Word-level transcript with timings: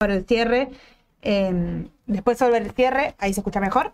sobre 0.00 0.14
el 0.16 0.24
cierre, 0.24 0.70
eh, 1.20 1.86
después 2.06 2.38
sobre 2.38 2.56
el 2.56 2.70
cierre, 2.70 3.14
ahí 3.18 3.34
se 3.34 3.40
escucha 3.40 3.60
mejor. 3.60 3.92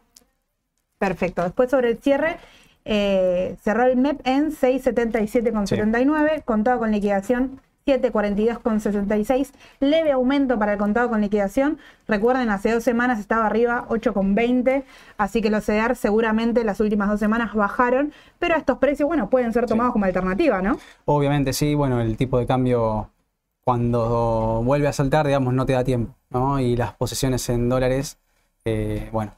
Perfecto. 0.99 1.43
Después 1.43 1.69
sobre 1.69 1.91
el 1.91 1.99
cierre, 1.99 2.37
eh, 2.85 3.57
cerró 3.61 3.83
el 3.87 3.97
MEP 3.97 4.21
en 4.25 4.53
677,79, 4.53 6.45
contado 6.45 6.79
con 6.79 6.93
liquidación 6.93 7.61
742,66, 7.87 9.51
leve 9.81 10.13
aumento 10.13 10.57
para 10.61 10.75
el 10.75 10.79
contado 10.79 11.09
con 11.09 11.21
liquidación. 11.21 11.79
Recuerden, 12.07 12.51
hace 12.51 12.71
dos 12.71 12.85
semanas 12.85 13.19
estaba 13.19 13.47
arriba 13.47 13.87
8,20, 13.89 14.85
así 15.19 15.43
que 15.43 15.51
los 15.51 15.65
CEDAR 15.65 15.97
seguramente 15.97 16.63
las 16.63 16.79
últimas 16.79 17.09
dos 17.09 17.19
semanas 17.19 17.53
bajaron, 17.53 18.13
pero 18.39 18.55
estos 18.55 18.79
precios, 18.79 19.09
bueno, 19.09 19.29
pueden 19.29 19.53
ser 19.53 19.67
tomados 19.67 19.93
como 19.93 20.05
alternativa, 20.05 20.63
¿no? 20.63 20.79
Obviamente 21.05 21.53
sí, 21.53 21.75
bueno, 21.75 22.01
el 22.01 22.17
tipo 22.17 22.39
de 22.39 22.47
cambio 22.47 23.11
cuando 23.67 24.63
vuelve 24.65 24.87
a 24.87 24.93
saltar, 24.93 25.27
digamos, 25.27 25.53
no 25.53 25.67
te 25.67 25.73
da 25.73 25.83
tiempo, 25.83 26.15
¿no? 26.31 26.61
Y 26.61 26.77
las 26.77 26.95
posiciones 26.95 27.49
en 27.49 27.69
dólares, 27.69 28.17
eh, 28.65 29.09
bueno, 29.11 29.33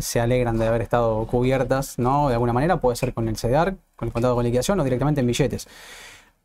se 0.00 0.20
alegran 0.20 0.58
de 0.58 0.68
haber 0.68 0.80
estado 0.80 1.26
cubiertas, 1.26 1.98
¿no? 1.98 2.28
De 2.28 2.34
alguna 2.34 2.52
manera, 2.52 2.76
puede 2.80 2.94
ser 2.94 3.12
con 3.12 3.26
el 3.26 3.36
CEDAR, 3.36 3.74
con 3.96 4.06
el 4.06 4.12
contado 4.12 4.36
con 4.36 4.44
liquidación 4.44 4.78
o 4.78 4.84
directamente 4.84 5.22
en 5.22 5.26
billetes. 5.26 5.66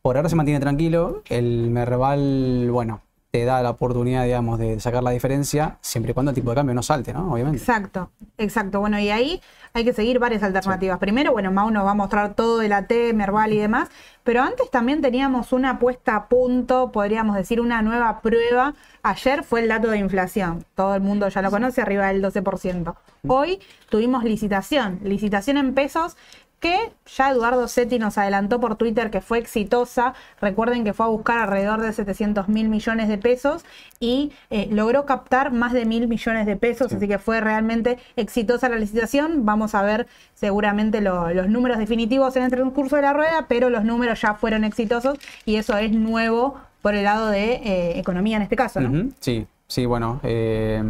Por 0.01 0.17
ahora 0.17 0.27
se 0.27 0.35
mantiene 0.35 0.59
tranquilo, 0.59 1.21
el 1.29 1.69
Merval, 1.69 2.71
bueno, 2.71 3.01
te 3.31 3.45
da 3.45 3.61
la 3.61 3.69
oportunidad, 3.69 4.23
digamos, 4.23 4.57
de 4.57 4.79
sacar 4.79 5.03
la 5.03 5.11
diferencia, 5.11 5.77
siempre 5.81 6.11
y 6.11 6.13
cuando 6.13 6.31
el 6.31 6.35
tipo 6.35 6.49
de 6.49 6.55
cambio 6.55 6.73
no 6.73 6.81
salte, 6.81 7.13
¿no? 7.13 7.31
Obviamente. 7.31 7.59
Exacto, 7.59 8.09
exacto. 8.37 8.79
Bueno, 8.79 8.99
y 8.99 9.09
ahí 9.11 9.39
hay 9.73 9.85
que 9.85 9.93
seguir 9.93 10.17
varias 10.17 10.41
alternativas. 10.41 10.97
Primero, 10.97 11.31
bueno, 11.31 11.51
Mau 11.51 11.69
nos 11.69 11.85
va 11.85 11.91
a 11.91 11.95
mostrar 11.95 12.33
todo 12.33 12.57
de 12.57 12.69
la 12.69 12.87
T, 12.87 13.13
Merval 13.13 13.53
y 13.53 13.59
demás, 13.59 13.89
pero 14.23 14.41
antes 14.41 14.71
también 14.71 15.01
teníamos 15.01 15.53
una 15.53 15.77
puesta 15.77 16.15
a 16.15 16.27
punto, 16.27 16.91
podríamos 16.91 17.35
decir, 17.35 17.61
una 17.61 17.83
nueva 17.83 18.21
prueba. 18.21 18.73
Ayer 19.03 19.43
fue 19.43 19.61
el 19.61 19.67
dato 19.67 19.89
de 19.89 19.99
inflación, 19.99 20.65
todo 20.73 20.95
el 20.95 21.01
mundo 21.01 21.29
ya 21.29 21.43
lo 21.43 21.51
conoce, 21.51 21.81
arriba 21.81 22.07
del 22.07 22.23
12%. 22.23 22.95
Hoy 23.27 23.59
tuvimos 23.89 24.23
licitación, 24.23 24.99
licitación 25.03 25.57
en 25.57 25.75
pesos 25.75 26.17
que 26.59 26.91
ya 27.15 27.31
Eduardo 27.31 27.67
Setti 27.67 27.99
nos 27.99 28.17
adelantó 28.17 28.59
por 28.59 28.75
Twitter 28.75 29.09
que 29.09 29.21
fue 29.21 29.37
exitosa. 29.37 30.13
Recuerden 30.41 30.83
que 30.83 30.93
fue 30.93 31.05
a 31.05 31.09
buscar 31.09 31.37
alrededor 31.37 31.81
de 31.81 31.93
700 31.93 32.49
mil 32.49 32.69
millones 32.69 33.07
de 33.07 33.17
pesos 33.17 33.63
y 33.99 34.31
eh, 34.49 34.67
logró 34.71 35.05
captar 35.05 35.51
más 35.51 35.73
de 35.73 35.85
mil 35.85 36.07
millones 36.07 36.45
de 36.45 36.55
pesos, 36.55 36.91
así 36.93 37.07
que 37.07 37.19
fue 37.19 37.41
realmente 37.41 37.97
exitosa 38.15 38.69
la 38.69 38.77
licitación. 38.77 39.45
Vamos 39.45 39.75
a 39.75 39.81
ver 39.81 40.07
seguramente 40.33 41.01
los 41.01 41.47
números 41.47 41.77
definitivos 41.77 42.35
en 42.35 42.43
el 42.43 42.51
transcurso 42.51 42.95
de 42.95 43.01
la 43.03 43.13
rueda, 43.13 43.45
pero 43.47 43.69
los 43.69 43.83
números 43.83 44.21
ya 44.21 44.33
fueron 44.33 44.63
exitosos 44.63 45.17
y 45.45 45.55
eso 45.55 45.77
es 45.77 45.91
nuevo 45.91 46.59
por 46.81 46.95
el 46.95 47.03
lado 47.03 47.29
de 47.29 47.53
eh, 47.53 47.99
economía 47.99 48.37
en 48.37 48.43
este 48.43 48.55
caso, 48.55 48.79
¿no? 48.79 49.09
Sí, 49.19 49.45
sí, 49.67 49.85
bueno. 49.85 50.19
Eh 50.23 50.81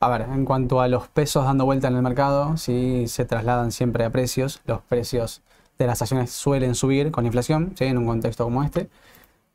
a 0.00 0.08
ver, 0.08 0.22
en 0.22 0.44
cuanto 0.44 0.80
a 0.80 0.88
los 0.88 1.08
pesos 1.08 1.44
dando 1.44 1.64
vuelta 1.64 1.88
en 1.88 1.96
el 1.96 2.02
mercado, 2.02 2.56
sí 2.56 3.06
se 3.08 3.24
trasladan 3.24 3.72
siempre 3.72 4.04
a 4.04 4.10
precios. 4.10 4.60
Los 4.66 4.80
precios 4.82 5.42
de 5.78 5.86
las 5.86 6.02
acciones 6.02 6.30
suelen 6.30 6.74
subir 6.74 7.10
con 7.10 7.26
inflación, 7.26 7.72
¿sí? 7.76 7.84
en 7.84 7.98
un 7.98 8.06
contexto 8.06 8.44
como 8.44 8.62
este, 8.62 8.88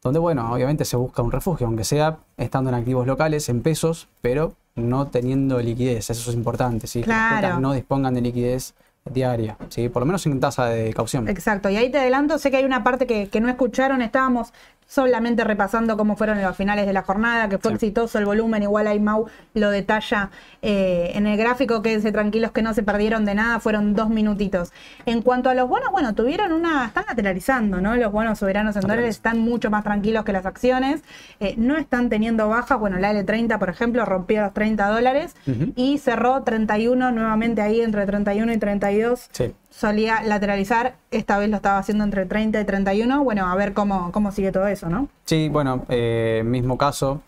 donde, 0.02 0.20
bueno, 0.20 0.52
obviamente 0.52 0.86
se 0.86 0.96
busca 0.96 1.22
un 1.22 1.32
refugio, 1.32 1.68
aunque 1.68 1.84
sea 1.84 2.18
estando 2.38 2.70
en 2.70 2.76
activos 2.76 3.06
locales, 3.06 3.50
en 3.50 3.62
pesos, 3.62 4.08
pero 4.22 4.54
no 4.76 5.08
teniendo 5.08 5.60
liquidez. 5.60 6.10
Eso 6.10 6.30
es 6.30 6.36
importante, 6.36 6.88
¿sí? 6.88 7.02
Claro. 7.04 7.56
Que 7.56 7.62
no 7.62 7.74
dispongan 7.74 8.14
de 8.14 8.22
liquidez 8.22 8.74
diaria, 9.06 9.58
¿sí? 9.70 9.90
por 9.90 10.02
lo 10.02 10.06
menos 10.06 10.26
en 10.26 10.40
tasa 10.40 10.66
de 10.68 10.94
caución. 10.94 11.28
Exacto, 11.28 11.70
y 11.70 11.78
ahí 11.78 11.90
te 11.90 12.00
adelanto, 12.00 12.38
sé 12.38 12.52
que 12.52 12.58
hay 12.58 12.66
una 12.66 12.84
parte 12.84 13.08
que, 13.08 13.28
que 13.30 13.42
no 13.42 13.50
escucharon, 13.50 14.02
estábamos 14.02 14.54
solamente 14.90 15.44
repasando 15.44 15.96
cómo 15.96 16.18
fueron 16.18 16.42
los 16.42 16.58
finales 16.58 16.88
de 16.88 16.94
la 16.94 17.04
jornada, 17.04 17.48
que 17.48 17.60
fue 17.60 17.74
exitoso 17.74 18.18
el 18.18 18.26
volumen, 18.26 18.64
igual 18.64 18.88
ahí 18.88 19.00
Mau 19.00 19.28
lo 19.54 19.70
detalla 19.70 20.32
eh, 20.64 21.12
en 21.14 21.28
el 21.28 21.38
gráfico, 21.38 21.84
quédense 21.84 22.12
tranquilos 22.12 22.52
que 22.52 22.64
no 22.64 22.74
se 22.74 22.82
perdieron 22.82 23.24
de 23.24 23.36
nada, 23.36 23.60
fueron 23.60 23.94
dos 23.94 24.10
minutitos. 24.10 24.72
En 25.06 25.22
cuanto 25.22 25.52
a 25.52 25.54
los 25.54 25.70
bonos, 25.70 25.92
bueno, 25.92 26.16
tuvieron 26.16 26.52
una, 26.52 26.88
están 26.88 27.06
lateralizando, 27.08 27.80
¿no? 27.80 27.96
Los 27.98 28.12
bonos 28.12 28.40
soberanos 28.40 28.76
en 28.78 28.82
dólares 28.82 29.10
están 29.10 29.38
mucho 29.40 29.70
más 29.70 29.84
tranquilos 29.84 30.26
que 30.26 30.34
las 30.34 30.48
acciones, 30.48 31.04
eh, 31.40 31.54
no 31.56 31.78
están 31.78 32.10
teniendo 32.10 32.50
bajas, 32.50 32.80
bueno, 32.80 32.98
la 32.98 33.14
L30, 33.14 33.60
por 33.60 33.70
ejemplo, 33.70 34.04
rompió 34.06 34.42
los 34.42 34.54
30 34.56 34.88
dólares 34.88 35.36
y 35.76 36.00
cerró 36.00 36.42
31 36.42 37.12
nuevamente 37.12 37.62
ahí 37.62 37.82
entre 37.82 38.08
31 38.08 38.54
y 38.54 38.58
32. 38.58 38.89
Sí 39.32 39.54
solía 39.80 40.22
lateralizar, 40.24 40.96
esta 41.10 41.38
vez 41.38 41.50
lo 41.50 41.56
estaba 41.56 41.78
haciendo 41.78 42.04
entre 42.04 42.26
30 42.26 42.60
y 42.60 42.66
31. 42.66 43.24
Bueno, 43.24 43.48
a 43.48 43.56
ver 43.56 43.74
cómo, 43.74 44.12
cómo 44.12 44.32
sigue 44.32 44.52
todo 44.52 44.68
eso, 44.68 44.90
¿no? 44.90 45.08
Sí, 45.24 45.48
bueno, 45.50 45.86
eh, 45.88 46.42
mismo 46.46 46.78
caso. 46.78 47.22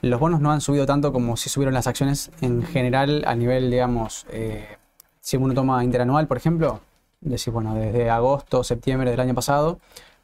Los 0.00 0.18
bonos 0.18 0.40
no 0.40 0.50
han 0.50 0.62
subido 0.62 0.86
tanto 0.86 1.12
como 1.12 1.36
si 1.36 1.50
subieron 1.50 1.74
las 1.74 1.86
acciones 1.86 2.30
en 2.40 2.62
general 2.62 3.22
a 3.26 3.34
nivel, 3.34 3.70
digamos, 3.70 4.26
eh, 4.30 4.78
si 5.20 5.36
uno 5.36 5.52
toma 5.52 5.84
interanual, 5.84 6.26
por 6.26 6.38
ejemplo, 6.38 6.80
decir, 7.20 7.52
bueno, 7.52 7.74
desde 7.74 8.08
agosto, 8.08 8.64
septiembre 8.64 9.10
del 9.10 9.20
año 9.20 9.34
pasado, 9.34 9.78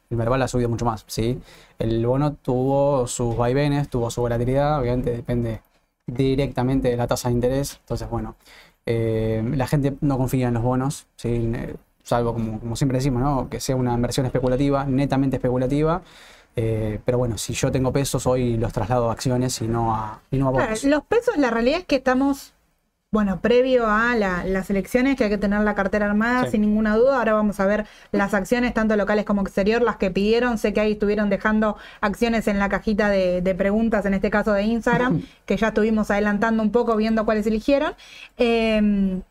el 0.09 0.17
Merval 0.17 0.41
ha 0.41 0.47
subido 0.47 0.69
mucho 0.69 0.85
más, 0.85 1.03
¿sí? 1.05 1.39
El 1.77 2.03
bono 2.03 2.33
tuvo 2.33 3.05
sus 3.05 3.37
vaivenes, 3.37 3.87
tuvo 3.87 4.09
su 4.09 4.21
volatilidad, 4.21 4.79
obviamente 4.79 5.11
depende 5.11 5.61
directamente 6.07 6.89
de 6.89 6.97
la 6.97 7.05
tasa 7.05 7.27
de 7.29 7.35
interés, 7.35 7.77
entonces, 7.81 8.09
bueno, 8.09 8.35
eh, 8.87 9.43
la 9.55 9.67
gente 9.67 9.95
no 9.99 10.17
confía 10.17 10.47
en 10.47 10.53
los 10.53 10.63
bonos, 10.63 11.07
eh, 11.23 11.75
salvo 12.03 12.33
como, 12.33 12.75
siempre 12.77 12.97
decimos, 12.97 13.21
¿no? 13.21 13.49
que 13.49 13.59
sea 13.59 13.75
una 13.75 13.93
inversión 13.93 14.25
especulativa, 14.25 14.85
netamente 14.85 15.35
especulativa. 15.35 16.01
Eh, 16.55 16.99
pero 17.05 17.19
bueno, 17.19 17.37
si 17.37 17.53
yo 17.53 17.71
tengo 17.71 17.91
pesos, 17.91 18.25
hoy 18.25 18.57
los 18.57 18.73
traslado 18.73 19.09
a 19.09 19.13
acciones 19.13 19.61
y 19.61 19.67
no 19.67 19.93
a, 19.93 20.21
y 20.31 20.37
no 20.37 20.47
a 20.47 20.51
bonos. 20.51 20.83
los 20.85 21.03
pesos, 21.03 21.37
la 21.37 21.51
realidad 21.51 21.81
es 21.81 21.85
que 21.85 21.97
estamos 21.97 22.53
bueno, 23.09 23.39
previo 23.41 23.87
a 23.87 24.15
las 24.15 24.69
elecciones, 24.69 25.15
que 25.15 25.23
hay 25.23 25.29
que 25.29 25.37
tener 25.37 25.61
la 25.61 25.75
cartera 25.75 26.07
armada 26.07 26.51
sin 26.51 26.61
ninguna 26.61 26.97
duda. 26.97 27.19
Ahora 27.19 27.33
vamos 27.33 27.59
a 27.59 27.65
ver 27.65 27.85
las 28.11 28.33
acciones, 28.33 28.73
tanto 28.73 28.97
locales 28.97 29.23
como 29.23 29.41
exterior, 29.41 29.81
las 29.81 29.95
que 29.95 30.11
pidieron. 30.11 30.57
Sé 30.57 30.73
que 30.73 30.81
ahí 30.81 30.91
estuvieron 30.93 31.29
dejando 31.29 31.77
acciones 32.01 32.47
en 32.47 32.59
la 32.59 32.67
cajita 32.67 33.09
de, 33.09 33.55
preguntas, 33.57 34.05
en 34.05 34.13
este 34.13 34.29
caso 34.29 34.51
de 34.51 34.63
Instagram, 34.63 35.23
que 35.45 35.55
ya 35.55 35.69
estuvimos 35.69 36.11
adelantando 36.11 36.61
un 36.61 36.71
poco 36.71 36.97
viendo 36.97 37.23
cuáles 37.23 37.47
eligieron. 37.47 37.93
Eh, 38.37 39.21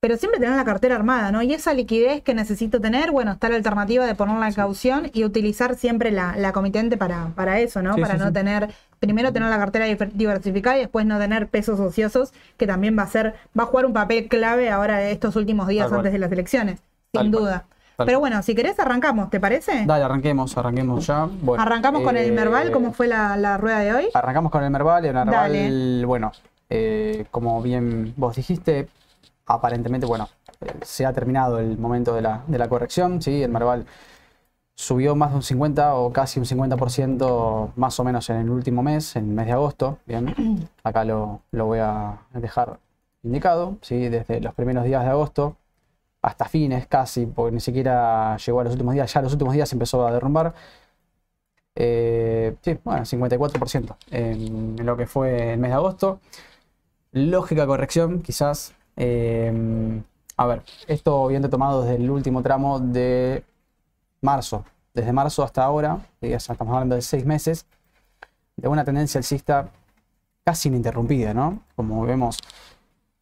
pero 0.00 0.16
siempre 0.16 0.40
tener 0.40 0.56
la 0.56 0.64
cartera 0.64 0.96
armada, 0.96 1.30
¿no? 1.30 1.42
Y 1.42 1.52
esa 1.52 1.74
liquidez 1.74 2.22
que 2.22 2.34
necesito 2.34 2.80
tener, 2.80 3.10
bueno, 3.10 3.32
está 3.32 3.50
la 3.50 3.56
alternativa 3.56 4.06
de 4.06 4.14
ponerla 4.14 4.48
en 4.48 4.54
caución 4.54 5.10
y 5.12 5.24
utilizar 5.24 5.76
siempre 5.76 6.10
la, 6.10 6.34
la 6.36 6.52
comitente 6.52 6.96
para, 6.96 7.28
para 7.36 7.60
eso, 7.60 7.82
¿no? 7.82 7.96
para 7.96 8.16
no 8.16 8.32
tener, 8.32 8.70
primero 8.98 9.30
tener 9.30 9.50
la 9.50 9.58
cartera 9.58 9.84
diversificada 9.84 10.78
y 10.78 10.80
después 10.80 11.04
no 11.04 11.18
tener 11.18 11.48
pesos 11.48 11.78
ociosos, 11.78 12.32
que 12.56 12.66
también 12.66 12.98
va 12.98 13.02
a 13.02 13.08
ser, 13.08 13.34
va 13.58 13.64
a 13.64 13.66
jugar 13.66 13.84
un 13.84 13.92
papel 13.92 14.26
clave 14.28 14.70
ahora 14.70 15.02
estos 15.10 15.36
últimos 15.36 15.68
días 15.68 15.92
antes 15.92 16.12
de 16.12 16.18
las 16.18 16.32
elecciones, 16.32 16.80
sin 17.12 17.30
duda. 17.30 17.66
Pero 17.98 18.18
bueno, 18.18 18.42
si 18.42 18.54
querés 18.54 18.80
arrancamos, 18.80 19.28
¿te 19.28 19.38
parece? 19.38 19.84
Dale, 19.84 20.02
arranquemos, 20.02 20.56
arranquemos 20.56 21.06
ya. 21.06 21.28
arrancamos 21.58 22.00
con 22.00 22.16
el 22.16 22.32
Merval, 22.32 22.68
eh, 22.68 22.72
¿cómo 22.72 22.94
fue 22.94 23.06
la, 23.06 23.58
rueda 23.58 23.80
de 23.80 23.92
hoy? 23.92 24.08
Arrancamos 24.14 24.50
con 24.50 24.64
el 24.64 24.70
Merval, 24.70 25.04
el 25.04 25.12
Merval, 25.12 26.06
bueno, 26.06 26.32
eh, 26.70 27.26
como 27.30 27.60
bien 27.60 28.14
vos 28.16 28.36
dijiste, 28.36 28.88
aparentemente, 29.54 30.06
bueno, 30.06 30.28
se 30.82 31.06
ha 31.06 31.12
terminado 31.12 31.58
el 31.58 31.78
momento 31.78 32.14
de 32.14 32.22
la, 32.22 32.42
de 32.46 32.58
la 32.58 32.68
corrección, 32.68 33.22
¿sí? 33.22 33.42
El 33.42 33.50
Marval 33.50 33.86
subió 34.74 35.14
más 35.14 35.30
de 35.30 35.36
un 35.36 35.42
50 35.42 35.94
o 35.94 36.12
casi 36.12 36.40
un 36.40 36.46
50% 36.46 37.72
más 37.76 38.00
o 38.00 38.04
menos 38.04 38.30
en 38.30 38.36
el 38.36 38.50
último 38.50 38.82
mes, 38.82 39.16
en 39.16 39.28
el 39.28 39.34
mes 39.34 39.46
de 39.46 39.52
agosto, 39.52 39.98
¿bien? 40.06 40.68
Acá 40.84 41.04
lo, 41.04 41.42
lo 41.52 41.66
voy 41.66 41.80
a 41.80 42.18
dejar 42.34 42.78
indicado, 43.22 43.76
¿sí? 43.82 44.08
Desde 44.08 44.40
los 44.40 44.54
primeros 44.54 44.84
días 44.84 45.04
de 45.04 45.10
agosto 45.10 45.56
hasta 46.22 46.46
fines 46.46 46.86
casi, 46.86 47.26
porque 47.26 47.52
ni 47.52 47.60
siquiera 47.60 48.36
llegó 48.36 48.60
a 48.60 48.64
los 48.64 48.72
últimos 48.74 48.94
días, 48.94 49.12
ya 49.12 49.22
los 49.22 49.32
últimos 49.32 49.54
días 49.54 49.72
empezó 49.72 50.06
a 50.06 50.12
derrumbar. 50.12 50.54
Eh, 51.74 52.56
sí, 52.62 52.78
bueno, 52.84 53.02
54% 53.04 53.96
en, 54.10 54.76
en 54.78 54.86
lo 54.86 54.96
que 54.96 55.06
fue 55.06 55.54
el 55.54 55.58
mes 55.60 55.70
de 55.70 55.74
agosto. 55.76 56.20
Lógica 57.12 57.66
corrección, 57.66 58.22
quizás 58.22 58.74
Em, 59.02 60.02
a 60.36 60.46
ver, 60.46 60.62
esto 60.86 61.26
viene 61.28 61.48
tomado 61.48 61.82
desde 61.82 61.96
el 61.96 62.10
último 62.10 62.42
tramo 62.42 62.78
de 62.80 63.42
marzo. 64.20 64.66
Desde 64.92 65.10
marzo 65.10 65.42
hasta 65.42 65.64
ahora, 65.64 66.06
ya 66.20 66.36
estamos 66.36 66.74
hablando 66.74 66.96
de 66.96 67.00
seis 67.00 67.24
meses, 67.24 67.64
de 68.56 68.68
una 68.68 68.84
tendencia 68.84 69.16
alcista 69.18 69.70
casi 70.44 70.68
ininterrumpida, 70.68 71.32
¿no? 71.32 71.62
Como 71.76 72.02
vemos, 72.04 72.36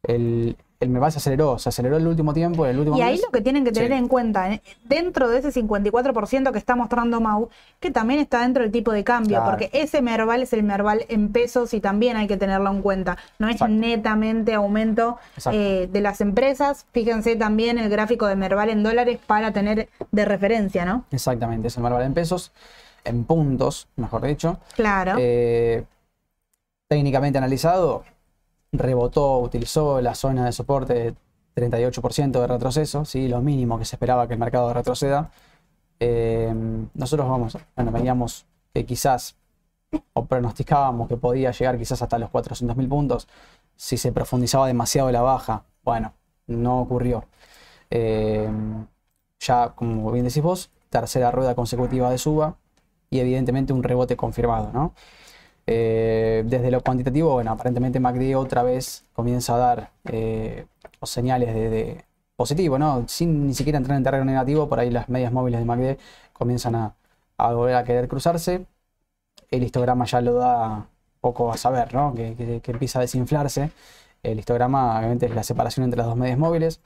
el, 0.02 0.56
el 0.80 0.90
Merval 0.90 1.10
se 1.10 1.19
aceleró, 1.19 1.58
se 1.58 1.70
aceleró 1.70 1.96
el 1.96 2.06
último 2.06 2.32
tiempo, 2.32 2.64
el 2.64 2.78
último 2.78 2.96
Y 2.96 3.02
ahí 3.02 3.20
lo 3.20 3.30
que 3.30 3.40
tienen 3.40 3.64
que 3.64 3.72
tener 3.72 3.90
en 3.92 4.06
cuenta, 4.06 4.52
¿eh? 4.52 4.62
dentro 4.84 5.28
de 5.28 5.38
ese 5.38 5.52
54% 5.52 6.52
que 6.52 6.58
está 6.58 6.76
mostrando 6.76 7.20
Mau, 7.20 7.48
que 7.80 7.90
también 7.90 8.20
está 8.20 8.42
dentro 8.42 8.62
del 8.62 8.70
tipo 8.70 8.92
de 8.92 9.02
cambio, 9.02 9.42
porque 9.44 9.70
ese 9.72 10.02
Merval 10.02 10.42
es 10.42 10.52
el 10.52 10.62
Merval 10.62 11.04
en 11.08 11.32
pesos 11.32 11.75
y 11.75 11.80
también 11.80 12.16
hay 12.16 12.28
que 12.28 12.36
tenerlo 12.36 12.70
en 12.70 12.80
cuenta. 12.80 13.19
No 13.40 13.48
es 13.48 13.60
netamente 13.69 14.54
aumento 14.54 15.19
eh, 15.52 15.88
de 15.90 16.00
las 16.00 16.20
empresas. 16.20 16.86
Fíjense 16.92 17.34
también 17.34 17.78
el 17.78 17.88
gráfico 17.88 18.26
de 18.26 18.36
Merval 18.36 18.70
en 18.70 18.84
dólares 18.84 19.19
para 19.26 19.52
tener 19.52 19.88
de 20.12 20.24
referencia, 20.24 20.84
¿no? 20.84 21.04
Exactamente, 21.10 21.69
es 21.69 21.76
el 21.76 21.82
Merval 21.82 22.02
en 22.02 22.14
pesos, 22.14 22.52
en 23.04 23.24
puntos, 23.24 23.88
mejor 23.96 24.22
dicho. 24.22 24.58
Claro. 24.76 25.16
Eh, 25.19 25.84
técnicamente 26.86 27.36
analizado, 27.36 28.04
rebotó, 28.73 29.38
utilizó 29.38 30.00
la 30.00 30.15
zona 30.15 30.44
de 30.47 30.53
soporte 30.53 30.94
de 30.94 31.15
38% 31.55 32.41
de 32.41 32.47
retroceso, 32.47 33.05
¿sí? 33.05 33.29
lo 33.29 33.41
mínimo 33.41 33.79
que 33.79 33.85
se 33.85 33.97
esperaba 33.97 34.26
que 34.29 34.35
el 34.35 34.41
mercado 34.41 34.73
retroceda. 34.73 35.31
Eh, 36.00 36.55
nosotros 36.94 37.29
vamos, 37.29 37.56
bueno, 37.75 37.91
veníamos 37.91 38.47
que 38.73 38.85
quizás, 38.87 39.37
o 40.12 40.26
pronosticábamos 40.26 41.09
que 41.09 41.17
podía 41.17 41.50
llegar 41.50 41.79
quizás 41.79 42.03
hasta 42.03 42.19
los 42.19 42.31
400.000 42.31 42.88
puntos 42.88 43.29
si 43.76 43.97
se 43.97 44.12
profundizaba 44.12 44.67
demasiado 44.67 45.11
la 45.11 45.23
baja. 45.23 45.65
Bueno, 45.85 46.12
no 46.47 46.81
ocurrió. 46.81 47.25
Eh, 47.91 48.50
ya, 49.41 49.70
como 49.75 50.11
bien 50.12 50.26
decís 50.26 50.43
vos, 50.43 50.70
tercera 50.91 51.31
rueda 51.31 51.55
consecutiva 51.55 52.11
de 52.11 52.19
suba 52.19 52.56
y 53.11 53.20
evidentemente 53.20 53.73
un 53.73 53.82
rebote 53.82 54.17
confirmado, 54.17 54.70
¿no? 54.73 54.94
Eh, 55.70 56.44
desde 56.47 56.70
lo 56.70 56.81
cuantitativo, 56.81 57.35
bueno, 57.35 57.50
aparentemente 57.53 58.00
MACD 58.00 58.35
otra 58.37 58.62
vez 58.62 59.05
comienza 59.12 59.55
a 59.55 59.59
dar 59.59 59.91
eh, 60.11 60.65
señales 61.03 61.55
de, 61.55 62.06
positivo, 62.37 62.79
¿no? 62.79 63.06
Sin 63.06 63.47
ni 63.47 63.53
siquiera 63.53 63.76
entrar 63.76 63.99
en 63.99 64.03
terreno 64.03 64.25
negativo, 64.25 64.67
por 64.67 64.81
ahí 64.81 64.91
las 64.91 65.11
medias 65.11 65.31
móviles 65.31 65.61
de 65.61 65.67
MACD 65.67 65.99
comienzan 66.32 66.75
a, 66.75 66.94
volver 67.53 67.75
a 67.75 67.85
querer 67.85 68.09
cruzarse. 68.09 68.65
El 69.50 69.62
histograma 69.62 70.06
ya 70.06 70.23
lo 70.23 70.35
da 70.35 70.87
poco 71.20 71.53
a 71.53 71.59
saber, 71.59 71.94
¿no? 71.94 72.15
Que, 72.15 72.61
que 72.62 72.70
empieza 72.73 73.00
a 73.00 73.03
desinflarse. 73.03 73.70
El 74.23 74.38
histograma, 74.38 74.99
obviamente, 74.99 75.26
es 75.26 75.35
la 75.35 75.43
separación 75.43 75.85
entre 75.85 75.99
las 75.99 76.06
dos 76.06 76.17
medias 76.17 76.38
móviles. 76.38 76.81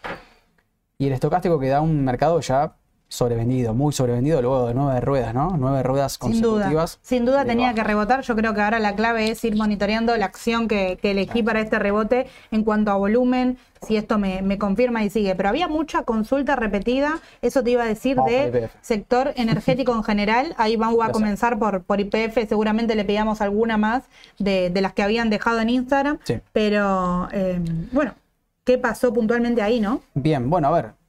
Y 0.99 1.07
el 1.07 1.13
estocástico 1.13 1.61
que 1.61 1.69
da 1.69 1.81
un 1.81 2.05
mercado 2.05 2.41
ya 2.41 2.75
sobrevendido, 3.13 3.75
muy 3.75 3.93
sobrevendido 3.93 4.41
luego 4.41 4.69
de 4.69 4.75
nueve 4.75 5.01
ruedas, 5.03 5.35
¿no? 5.35 5.55
Nueve 5.59 5.83
ruedas 5.83 6.17
consecutivas. 6.17 6.99
Sin 7.03 7.25
duda, 7.27 7.43
Sin 7.43 7.45
duda 7.45 7.45
tenía 7.45 7.75
que 7.75 7.85
rebotar. 7.85 8.23
Yo 8.23 8.35
creo 8.35 8.55
que 8.55 8.63
ahora 8.63 8.79
la 8.79 8.97
clave 8.97 9.31
es 9.31 9.45
ir 9.45 9.55
monitoreando 9.55 10.17
la 10.17 10.25
acción 10.25 10.67
que, 10.67 10.99
elegí 11.03 11.43
para 11.43 11.61
este 11.61 11.79
rebote 11.79 12.27
en 12.51 12.65
cuanto 12.65 12.91
a 12.91 12.95
volumen, 12.95 13.59
si 13.87 13.99
esto 13.99 14.19
me, 14.19 14.57
confirma 14.57 15.05
y 15.05 15.11
sigue. 15.11 15.35
Pero 15.35 15.51
había 15.51 15.69
mucha 15.69 16.05
consulta 16.05 16.57
repetida, 16.57 17.21
eso 17.43 17.63
te 17.63 17.73
iba 17.73 17.83
a 17.83 17.87
decir, 17.87 18.17
de 18.17 18.71
sector 18.81 19.33
energético 19.37 19.95
en 19.95 20.05
general. 20.05 20.55
Ahí 20.57 20.77
vamos 20.77 21.05
a 21.05 21.13
comenzar 21.13 21.59
por, 21.59 21.83
por 21.83 22.01
IPF, 22.01 22.49
seguramente 22.49 22.95
le 22.95 23.05
pedíamos 23.05 23.43
alguna 23.43 23.77
más 23.77 24.05
de, 24.39 24.73
las 24.75 24.95
que 24.95 25.03
habían 25.03 25.29
dejado 25.29 25.61
en 25.61 25.69
Instagram. 25.69 26.19
Pero 26.55 27.29
eh, 27.31 27.61
bueno, 27.93 28.15
¿qué 28.65 28.79
pasó 28.79 29.13
puntualmente 29.13 29.61
ahí, 29.61 29.81
no? 29.81 30.01
Bien, 30.15 30.49
bueno, 30.49 30.69
a 30.69 30.71
ver, 30.71 31.02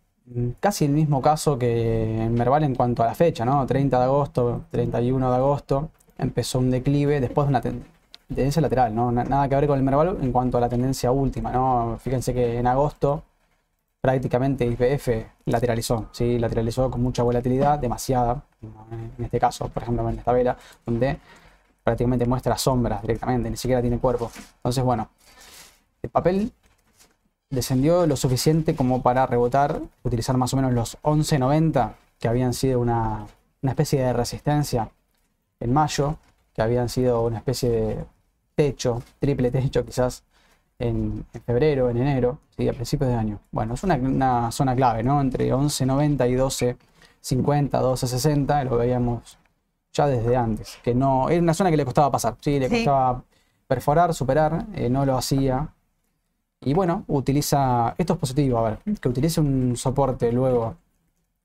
casi 0.60 0.86
el 0.86 0.92
mismo 0.92 1.22
caso 1.22 1.58
que 1.58 2.24
en 2.24 2.34
Merval 2.34 2.64
en 2.64 2.76
cuanto 2.76 3.04
a 3.04 3.08
la 3.08 3.16
fecha, 3.16 3.46
¿no? 3.46 3.66
30 3.66 3.98
de 3.98 4.04
agosto, 4.04 4.66
31 4.72 5.30
de 5.30 5.36
agosto, 5.36 5.90
empezó 6.18 6.60
un 6.60 6.72
declive 6.72 7.20
después 7.20 7.48
de 7.48 7.50
una 7.50 7.62
tendencia 7.62 8.62
lateral, 8.62 8.96
¿no? 8.96 9.12
Nada 9.12 9.48
que 9.50 9.56
ver 9.56 9.68
con 9.68 9.78
el 9.78 9.84
Merval 9.84 10.18
en 10.22 10.32
cuanto 10.32 10.58
a 10.58 10.62
la 10.62 10.70
tendencia 10.70 11.12
última, 11.12 11.52
¿no? 11.52 11.98
Fíjense 12.00 12.34
que 12.34 12.60
en 12.60 12.68
agosto 12.68 13.24
prácticamente 14.02 14.66
IPF 14.66 15.10
lateralizó, 15.46 16.10
¿sí? 16.12 16.40
Lateralizó 16.40 16.90
con 16.92 17.02
mucha 17.02 17.24
volatilidad, 17.24 17.80
demasiada, 17.80 18.44
en 18.62 19.24
este 19.24 19.40
caso, 19.40 19.70
por 19.70 19.84
ejemplo, 19.84 20.08
en 20.10 20.20
esta 20.20 20.34
vela, 20.34 20.58
donde 20.86 21.18
prácticamente 21.84 22.26
muestra 22.26 22.58
sombras 22.58 23.02
directamente, 23.02 23.50
ni 23.50 23.58
siquiera 23.58 23.82
tiene 23.82 24.00
cuerpo. 24.00 24.32
Entonces, 24.58 24.84
bueno, 24.84 25.10
el 26.02 26.10
papel 26.10 26.52
descendió 27.54 28.06
lo 28.08 28.16
suficiente 28.16 28.76
como 28.76 29.02
para 29.02 29.26
rebotar, 29.26 29.80
utilizar 30.04 30.36
más 30.38 30.54
o 30.54 30.58
menos 30.58 30.74
los 30.74 30.98
11.90 31.04 31.94
que 32.20 32.28
habían 32.28 32.54
sido 32.54 32.80
una, 32.80 33.28
especie 33.62 34.02
de 34.02 34.14
resistencia 34.14 34.90
en 35.60 35.74
mayo, 35.74 36.18
que 36.54 36.62
habían 36.62 36.90
sido 36.90 37.24
una 37.24 37.38
especie 37.38 37.70
de 37.70 38.06
techo, 38.56 39.02
triple 39.20 39.52
techo 39.52 39.86
quizás 39.86 40.24
en, 40.80 41.26
febrero, 41.46 41.90
en 41.90 41.98
enero, 41.98 42.40
¿sí? 42.58 42.68
a 42.68 42.74
principios 42.74 43.10
de 43.10 43.16
año. 43.16 43.40
Bueno, 43.52 43.76
es 43.76 43.84
una, 43.84 44.52
zona 44.52 44.76
clave, 44.76 45.04
¿no? 45.04 45.22
Entre 45.22 45.54
11.90 45.54 46.30
y 46.30 46.36
12.50, 46.36 47.70
12.60, 47.70 48.64
lo 48.66 48.78
veíamos 48.78 49.38
ya 49.94 50.08
desde 50.08 50.36
antes, 50.36 50.80
que 50.84 50.96
no, 50.96 51.30
era 51.30 51.42
una 51.42 51.54
zona 51.54 51.70
que 51.70 51.78
le 51.78 51.86
costaba 51.86 52.12
pasar, 52.12 52.36
¿sí? 52.42 52.60
Le 52.60 52.68
costaba 52.68 53.24
perforar, 53.68 54.14
superar, 54.14 54.66
eh, 54.74 54.90
no 54.90 55.06
lo 55.06 55.18
hacía, 55.18 55.73
y 56.66 56.74
bueno, 56.74 57.04
utiliza, 57.08 57.96
esto 57.98 58.14
es 58.14 58.20
positivo, 58.20 58.58
a 58.60 58.70
ver, 58.70 58.80
que 59.00 59.10
utilice 59.10 59.42
un 59.42 59.76
soporte 59.76 60.32
luego 60.32 60.76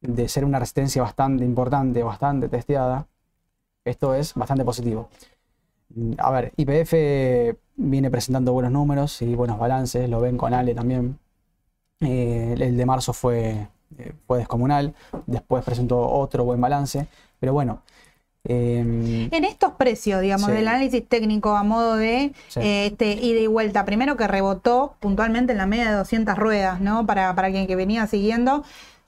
de 0.00 0.28
ser 0.28 0.44
una 0.44 0.58
resistencia 0.58 1.02
bastante 1.02 1.44
importante, 1.44 2.02
bastante 2.02 2.48
testeada, 2.48 3.06
esto 3.84 4.14
es 4.14 4.34
bastante 4.34 4.64
positivo. 4.64 5.08
A 6.18 6.30
ver, 6.30 6.52
IPF 6.56 7.58
viene 7.76 8.10
presentando 8.10 8.52
buenos 8.52 8.72
números 8.72 9.22
y 9.22 9.34
buenos 9.34 9.58
balances, 9.58 10.08
lo 10.08 10.20
ven 10.20 10.36
con 10.36 10.54
Ale 10.54 10.74
también. 10.74 11.18
Eh, 12.00 12.54
el 12.58 12.76
de 12.76 12.86
marzo 12.86 13.12
fue, 13.12 13.68
eh, 13.98 14.12
fue 14.26 14.38
descomunal, 14.38 14.94
después 15.26 15.64
presentó 15.64 15.98
otro 16.00 16.44
buen 16.44 16.60
balance, 16.60 17.08
pero 17.40 17.52
bueno, 17.52 17.82
Em, 18.44 19.28
en 19.32 19.44
estos 19.44 19.72
precios, 19.72 20.22
digamos, 20.22 20.48
del 20.48 20.68
análisis 20.68 21.06
técnico 21.06 21.56
a 21.56 21.64
modo 21.64 21.96
de 21.96 22.32
eh, 22.56 22.86
este 22.86 23.12
ida 23.12 23.40
y 23.40 23.46
vuelta, 23.46 23.84
primero 23.84 24.16
que 24.16 24.26
rebotó 24.26 24.96
puntualmente 25.00 25.52
en 25.52 25.58
la 25.58 25.66
media 25.66 25.90
de 25.90 25.96
200 25.96 26.36
ruedas, 26.36 26.80
¿no? 26.80 27.04
Para, 27.04 27.34
para 27.34 27.50
quien 27.50 27.66
que 27.66 27.76
venía 27.76 28.06
siguiendo. 28.06 28.64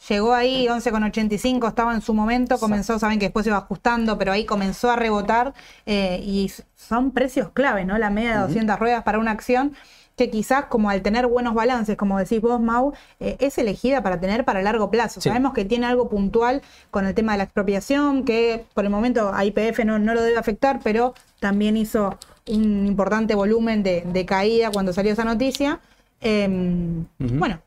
Llegó 0.08 0.32
ahí 0.32 0.66
11,85, 0.66 1.68
estaba 1.68 1.94
en 1.94 2.00
su 2.00 2.14
momento, 2.14 2.58
comenzó, 2.58 2.98
saben 2.98 3.18
que 3.18 3.26
después 3.26 3.44
se 3.44 3.50
iba 3.50 3.58
ajustando, 3.58 4.16
pero 4.16 4.32
ahí 4.32 4.46
comenzó 4.46 4.90
a 4.90 4.96
rebotar 4.96 5.52
eh, 5.84 6.22
y 6.24 6.50
son 6.74 7.10
precios 7.10 7.50
clave, 7.50 7.84
¿no? 7.84 7.98
La 7.98 8.08
media 8.08 8.32
de 8.32 8.40
200 8.40 8.78
ruedas 8.78 9.02
para 9.04 9.18
una 9.18 9.30
acción 9.30 9.74
que 10.20 10.28
quizás 10.28 10.66
como 10.66 10.90
al 10.90 11.00
tener 11.00 11.26
buenos 11.26 11.54
balances, 11.54 11.96
como 11.96 12.18
decís 12.18 12.42
vos, 12.42 12.60
Mau, 12.60 12.92
eh, 13.20 13.38
es 13.40 13.56
elegida 13.56 14.02
para 14.02 14.20
tener 14.20 14.44
para 14.44 14.60
largo 14.60 14.90
plazo. 14.90 15.18
Sabemos 15.18 15.54
que 15.54 15.64
tiene 15.64 15.86
algo 15.86 16.10
puntual 16.10 16.60
con 16.90 17.06
el 17.06 17.14
tema 17.14 17.32
de 17.32 17.38
la 17.38 17.44
expropiación, 17.44 18.26
que 18.26 18.66
por 18.74 18.84
el 18.84 18.90
momento 18.90 19.32
a 19.32 19.46
IPF 19.46 19.82
no, 19.86 19.98
no 19.98 20.12
lo 20.12 20.20
debe 20.20 20.36
afectar, 20.36 20.80
pero 20.84 21.14
también 21.38 21.78
hizo 21.78 22.18
un 22.46 22.86
importante 22.86 23.34
volumen 23.34 23.82
de, 23.82 24.26
caída 24.26 24.70
cuando 24.70 24.92
salió 24.92 25.10
esa 25.10 25.24
noticia. 25.24 25.80
Em, 26.20 27.06
bueno, 27.18 27.62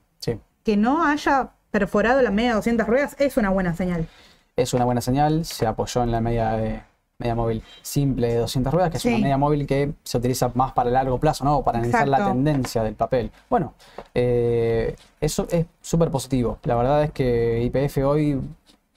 que 0.63 0.77
no 0.77 1.03
haya 1.03 1.50
perforado 1.72 2.22
la 2.22 2.29
media 2.29 2.51
de 2.51 2.55
200 2.57 2.86
ruedas 2.86 3.15
es 3.17 3.36
una 3.36 3.50
buena 3.50 3.75
señal. 3.75 4.07
Es 4.55 4.75
una 4.75 4.86
buena 4.86 5.01
señal, 5.01 5.43
se 5.43 5.65
apoyó 5.65 6.03
en 6.03 6.12
la 6.12 6.22
media 6.22 6.51
de 6.51 6.83
media 7.20 7.36
móvil 7.36 7.63
simple 7.82 8.27
de 8.27 8.38
200 8.39 8.74
ruedas, 8.74 8.91
que 8.91 8.98
es 8.98 9.05
una 9.05 9.17
media 9.17 9.38
móvil 9.38 9.65
que 9.67 9.93
se 10.03 10.17
utiliza 10.17 10.51
más 10.55 10.74
para 10.74 10.89
largo 10.89 11.20
plazo, 11.20 11.46
¿no? 11.46 11.63
Para 11.63 11.79
analizar 11.79 12.08
la 12.08 12.25
tendencia 12.25 12.84
del 12.84 12.96
papel. 12.96 13.32
Bueno, 13.50 13.74
eh, 14.13 14.96
eso 15.22 15.48
es 15.50 15.65
súper 15.82 16.10
positivo. 16.10 16.58
La 16.63 16.75
verdad 16.75 17.03
es 17.03 17.12
que 17.12 17.63
IPF 17.63 17.98
hoy, 18.05 18.41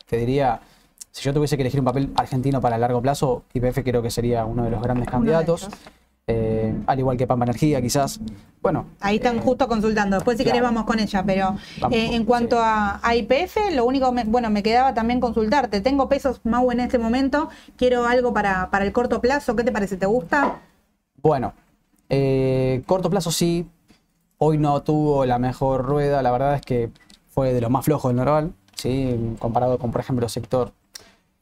te 0.06 0.16
diría, 0.16 0.60
si 1.10 1.22
yo 1.22 1.32
tuviese 1.32 1.56
que 1.56 1.62
elegir 1.62 1.80
un 1.80 1.86
papel 1.86 2.12
argentino 2.16 2.60
para 2.60 2.78
largo 2.78 3.00
plazo, 3.00 3.44
IPF 3.54 3.82
creo 3.84 4.02
que 4.02 4.10
sería 4.10 4.44
uno 4.44 4.64
de 4.64 4.70
los 4.70 4.82
grandes 4.82 5.08
candidatos. 5.08 5.68
Eh, 6.28 6.74
al 6.88 6.98
igual 6.98 7.16
que 7.16 7.24
Pampa 7.24 7.44
Energía, 7.44 7.80
quizás. 7.80 8.18
Bueno. 8.60 8.86
Ahí 8.98 9.16
están 9.16 9.36
eh, 9.36 9.40
justo 9.40 9.68
consultando. 9.68 10.16
Después, 10.16 10.36
si 10.36 10.42
querés, 10.42 10.60
vamos 10.60 10.82
con 10.82 10.98
ella. 10.98 11.22
Pero 11.24 11.56
eh, 11.92 12.16
en 12.16 12.24
cuanto 12.24 12.58
a, 12.58 13.00
IPF, 13.14 13.72
lo 13.72 13.84
único, 13.84 14.12
bueno, 14.26 14.50
me 14.50 14.64
quedaba 14.64 14.92
también 14.92 15.20
consultarte. 15.20 15.80
Tengo 15.80 16.08
pesos 16.08 16.40
Mau 16.42 16.72
en 16.72 16.80
este 16.80 16.98
momento. 16.98 17.48
Quiero 17.76 18.06
algo 18.06 18.34
para, 18.34 18.70
para 18.70 18.84
el 18.84 18.92
corto 18.92 19.20
plazo. 19.20 19.54
¿Qué 19.54 19.62
te 19.62 19.70
parece? 19.70 19.96
¿Te 19.96 20.06
gusta? 20.06 20.62
Bueno, 21.22 21.54
corto 22.86 23.08
plazo 23.08 23.30
sí. 23.30 23.68
Hoy 24.38 24.58
no 24.58 24.82
tuvo 24.82 25.26
la 25.26 25.38
mejor 25.38 25.84
rueda. 25.84 26.22
La 26.22 26.32
verdad 26.32 26.56
es 26.56 26.62
que 26.62 26.90
fue 27.28 27.52
de 27.52 27.60
lo 27.60 27.70
más 27.70 27.84
flojo 27.84 28.08
del 28.08 28.16
normal. 28.16 28.52
¿sí? 28.74 29.36
Comparado 29.38 29.78
con, 29.78 29.92
por 29.92 30.00
ejemplo, 30.00 30.28
sector 30.28 30.72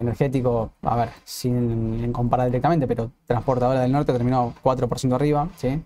energético, 0.04 0.72
a 0.82 0.96
ver, 0.96 1.10
sin 1.24 2.12
comparar 2.12 2.46
directamente, 2.46 2.86
pero 2.86 3.10
Transportadora 3.26 3.80
del 3.80 3.92
Norte 3.92 4.12
terminó 4.12 4.54
4% 4.62 5.14
arriba, 5.14 5.48
¿sí? 5.56 5.82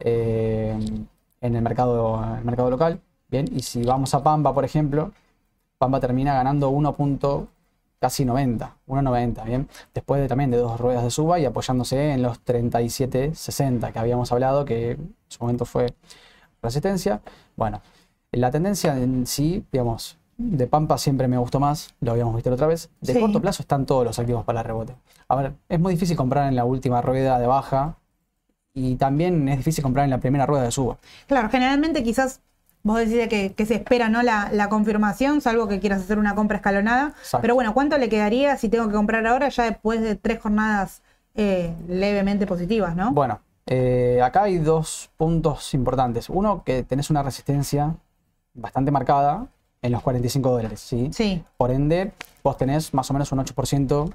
Eh, 0.00 0.76
en 1.40 1.54
el 1.54 1.62
mercado, 1.62 2.24
el 2.38 2.44
mercado 2.44 2.70
local. 2.70 3.00
Bien, 3.28 3.46
y 3.52 3.62
si 3.62 3.84
vamos 3.84 4.14
a 4.14 4.22
Pampa, 4.22 4.54
por 4.54 4.64
ejemplo, 4.64 5.12
Pampa 5.78 6.00
termina 6.00 6.34
ganando 6.34 6.70
1. 6.70 6.96
casi 8.00 8.24
90, 8.24 8.76
1.90, 8.86 9.44
bien, 9.44 9.68
después 9.94 10.20
de, 10.20 10.28
también 10.28 10.50
de 10.50 10.58
dos 10.58 10.80
ruedas 10.80 11.04
de 11.04 11.10
suba 11.10 11.38
y 11.38 11.44
apoyándose 11.44 12.12
en 12.12 12.22
los 12.22 12.44
37.60 12.44 13.92
que 13.92 13.98
habíamos 13.98 14.32
hablado, 14.32 14.64
que 14.64 14.92
en 14.92 15.14
su 15.28 15.40
momento 15.40 15.64
fue 15.64 15.94
resistencia. 16.62 17.20
Bueno, 17.56 17.82
la 18.32 18.50
tendencia 18.50 18.96
en 18.96 19.26
sí, 19.26 19.64
digamos, 19.72 20.18
de 20.38 20.66
Pampa 20.68 20.96
siempre 20.98 21.26
me 21.26 21.36
gustó 21.36 21.58
más, 21.58 21.94
lo 22.00 22.12
habíamos 22.12 22.34
visto 22.34 22.48
la 22.48 22.54
otra 22.54 22.68
vez. 22.68 22.88
De 23.00 23.18
corto 23.18 23.40
plazo 23.40 23.62
están 23.62 23.84
todos 23.84 24.04
los 24.04 24.18
activos 24.18 24.44
para 24.44 24.60
el 24.60 24.66
rebote. 24.66 24.94
A 25.26 25.36
ver, 25.36 25.52
es 25.68 25.80
muy 25.80 25.94
difícil 25.94 26.16
comprar 26.16 26.48
en 26.48 26.54
la 26.54 26.64
última 26.64 27.02
rueda 27.02 27.38
de 27.40 27.46
baja 27.46 27.96
y 28.72 28.94
también 28.94 29.48
es 29.48 29.58
difícil 29.58 29.82
comprar 29.82 30.04
en 30.04 30.10
la 30.10 30.18
primera 30.18 30.46
rueda 30.46 30.62
de 30.62 30.70
suba. 30.70 30.96
Claro, 31.26 31.50
generalmente 31.50 32.04
quizás 32.04 32.40
vos 32.84 32.98
decís 32.98 33.28
que, 33.28 33.66
se 33.66 33.74
espera 33.74 34.08
¿no? 34.08 34.22
La, 34.22 34.68
confirmación, 34.70 35.40
salvo 35.40 35.66
que 35.66 35.80
quieras 35.80 36.02
hacer 36.02 36.20
una 36.20 36.36
compra 36.36 36.58
escalonada. 36.58 37.14
Pero 37.40 37.56
bueno, 37.56 37.74
¿cuánto 37.74 37.98
le 37.98 38.08
quedaría 38.08 38.56
si 38.56 38.68
tengo 38.68 38.86
que 38.86 38.94
comprar 38.94 39.26
ahora 39.26 39.48
ya 39.48 39.64
después 39.64 40.00
de 40.00 40.14
tres 40.14 40.40
jornadas 40.40 41.02
eh, 41.34 41.74
levemente 41.88 42.46
positivas, 42.46 42.94
no? 42.94 43.12
Bueno, 43.12 43.40
Eh, 43.70 44.22
acá 44.22 44.44
hay 44.44 44.56
dos 44.58 45.10
puntos 45.18 45.74
importantes. 45.74 46.30
Uno, 46.30 46.62
que 46.64 46.84
tenés 46.84 47.10
una 47.10 47.22
resistencia 47.22 47.96
bastante 48.54 48.90
marcada 48.90 49.48
en 49.82 49.92
los 49.92 50.02
45 50.02 50.50
dólares, 50.50 50.80
¿sí? 50.80 51.10
Sí. 51.12 51.42
Por 51.56 51.70
ende, 51.70 52.12
vos 52.42 52.56
tenés 52.56 52.92
más 52.94 53.10
o 53.10 53.14
menos 53.14 53.30
un 53.32 53.38
8% 53.38 54.12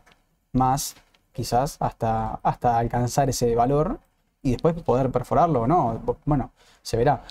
más, 0.51 0.95
quizás, 1.31 1.77
hasta, 1.79 2.39
hasta 2.43 2.77
alcanzar 2.77 3.29
ese 3.29 3.55
valor 3.55 3.99
y 4.41 4.51
después 4.51 4.75
poder 4.81 5.09
perforarlo 5.09 5.61
o 5.61 5.67
no. 5.67 6.01
Bueno, 6.25 6.51
se 6.81 6.97
verá. 6.97 7.23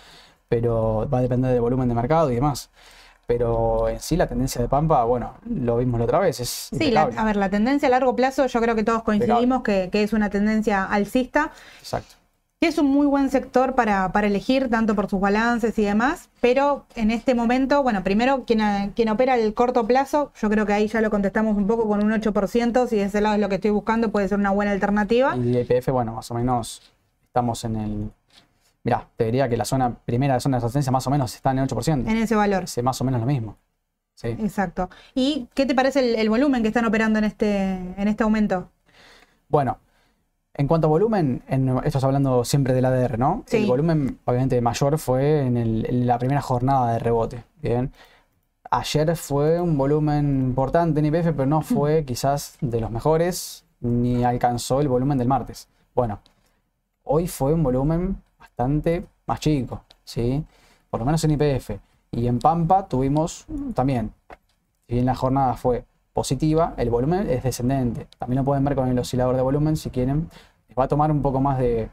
Pero 0.49 1.09
va 1.13 1.19
a 1.19 1.23
depender 1.23 1.53
del 1.53 1.61
volumen 1.61 1.89
de 1.89 1.95
mercado 1.95 2.31
y 2.31 2.35
demás. 2.35 2.71
Pero 3.27 3.89
en 3.89 4.01
sí 4.01 4.17
la 4.17 4.27
tendencia 4.27 4.61
de 4.61 4.69
Pampa, 4.69 5.05
bueno, 5.05 5.35
lo 5.49 5.77
vimos 5.77 5.99
la 5.99 6.05
otra 6.05 6.19
vez, 6.19 6.41
es 6.41 6.69
Sí, 6.77 6.95
a 6.97 7.25
ver, 7.25 7.37
la 7.37 7.49
tendencia 7.49 7.87
a 7.87 7.91
largo 7.91 8.17
plazo 8.17 8.47
yo 8.47 8.61
creo 8.61 8.75
que 8.75 8.83
todos 8.83 9.05
coincidimos 9.05 9.63
que, 9.63 9.89
que, 9.91 10.03
es 10.03 10.13
una 10.13 10.29
tendencia 10.29 10.85
alcista. 10.85 11.53
Exacto. 11.79 12.17
Es 12.63 12.79
un 12.79 12.87
muy 12.87 13.07
buen 13.07 13.29
sector 13.29 13.75
para, 13.75 14.13
para, 14.13 14.29
elegir, 14.29 14.71
tanto 14.71 14.95
por 14.95 15.11
sus 15.11 15.21
balances 15.21 15.77
y 15.79 15.83
demás, 15.83 16.31
pero 16.41 16.87
en 16.95 17.11
este 17.11 17.35
momento, 17.35 17.83
bueno, 17.83 18.05
primero 18.05 18.45
quien, 18.45 18.93
quien 18.95 19.09
opera 19.09 19.37
el 19.37 19.53
corto 19.53 19.87
plazo, 19.87 20.33
yo 20.41 20.49
creo 20.49 20.65
que 20.65 20.73
ahí 20.73 20.87
ya 20.87 21.01
lo 21.01 21.11
contestamos 21.11 21.57
un 21.57 21.67
poco 21.67 21.89
con 21.89 22.05
un 22.05 22.13
8%, 22.13 22.87
si 22.87 22.97
de 22.97 23.03
ese 23.03 23.21
lado 23.21 23.35
es 23.35 23.41
lo 23.41 23.49
que 23.49 23.57
estoy 23.57 23.73
buscando, 23.73 24.13
puede 24.13 24.29
ser 24.29 24.39
una 24.39 24.51
buena 24.51 24.71
alternativa. 24.71 25.37
Y 25.37 25.57
el 25.57 25.69
IPF, 25.69 25.89
bueno, 25.89 26.15
más 26.15 26.31
o 26.31 26.35
menos 26.35 26.93
estamos 27.27 27.65
en 27.65 27.77
el 27.77 28.11
Mirá, 28.85 29.09
te 29.17 29.25
diría 29.25 29.49
que 29.49 29.57
la 29.57 29.65
zona 29.65 29.95
primera, 29.95 30.35
la 30.35 30.41
zona 30.41 30.57
de 30.57 30.63
resistencia 30.63 30.91
más 30.91 31.07
o 31.07 31.11
menos 31.11 31.35
está 31.35 31.53
en 31.53 31.61
el 31.61 31.69
8%. 31.69 32.09
En 32.09 32.17
ese 32.17 32.35
valor. 32.35 32.65
Es 32.65 32.83
más 32.83 33.01
o 33.01 33.05
menos 33.05 33.21
lo 33.21 33.27
mismo. 33.27 33.57
Sí. 34.15 34.29
Exacto. 34.29 34.91
¿Y 35.15 35.49
qué 35.55 35.67
te 35.67 35.75
parece 35.75 36.21
el, 36.21 36.29
volumen 36.29 36.63
que 36.63 36.69
están 36.69 36.85
operando 36.85 37.19
en 37.19 37.25
este, 37.25 37.73
en 37.97 38.09
este 38.09 38.25
aumento? 38.25 38.71
Bueno, 39.49 39.79
en 40.55 40.69
cuanto 40.69 40.87
a 40.87 40.91
volumen, 40.91 41.43
en, 41.49 41.79
estás 41.85 42.05
hablando 42.05 42.45
siempre 42.45 42.75
del 42.75 42.85
ADR, 42.85 43.19
¿no? 43.19 43.43
Sí. 43.47 43.59
El 43.59 43.67
volumen, 43.67 44.19
obviamente, 44.25 44.61
mayor 44.61 44.99
fue 44.99 45.47
en, 45.47 46.07
la 46.07 46.19
primera 46.19 46.43
jornada 46.43 46.93
de 46.93 46.99
rebote. 46.99 47.45
Bien. 47.63 47.93
Ayer 48.71 49.17
fue 49.17 49.61
un 49.61 49.77
volumen 49.77 50.41
importante 50.47 51.01
en 51.01 51.07
IPF, 51.07 51.33
pero 51.37 51.47
no 51.47 51.63
fue 51.63 52.05
quizás 52.05 52.57
de 52.61 52.81
los 52.81 52.91
mejores, 52.91 53.65
ni 53.81 54.25
alcanzó 54.25 54.81
el 54.81 54.89
volumen 54.89 55.19
del 55.19 55.29
martes. 55.29 55.69
Bueno, 55.95 56.21
hoy 57.05 57.29
fue 57.29 57.53
un 57.53 57.63
volumen 57.63 58.23
bastante 58.39 59.07
más 59.27 59.41
chico, 59.41 59.83
¿sí? 60.05 60.45
Por 60.89 61.01
lo 61.01 61.07
menos 61.07 61.23
en 61.25 61.33
IPF. 61.33 61.71
Y 62.11 62.27
en 62.27 62.39
Pampa 62.39 62.87
tuvimos 62.87 63.47
también, 63.75 64.13
si 64.87 64.95
bien 64.95 65.07
la 65.07 65.15
jornada 65.15 65.55
fue 65.55 65.85
positiva, 66.13 66.75
el 66.77 66.91
volumen 66.91 67.29
es 67.31 67.43
descendente. 67.43 68.07
También 68.19 68.39
lo 68.39 68.45
pueden 68.45 68.65
ver 68.65 68.75
con 68.75 68.89
el 68.89 68.99
oscilador 68.99 69.37
de 69.37 69.43
volumen 69.43 69.77
si 69.77 69.91
quieren. 69.91 70.29
Les 70.69 70.79
va 70.79 70.85
a 70.85 70.89
tomar 70.89 71.11
un 71.11 71.23
poco 71.23 71.41
más 71.41 71.59
de, 71.59 71.91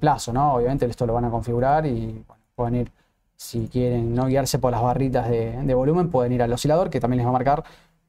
plazo, 0.00 0.34
¿no? 0.34 0.52
Obviamente 0.54 0.84
esto 0.84 1.06
lo 1.06 1.14
van 1.14 1.24
a 1.24 1.30
configurar 1.30 1.86
y 1.86 2.22
pueden 2.54 2.74
ir, 2.74 2.92
si 3.36 3.68
quieren 3.68 4.14
no 4.14 4.26
guiarse 4.26 4.58
por 4.58 4.70
las 4.70 4.82
barritas 4.82 5.30
de, 5.30 5.74
volumen, 5.74 6.10
pueden 6.10 6.32
ir 6.32 6.42
al 6.42 6.52
oscilador 6.52 6.90
que 6.90 7.00
también 7.00 7.18
les 7.18 7.26
va 7.26 7.30
a 7.30 7.32
marcar 7.32 7.64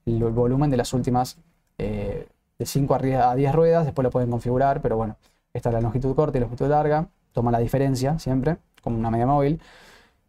el, 0.06 0.22
volumen 0.26 0.70
de 0.70 0.76
las 0.76 0.94
últimas 0.94 1.38
eh, 1.78 2.28
de 2.58 2.66
5 2.66 2.96
a 2.96 3.36
10 3.36 3.56
ruedas. 3.56 3.86
Después 3.86 4.04
lo 4.04 4.10
pueden 4.10 4.30
configurar, 4.30 4.82
pero 4.82 4.98
bueno, 4.98 5.16
esta 5.54 5.70
es 5.70 5.74
la 5.74 5.80
longitud 5.80 6.14
corta 6.16 6.38
y 6.38 6.42
la 6.42 6.48
longitud 6.48 6.68
larga 6.68 7.08
toma 7.32 7.52
la 7.52 7.60
diferencia 7.60 8.20
siempre, 8.20 8.58
como 8.84 8.98
una 8.98 9.10
media 9.10 9.26
móvil, 9.26 9.62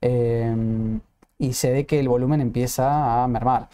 eh, 0.01 1.01
y 1.39 1.53
se 1.55 1.73
ve 1.73 1.87
que 1.87 1.99
el 1.99 2.09
volumen 2.09 2.41
empieza 2.41 3.25
a 3.25 3.27
mermar. 3.27 3.69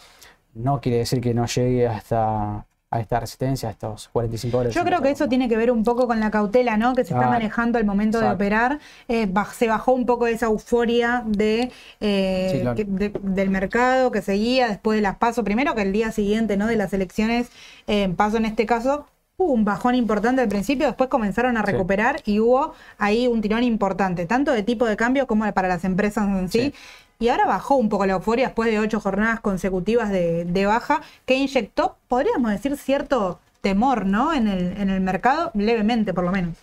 No 0.57 0.81
quiere 0.81 0.99
decir 0.99 1.21
que 1.21 1.33
no 1.33 1.45
llegue 1.45 1.87
hasta 1.87 2.65
a 2.89 3.01
esta 3.01 3.19
resistencia, 3.19 3.69
a 3.69 3.71
estos 3.73 4.07
45 4.13 4.57
horas. 4.57 4.73
Yo 4.73 4.83
creo 4.85 5.01
que 5.01 5.09
eso 5.09 5.27
tiene 5.27 5.49
que 5.49 5.57
ver 5.57 5.71
un 5.71 5.83
poco 5.83 6.07
con 6.07 6.19
la 6.19 6.31
cautela 6.31 6.77
¿no? 6.77 6.95
que 6.95 7.03
se 7.03 7.13
está 7.13 7.27
manejando 7.27 7.77
al 7.77 7.85
momento 7.85 8.19
de 8.19 8.29
operar. 8.29 8.79
Eh, 9.09 9.29
se 9.53 9.67
bajó 9.67 9.93
un 9.93 10.05
poco 10.05 10.27
esa 10.27 10.45
euforia 10.45 11.23
de, 11.25 11.71
eh, 11.99 12.73
del 13.21 13.49
mercado 13.49 14.11
que 14.11 14.21
seguía 14.21 14.69
después 14.69 14.97
de 14.97 15.01
las 15.01 15.17
pasos. 15.17 15.43
Primero 15.43 15.75
que 15.75 15.81
el 15.81 15.91
día 15.91 16.11
siguiente 16.11 16.55
¿no? 16.55 16.67
de 16.67 16.77
las 16.77 16.93
elecciones, 16.93 17.49
en 17.87 18.15
paso 18.15 18.37
en 18.37 18.45
este 18.45 18.65
caso, 18.65 19.05
hubo 19.35 19.51
un 19.51 19.65
bajón 19.65 19.93
importante 19.93 20.41
al 20.41 20.47
principio, 20.47 20.87
después 20.87 21.09
comenzaron 21.09 21.57
a 21.57 21.61
recuperar 21.61 22.21
y 22.25 22.39
hubo 22.39 22.73
ahí 22.97 23.27
un 23.27 23.41
tirón 23.41 23.63
importante, 23.63 24.25
tanto 24.25 24.51
de 24.51 24.63
tipo 24.63 24.85
de 24.85 24.95
cambio 24.95 25.27
como 25.27 25.51
para 25.53 25.67
las 25.67 25.83
empresas 25.83 26.27
en 26.27 26.49
sí. 26.49 26.73
Y 27.19 27.29
ahora 27.29 27.45
bajó 27.47 27.75
un 27.75 27.89
poco 27.89 28.05
la 28.05 28.13
euforia 28.13 28.47
después 28.47 28.69
de 28.69 28.79
ocho 28.79 28.99
jornadas 28.99 29.39
consecutivas 29.39 30.11
de, 30.11 30.65
baja, 30.65 31.01
que 31.25 31.35
inyectó, 31.35 31.97
podríamos 32.07 32.51
decir, 32.51 32.77
cierto 32.77 33.39
temor, 33.61 34.05
¿no? 34.05 34.33
En 34.33 34.47
el, 34.47 34.77
en 34.77 34.89
el 34.89 35.01
mercado, 35.01 35.51
levemente 35.55 36.13
por 36.13 36.23
lo 36.23 36.31
menos. 36.31 36.55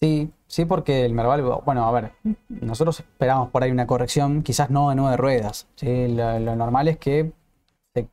Sí, 0.00 0.30
sí, 0.46 0.64
porque 0.64 1.04
el 1.04 1.14
Merval, 1.14 1.42
bueno, 1.64 1.88
a 1.88 1.90
ver, 1.90 2.12
nosotros 2.48 3.00
esperamos 3.00 3.50
por 3.50 3.64
ahí 3.64 3.70
una 3.70 3.86
corrección, 3.86 4.42
quizás 4.42 4.70
no 4.70 4.90
de 4.90 4.94
nueve 4.94 5.16
ruedas. 5.16 5.66
Lo, 5.80 6.38
lo, 6.38 6.54
normal 6.54 6.86
es 6.88 6.98
que 6.98 7.32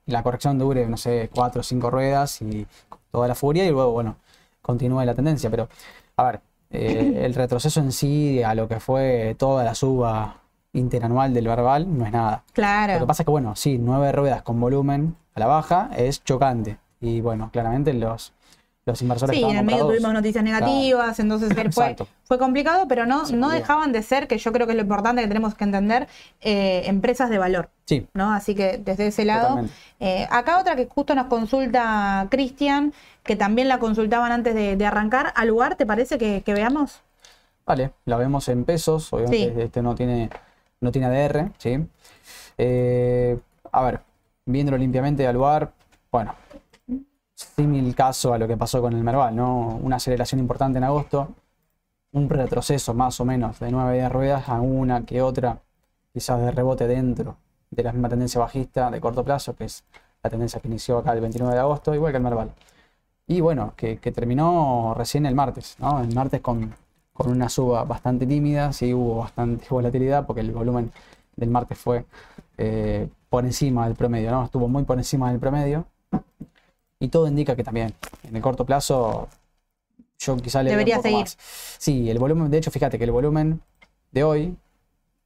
la 0.06 0.24
corrección 0.24 0.58
dure, 0.58 0.88
no 0.88 0.98
sé, 0.98 1.30
cuatro 1.34 1.62
o 1.62 1.64
cinco 1.64 1.92
ruedas 1.92 2.42
y 2.42 2.66
toda 3.12 3.28
la 3.28 3.36
furia 3.36 3.66
y 3.66 3.70
luego, 3.70 3.92
bueno, 3.92 4.18
continúe 4.62 5.04
la 5.04 5.14
tendencia. 5.14 5.50
Pero, 5.50 5.70
a 6.18 6.24
ver, 6.24 6.42
eh, 6.72 7.22
el 7.24 7.36
retroceso 7.36 7.80
en 7.82 7.92
sí 7.92 8.42
a 8.42 8.56
lo 8.56 8.68
que 8.68 8.80
fue 8.80 9.36
toda 9.38 9.64
la 9.64 9.76
suba 9.76 10.42
interanual 10.76 11.34
del 11.34 11.48
verbal 11.48 11.98
no 11.98 12.06
es 12.06 12.12
nada. 12.12 12.44
Claro. 12.54 12.94
Lo 12.94 13.00
que 13.00 13.08
pasa 13.08 13.24
es 13.24 13.26
que, 13.26 13.32
bueno, 13.32 13.56
sí, 13.56 13.78
nueve 13.80 14.12
ruedas 14.12 14.42
con 14.44 14.60
volumen 14.60 15.16
a 15.34 15.40
la 15.40 15.48
baja 15.48 15.90
es 15.96 16.24
chocante. 16.24 16.78
Y 17.02 17.22
bueno, 17.22 17.50
claramente 17.52 17.94
los, 17.94 18.34
los 18.86 19.02
inversores. 19.02 19.36
Sí, 19.36 19.44
en 19.44 19.58
el 19.58 19.66
medio 19.66 19.88
tuvimos 19.88 20.14
noticias 20.14 20.44
negativas, 20.44 21.20
entonces 21.20 21.52
fue, 21.74 21.96
fue, 22.24 22.38
complicado, 22.38 22.88
pero 22.88 23.06
no, 23.06 23.24
no 23.32 23.50
dejaban 23.50 23.92
de 23.92 24.04
ser, 24.04 24.28
que 24.28 24.38
yo 24.38 24.52
creo 24.52 24.68
que 24.68 24.74
es 24.74 24.78
lo 24.78 24.84
importante 24.84 25.22
que 25.22 25.28
tenemos 25.28 25.56
que 25.56 25.64
entender, 25.64 26.08
eh, 26.42 26.84
empresas 26.86 27.30
de 27.30 27.38
valor. 27.38 27.70
Sí. 27.86 28.08
¿no? 28.14 28.32
Así 28.32 28.54
que 28.54 28.78
desde 28.78 29.08
ese 29.08 29.26
lado. 29.26 29.66
Eh, 30.00 30.28
acá 30.30 30.60
otra 30.60 30.76
que 30.76 30.88
justo 30.88 31.16
nos 31.16 31.28
consulta 31.28 32.28
Cristian, 32.30 32.94
que 33.24 33.36
también 33.36 33.68
la 33.68 33.80
consultaban 33.80 34.32
antes 34.32 34.54
de, 34.54 34.86
arrancar. 34.86 35.34
¿Al 35.36 35.48
lugar 35.48 35.76
te 35.76 35.86
parece 35.86 36.18
que, 36.18 36.54
veamos? 36.54 37.02
Vale, 37.66 37.92
la 38.06 38.18
vemos 38.18 38.48
en 38.50 38.64
pesos, 38.64 39.12
obviamente 39.12 39.64
este 39.64 39.82
no 39.82 39.96
tiene, 39.96 40.30
no 40.82 40.92
tiene 40.92 41.08
ADR, 41.08 41.52
¿sí? 41.58 41.88
Eh, 42.58 43.38
a 43.72 43.84
ver, 43.84 44.02
viéndolo 44.46 44.78
limpiamente 44.78 45.28
al 45.28 45.36
lugar, 45.36 45.74
bueno, 46.12 46.34
Símil 47.36 47.94
caso 47.96 48.34
a 48.34 48.38
lo 48.38 48.48
que 48.48 48.56
pasó 48.56 48.82
con 48.82 48.94
el 48.94 49.04
Merval, 49.04 49.36
¿no? 49.36 49.78
Una 49.82 49.98
aceleración 49.98 50.40
importante 50.40 50.78
en 50.78 50.86
agosto, 50.86 51.36
un 52.14 52.30
retroceso 52.30 52.94
más 52.94 53.20
o 53.20 53.26
menos 53.26 53.60
de 53.60 53.72
9 53.72 53.98
de 53.98 54.10
ruedas 54.10 54.48
a 54.48 54.62
una 54.62 55.06
que 55.06 55.22
otra, 55.22 55.60
quizás 56.14 56.40
de 56.40 56.52
rebote 56.52 56.88
dentro 56.88 57.38
de 57.72 57.84
la 57.84 57.92
misma 57.92 58.08
tendencia 58.08 58.40
bajista 58.40 58.90
de 58.90 59.02
corto 59.02 59.24
plazo, 59.26 59.54
que 59.56 59.66
es 59.66 59.84
la 60.24 60.30
tendencia 60.30 60.62
que 60.62 60.68
inició 60.70 60.98
acá 61.00 61.12
el 61.14 61.22
29 61.22 61.54
de 61.54 61.60
agosto, 61.60 61.94
igual 61.94 62.14
que 62.14 62.18
el 62.18 62.24
Merval. 62.24 62.52
Y 63.28 63.42
bueno, 63.42 63.74
que, 63.76 63.98
terminó 63.98 64.94
recién 64.96 65.26
el 65.26 65.36
martes, 65.36 65.76
¿no? 65.80 66.02
El 66.02 66.14
martes 66.16 66.42
con, 66.42 66.74
una 67.18 67.50
suba 67.50 67.84
bastante 67.86 68.26
tímida, 68.26 68.74
sí 68.74 68.94
hubo 68.94 69.18
bastante 69.20 69.66
volatilidad 69.70 70.26
porque 70.26 70.42
el 70.42 70.52
volumen 70.52 70.92
del 71.36 71.50
martes 71.50 71.78
fue 71.78 72.06
eh, 72.58 73.08
por 73.30 73.46
encima 73.46 73.86
del 73.86 73.96
promedio, 73.96 74.32
¿no? 74.32 74.46
Estuvo 74.46 74.68
muy 74.68 74.84
por 74.84 74.98
encima 74.98 75.32
del 75.32 75.40
promedio. 75.40 75.86
Y 77.00 77.10
todo 77.10 77.28
indica 77.28 77.56
que 77.56 77.64
también, 77.64 77.94
en 78.24 78.36
el 78.36 78.42
corto 78.42 78.66
plazo, 78.66 79.28
yo 80.18 80.38
quizá 80.38 80.64
le 80.64 80.72
Debería 80.72 80.98
un 80.98 81.04
poco 81.04 81.10
seguir. 81.10 81.26
Más. 81.26 81.38
Sí, 81.78 82.10
el 82.10 82.20
volumen, 82.20 82.50
de 82.50 82.58
hecho, 82.58 82.72
fíjate 82.72 82.98
que 82.98 83.04
el 83.04 83.12
volumen 83.12 83.62
de 84.12 84.24
hoy 84.24 84.58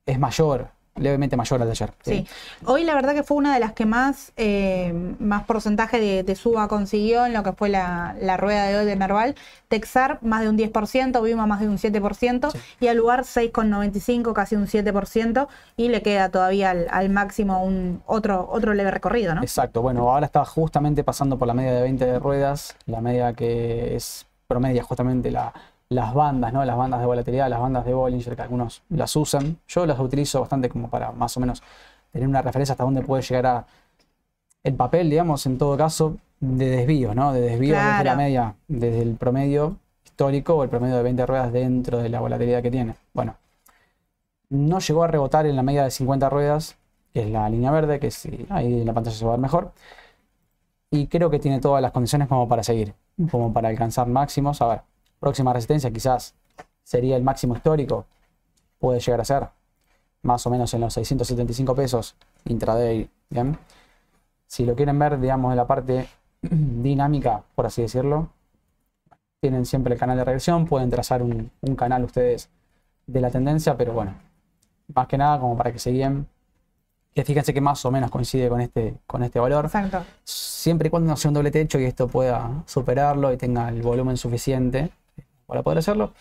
es 0.06 0.20
mayor 0.20 0.72
levemente 1.00 1.36
mayor 1.36 1.62
al 1.62 1.68
de 1.68 1.72
ayer. 1.72 1.94
Sí. 2.04 2.28
Hoy 2.66 2.84
la 2.84 2.94
verdad 2.94 3.14
que 3.14 3.24
fue 3.24 3.38
una 3.38 3.54
de 3.54 3.60
las 3.60 3.74
que 3.74 3.86
más, 3.86 4.32
eh, 4.38 4.94
más 5.20 5.44
porcentaje 5.44 6.24
de, 6.24 6.36
suba 6.36 6.68
consiguió 6.68 7.26
en 7.26 7.34
lo 7.34 7.44
que 7.44 7.54
fue 7.54 7.70
la, 7.70 8.16
rueda 8.38 8.66
de 8.66 8.78
hoy 8.78 8.86
de 8.86 8.96
Merval. 8.96 9.36
Texar 9.68 10.20
más 10.22 10.42
de 10.42 10.50
un 10.50 10.58
10%, 10.58 11.24
Vima 11.24 11.46
más 11.46 11.60
de 11.60 11.68
un 11.68 11.78
7% 11.78 12.52
y 12.80 12.88
al 12.88 12.98
lugar 12.98 13.22
6,95, 13.22 14.34
casi 14.34 14.56
un 14.56 14.68
7% 14.68 15.48
y 15.78 15.90
le 15.90 16.02
queda 16.02 16.30
todavía 16.30 16.72
al, 16.72 17.10
máximo 17.10 17.64
un 17.64 18.02
otro, 18.06 18.48
otro 18.52 18.74
leve 18.74 18.92
recorrido, 18.92 19.36
¿no? 19.36 19.42
Exacto, 19.42 19.82
bueno, 19.82 20.10
ahora 20.10 20.26
está 20.26 20.46
justamente 20.46 21.04
pasando 21.04 21.38
por 21.38 21.48
la 21.48 21.54
media 21.54 21.74
de 21.74 21.82
20 21.82 22.06
de 22.06 22.20
ruedas, 22.20 22.76
la 22.86 23.02
media 23.02 23.34
que 23.34 23.96
es 23.96 24.26
promedia 24.48 24.82
justamente 24.82 25.30
la, 25.30 25.54
las 25.90 26.14
bandas, 26.14 26.54
¿no? 26.54 26.64
Las 26.64 26.78
bandas 26.78 27.00
de 27.00 27.06
volatilidad, 27.06 27.50
las 27.50 27.60
bandas 27.60 27.84
de 27.84 27.94
Bollinger, 27.94 28.36
que 28.36 28.42
algunos 28.44 28.84
las 28.90 29.16
usan. 29.16 29.58
Yo 29.68 29.86
las 29.86 30.00
utilizo 30.00 30.40
bastante 30.40 30.70
como 30.70 30.90
para 30.90 31.12
más 31.12 31.36
o 31.36 31.40
menos 31.40 31.64
tener 32.12 32.28
una 32.28 32.42
referencia 32.42 32.74
hasta 32.74 32.84
dónde 32.84 33.02
puede 33.02 33.24
llegar 33.24 33.46
a 33.46 33.66
el 34.64 34.76
papel, 34.76 35.10
digamos, 35.10 35.46
en 35.46 35.58
todo 35.58 35.78
caso, 35.78 36.18
de 36.40 36.70
desvío, 36.70 37.16
¿no? 37.16 37.34
De 37.34 37.42
desvío 37.42 37.76
desde 37.76 38.04
la 38.04 38.16
media, 38.16 38.56
desde 38.68 39.02
el 39.02 39.16
promedio 39.16 39.78
histórico 40.06 40.56
o 40.56 40.64
el 40.64 40.70
promedio 40.70 40.98
de 40.98 41.04
20 41.04 41.26
ruedas 41.26 41.52
dentro 41.52 41.98
de 42.00 42.10
la 42.10 42.20
volatilidad 42.20 42.62
que 42.62 42.72
tiene. 42.72 42.96
Bueno, 43.14 43.36
no 44.50 44.80
llegó 44.80 45.04
a 45.04 45.08
rebotar 45.08 45.46
en 45.46 45.56
la 45.56 45.64
media 45.64 45.84
de 45.84 45.92
50 45.92 46.30
ruedas, 46.30 46.78
que 47.14 47.22
es 47.22 47.30
la 47.30 47.50
línea 47.50 47.72
verde, 47.72 48.00
que 48.00 48.12
si 48.12 48.46
ahí 48.50 48.82
en 48.82 48.86
la 48.86 48.94
pantalla 48.94 49.16
se 49.16 49.26
va 49.26 49.32
a 49.32 49.36
ver 49.36 49.42
mejor. 49.42 49.72
Y 50.92 51.08
creo 51.08 51.30
que 51.30 51.40
tiene 51.40 51.60
todas 51.60 51.82
las 51.82 51.92
condiciones 51.92 52.28
como 52.28 52.48
para 52.48 52.64
seguir, 52.64 52.94
como 53.32 53.54
para 53.54 53.70
alcanzar 53.70 54.08
máximos. 54.08 54.62
A 54.62 54.68
ver, 54.68 54.82
Próxima 55.20 55.54
resistencia 55.54 55.92
quizás 55.92 56.34
sería 56.84 57.16
el 57.16 57.24
máximo 57.24 57.56
histórico, 57.56 58.06
puede 58.80 59.00
llegar 59.00 59.22
a 59.22 59.26
ser 59.26 59.50
más 60.22 60.46
o 60.48 60.50
menos 60.50 60.74
en 60.74 60.82
los 60.82 60.94
675 60.94 61.76
pesos 61.76 62.16
intraday, 62.46 63.10
¿bien? 63.30 63.58
Si 64.48 64.66
lo 64.66 64.76
quieren 64.76 64.98
ver, 64.98 65.20
digamos, 65.20 65.52
en 65.52 65.58
la 65.58 65.68
parte 65.68 66.08
dinámica, 66.42 67.44
por 67.56 67.66
así 67.66 67.82
decirlo, 67.82 68.30
tienen 69.40 69.66
siempre 69.66 69.94
el 69.94 70.00
canal 70.00 70.18
de 70.18 70.26
regresión, 70.26 70.66
pueden 70.66 70.90
trazar 70.90 71.22
un, 71.22 71.52
un 71.62 71.76
canal 71.76 72.04
ustedes 72.04 72.50
de 73.08 73.22
la 73.22 73.30
tendencia, 73.30 73.78
pero 73.78 73.94
bueno, 73.94 74.16
más 74.94 75.08
que 75.08 75.18
nada 75.18 75.40
como 75.40 75.56
para 75.56 75.72
que 75.72 75.80
se 75.80 75.92
guíen 75.92 76.28
que 77.14 77.26
fíjense 77.26 77.54
que 77.54 77.62
más 77.62 77.84
o 77.86 77.92
menos 77.92 78.12
coincide 78.12 78.50
con 78.50 78.62
este, 78.62 78.96
con 79.08 79.24
este 79.24 79.40
valor. 79.40 79.66
Exacto. 79.66 80.04
Siempre 80.24 80.88
y 80.88 80.90
cuando 80.92 81.10
no 81.10 81.18
sea 81.18 81.30
un 81.30 81.36
doble 81.36 81.52
techo 81.52 81.80
y 81.80 81.86
esto 81.86 82.08
pueda 82.08 82.64
superarlo 82.66 83.34
y 83.34 83.38
tenga 83.38 83.70
el 83.70 83.82
volumen 83.82 84.18
suficiente 84.18 84.92
para 85.50 85.64
poder 85.64 85.80
hacerlo, 85.80 86.14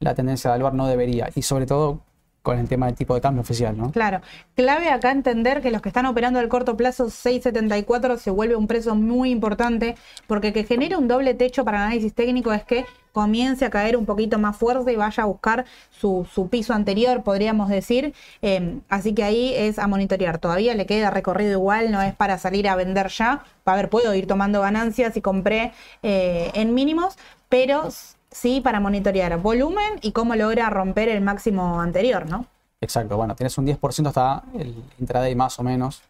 la 0.00 0.14
tendencia 0.14 0.52
del 0.52 0.62
bar 0.62 0.74
no 0.74 0.88
debería. 0.88 1.28
Y 1.36 1.42
sobre 1.42 1.66
todo 1.66 2.00
con 2.42 2.58
el 2.58 2.68
tema 2.68 2.86
del 2.86 2.94
tipo 2.94 3.14
de 3.14 3.20
cambio 3.20 3.42
oficial, 3.42 3.76
¿no? 3.76 3.92
Claro. 3.92 4.22
Clave 4.54 4.88
acá 4.88 5.10
entender 5.10 5.60
que 5.60 5.70
los 5.70 5.82
que 5.82 5.90
están 5.90 6.06
operando 6.06 6.38
al 6.38 6.48
corto 6.48 6.76
plazo 6.76 7.06
6.74 7.06 8.16
se 8.16 8.30
vuelve 8.30 8.56
un 8.56 8.66
precio 8.66 8.94
muy 8.94 9.30
importante 9.30 9.96
porque 10.26 10.52
que 10.52 10.64
genera 10.64 10.96
un 10.96 11.06
doble 11.06 11.34
techo 11.34 11.64
para 11.64 11.84
análisis 11.84 12.14
técnico 12.14 12.52
es 12.52 12.64
que 12.64 12.86
comience 13.12 13.64
a 13.64 13.70
caer 13.70 13.96
un 13.96 14.06
poquito 14.06 14.38
más 14.38 14.56
fuerte 14.56 14.92
y 14.92 14.96
vaya 14.96 15.24
a 15.24 15.26
buscar 15.26 15.66
su, 15.90 16.26
piso 16.50 16.72
anterior, 16.72 17.22
podríamos 17.22 17.68
decir. 17.68 18.14
Em, 18.40 18.80
así 18.88 19.12
que 19.14 19.24
ahí 19.24 19.52
es 19.54 19.78
a 19.78 19.86
monitorear. 19.86 20.38
Todavía 20.38 20.74
le 20.74 20.86
queda 20.86 21.10
recorrido 21.10 21.52
igual, 21.52 21.90
no 21.90 22.00
es 22.00 22.14
para 22.14 22.38
salir 22.38 22.68
a 22.68 22.76
vender 22.76 23.08
ya. 23.08 23.44
A 23.66 23.76
ver, 23.76 23.90
puedo 23.90 24.14
ir 24.14 24.26
tomando 24.26 24.60
ganancias 24.62 25.16
y 25.16 25.20
compré 25.20 25.72
eh, 26.02 26.50
en 26.54 26.72
mínimos, 26.72 27.18
pero 27.48 27.90
sí 28.30 28.60
para 28.60 28.80
monitorear 28.80 29.38
volumen 29.40 29.98
y 30.02 30.12
cómo 30.12 30.34
logra 30.34 30.70
romper 30.70 31.08
el 31.08 31.20
máximo 31.20 31.80
anterior, 31.80 32.28
¿no? 32.28 32.46
Exacto, 32.80 33.16
bueno, 33.16 33.34
tienes 33.36 33.56
un 33.58 33.66
10% 33.66 34.06
hasta 34.06 34.42
el 34.54 34.74
intraday 34.98 35.34
más 35.34 35.58
o 35.58 35.62
menos, 35.62 36.02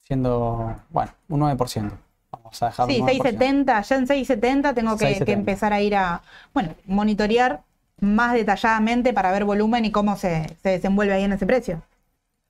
siendo, 0.00 0.74
bueno, 0.90 1.12
un 1.28 1.40
9%. 1.40 1.90
Vamos 2.32 2.62
a 2.62 2.66
dejarlo. 2.66 2.94
Sí, 2.94 3.00
670, 3.00 3.82
ya 3.82 3.96
en 3.96 4.06
670 4.06 4.74
tengo 4.74 4.96
que, 4.96 5.24
empezar 5.32 5.72
a 5.72 5.80
ir 5.80 5.96
a, 5.96 6.22
bueno, 6.54 6.74
monitorear 6.86 7.62
más 8.00 8.32
detalladamente 8.32 9.12
para 9.12 9.30
ver 9.30 9.44
volumen 9.44 9.84
y 9.84 9.90
cómo 9.90 10.16
se, 10.16 10.56
se 10.62 10.70
desenvuelve 10.70 11.12
ahí 11.12 11.24
en 11.24 11.32
ese 11.32 11.44
precio. 11.44 11.82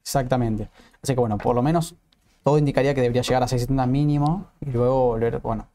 Exactamente. 0.02 0.68
Así 1.02 1.14
que 1.14 1.20
bueno, 1.20 1.38
por 1.38 1.56
lo 1.56 1.62
menos 1.62 1.96
todo 2.44 2.56
indicaría 2.58 2.94
que 2.94 3.00
debería 3.00 3.22
llegar 3.22 3.42
a 3.42 3.48
670 3.48 3.86
mínimo 3.86 4.46
y 4.60 4.70
luego 4.70 5.08
volver, 5.08 5.40
bueno, 5.40 5.66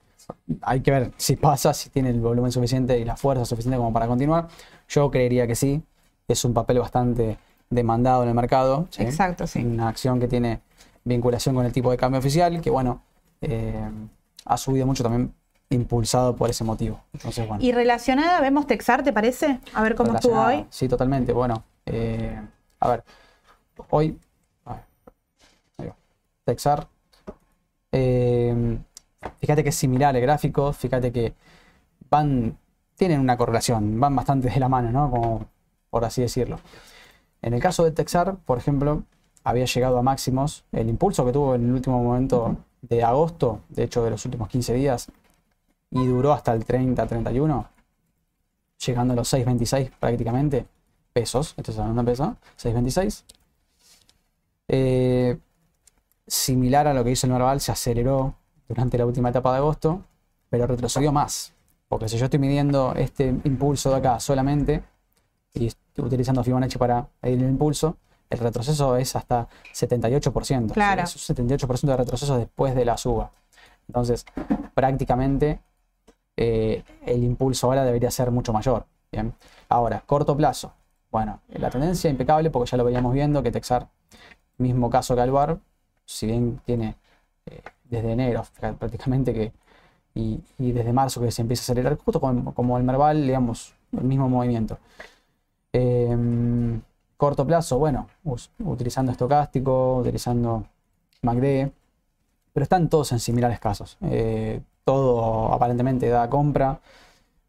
hay 0.62 0.82
que 0.82 0.92
ver 0.92 1.12
si 1.18 1.36
pasa, 1.36 1.74
si 1.74 1.90
tiene 1.90 2.10
el 2.10 2.20
volumen 2.20 2.52
suficiente 2.52 2.98
y 3.00 3.06
la 3.06 3.16
fuerza 3.16 3.46
suficiente 3.46 3.78
como 3.78 3.94
para 3.94 4.08
continuar. 4.08 4.48
Yo 4.88 5.10
creería 5.12 5.48
que 5.48 5.56
sí. 5.56 5.82
Es 6.28 6.44
un 6.44 6.54
papel 6.54 6.80
bastante 6.80 7.38
demandado 7.70 8.24
en 8.24 8.30
el 8.30 8.36
mercado. 8.36 8.88
Exacto, 8.98 9.46
sí. 9.48 9.64
Una 9.64 9.90
acción 9.90 10.20
que 10.20 10.28
tiene 10.28 10.62
vinculación 11.04 11.54
con 11.56 11.66
el 11.66 11.72
tipo 11.72 11.92
de 11.92 11.98
cambio 11.98 12.20
oficial, 12.20 12.62
que 12.62 12.70
bueno, 12.70 13.02
eh, 13.42 13.90
ha 14.46 14.58
subido 14.58 14.86
mucho 14.86 15.04
también 15.04 15.34
impulsado 15.70 16.36
por 16.36 16.50
ese 16.50 16.64
motivo. 16.64 17.02
Entonces, 17.14 17.48
bueno. 17.48 17.64
¿Y 17.64 17.72
relacionada 17.72 18.42
vemos 18.42 18.68
Texar, 18.68 19.04
te 19.04 19.14
parece? 19.14 19.60
A 19.74 19.84
ver 19.84 19.96
cómo 19.96 20.16
estuvo 20.16 20.40
hoy. 20.40 20.66
Sí, 20.70 20.88
totalmente. 20.88 21.34
Bueno, 21.34 21.64
eh, 21.86 22.40
a 22.80 22.90
ver, 22.90 23.04
hoy, 23.90 24.18
Texar, 26.46 26.88
eh, 27.92 28.78
fíjate 29.40 29.64
que 29.64 29.70
es 29.70 29.76
similar 29.76 30.16
el 30.16 30.22
gráfico, 30.22 30.74
fíjate 30.74 31.12
que 31.12 31.34
van, 32.10 32.58
tienen 32.96 33.20
una 33.20 33.38
correlación, 33.38 34.00
van 34.00 34.16
bastante 34.16 34.50
de 34.50 34.60
la 34.60 34.70
mano, 34.70 34.92
¿no? 34.92 35.10
Como 35.10 35.46
por 35.90 36.04
así 36.04 36.22
decirlo. 36.22 36.60
En 37.42 37.54
el 37.54 37.62
caso 37.62 37.84
de 37.84 37.92
Texar, 37.92 38.38
por 38.46 38.58
ejemplo, 38.58 39.04
había 39.44 39.66
llegado 39.66 39.98
a 39.98 40.02
máximos, 40.02 40.66
el 40.72 40.90
impulso 40.90 41.26
que 41.26 41.32
tuvo 41.32 41.56
en 41.56 41.66
el 41.66 41.72
último 41.72 42.04
momento 42.04 42.58
de 42.82 43.04
agosto, 43.04 43.62
de 43.70 43.84
hecho 43.84 44.04
de 44.04 44.10
los 44.10 44.26
últimos 44.26 44.50
15 44.50 44.74
días, 44.74 45.08
y 45.92 46.06
duró 46.06 46.34
hasta 46.34 46.54
el 46.54 46.66
30-31, 46.66 47.68
llegando 48.86 49.14
a 49.14 49.16
los 49.16 49.34
6.26 49.34 49.92
prácticamente, 50.00 50.66
pesos, 51.14 51.54
esto 51.56 51.72
es 51.72 51.80
hablando 51.80 52.04
de 52.04 52.12
pesos, 52.12 52.30
6.26. 52.62 53.24
Eh, 54.68 55.38
similar 56.28 56.88
a 56.88 56.94
lo 56.94 57.04
que 57.04 57.12
hizo 57.12 57.28
el 57.28 57.34
normal, 57.34 57.62
se 57.62 57.72
aceleró 57.72 58.36
durante 58.68 58.98
la 58.98 59.06
última 59.06 59.30
etapa 59.30 59.52
de 59.52 59.58
agosto, 59.58 60.04
pero 60.50 60.68
retrocedió 60.68 61.12
más. 61.12 61.54
Porque 61.88 62.10
si 62.10 62.18
yo 62.18 62.26
estoy 62.26 62.40
midiendo 62.40 62.94
este 62.96 63.28
impulso 63.44 63.92
de 63.92 63.98
acá 63.98 64.20
solamente, 64.20 64.84
y 65.54 65.68
estoy 65.68 66.06
utilizando 66.06 66.44
Fibonacci 66.44 66.78
para 66.78 67.08
medir 67.22 67.44
el 67.44 67.50
impulso, 67.50 67.98
el 68.30 68.40
retroceso 68.40 68.98
es 68.98 69.16
hasta 69.16 69.48
78%. 69.74 70.74
Claro. 70.74 71.04
es 71.04 71.30
un 71.30 71.36
78% 71.36 71.82
de 71.82 71.98
retroceso 71.98 72.38
después 72.38 72.76
de 72.76 72.86
la 72.86 72.98
suba. 72.98 73.32
Entonces, 73.88 74.26
prácticamente 74.74 75.60
eh, 76.36 76.84
el 77.06 77.24
impulso 77.24 77.68
ahora 77.68 77.86
debería 77.86 78.12
ser 78.12 78.32
mucho 78.32 78.52
mayor. 78.52 78.86
Bien. 79.12 79.34
Ahora, 79.70 80.04
corto 80.06 80.36
plazo. 80.36 80.74
Bueno, 81.12 81.40
la 81.48 81.70
tendencia 81.70 82.10
impecable 82.10 82.50
porque 82.50 82.72
ya 82.72 82.78
lo 82.78 82.84
veíamos 82.84 83.14
viendo 83.14 83.42
que 83.42 83.52
Texar, 83.52 83.88
mismo 84.58 84.90
caso 84.90 85.16
que 85.16 85.22
Alvar, 85.22 85.60
si 86.06 86.28
bien 86.28 86.60
tiene 86.66 86.98
eh, 87.46 87.62
desde 87.84 88.12
enero 88.12 88.44
prácticamente 88.80 89.34
que 89.34 89.52
y, 90.16 90.42
desde 90.58 90.94
marzo 90.94 91.22
que 91.22 91.32
se 91.32 91.42
empieza 91.42 91.62
a 91.62 91.66
acelerar, 91.66 91.98
justo 91.98 92.20
como, 92.20 92.78
el 92.78 92.84
Merval, 92.84 93.22
digamos, 93.28 93.74
el 93.92 94.06
mismo 94.06 94.30
movimiento. 94.30 94.80
Em, 95.74 96.82
corto 97.18 97.46
plazo, 97.46 97.78
bueno, 97.78 98.08
utilizando 98.60 99.12
estocástico, 99.12 99.98
utilizando 99.98 100.66
MACD, 101.22 101.70
pero 102.54 102.64
están 102.64 102.90
todos 102.90 103.12
en 103.12 103.20
similares 103.20 103.60
casos. 103.60 103.98
Eh, 104.02 104.62
todo 104.86 105.54
aparentemente 105.54 106.08
da 106.08 106.30
compra. 106.30 106.80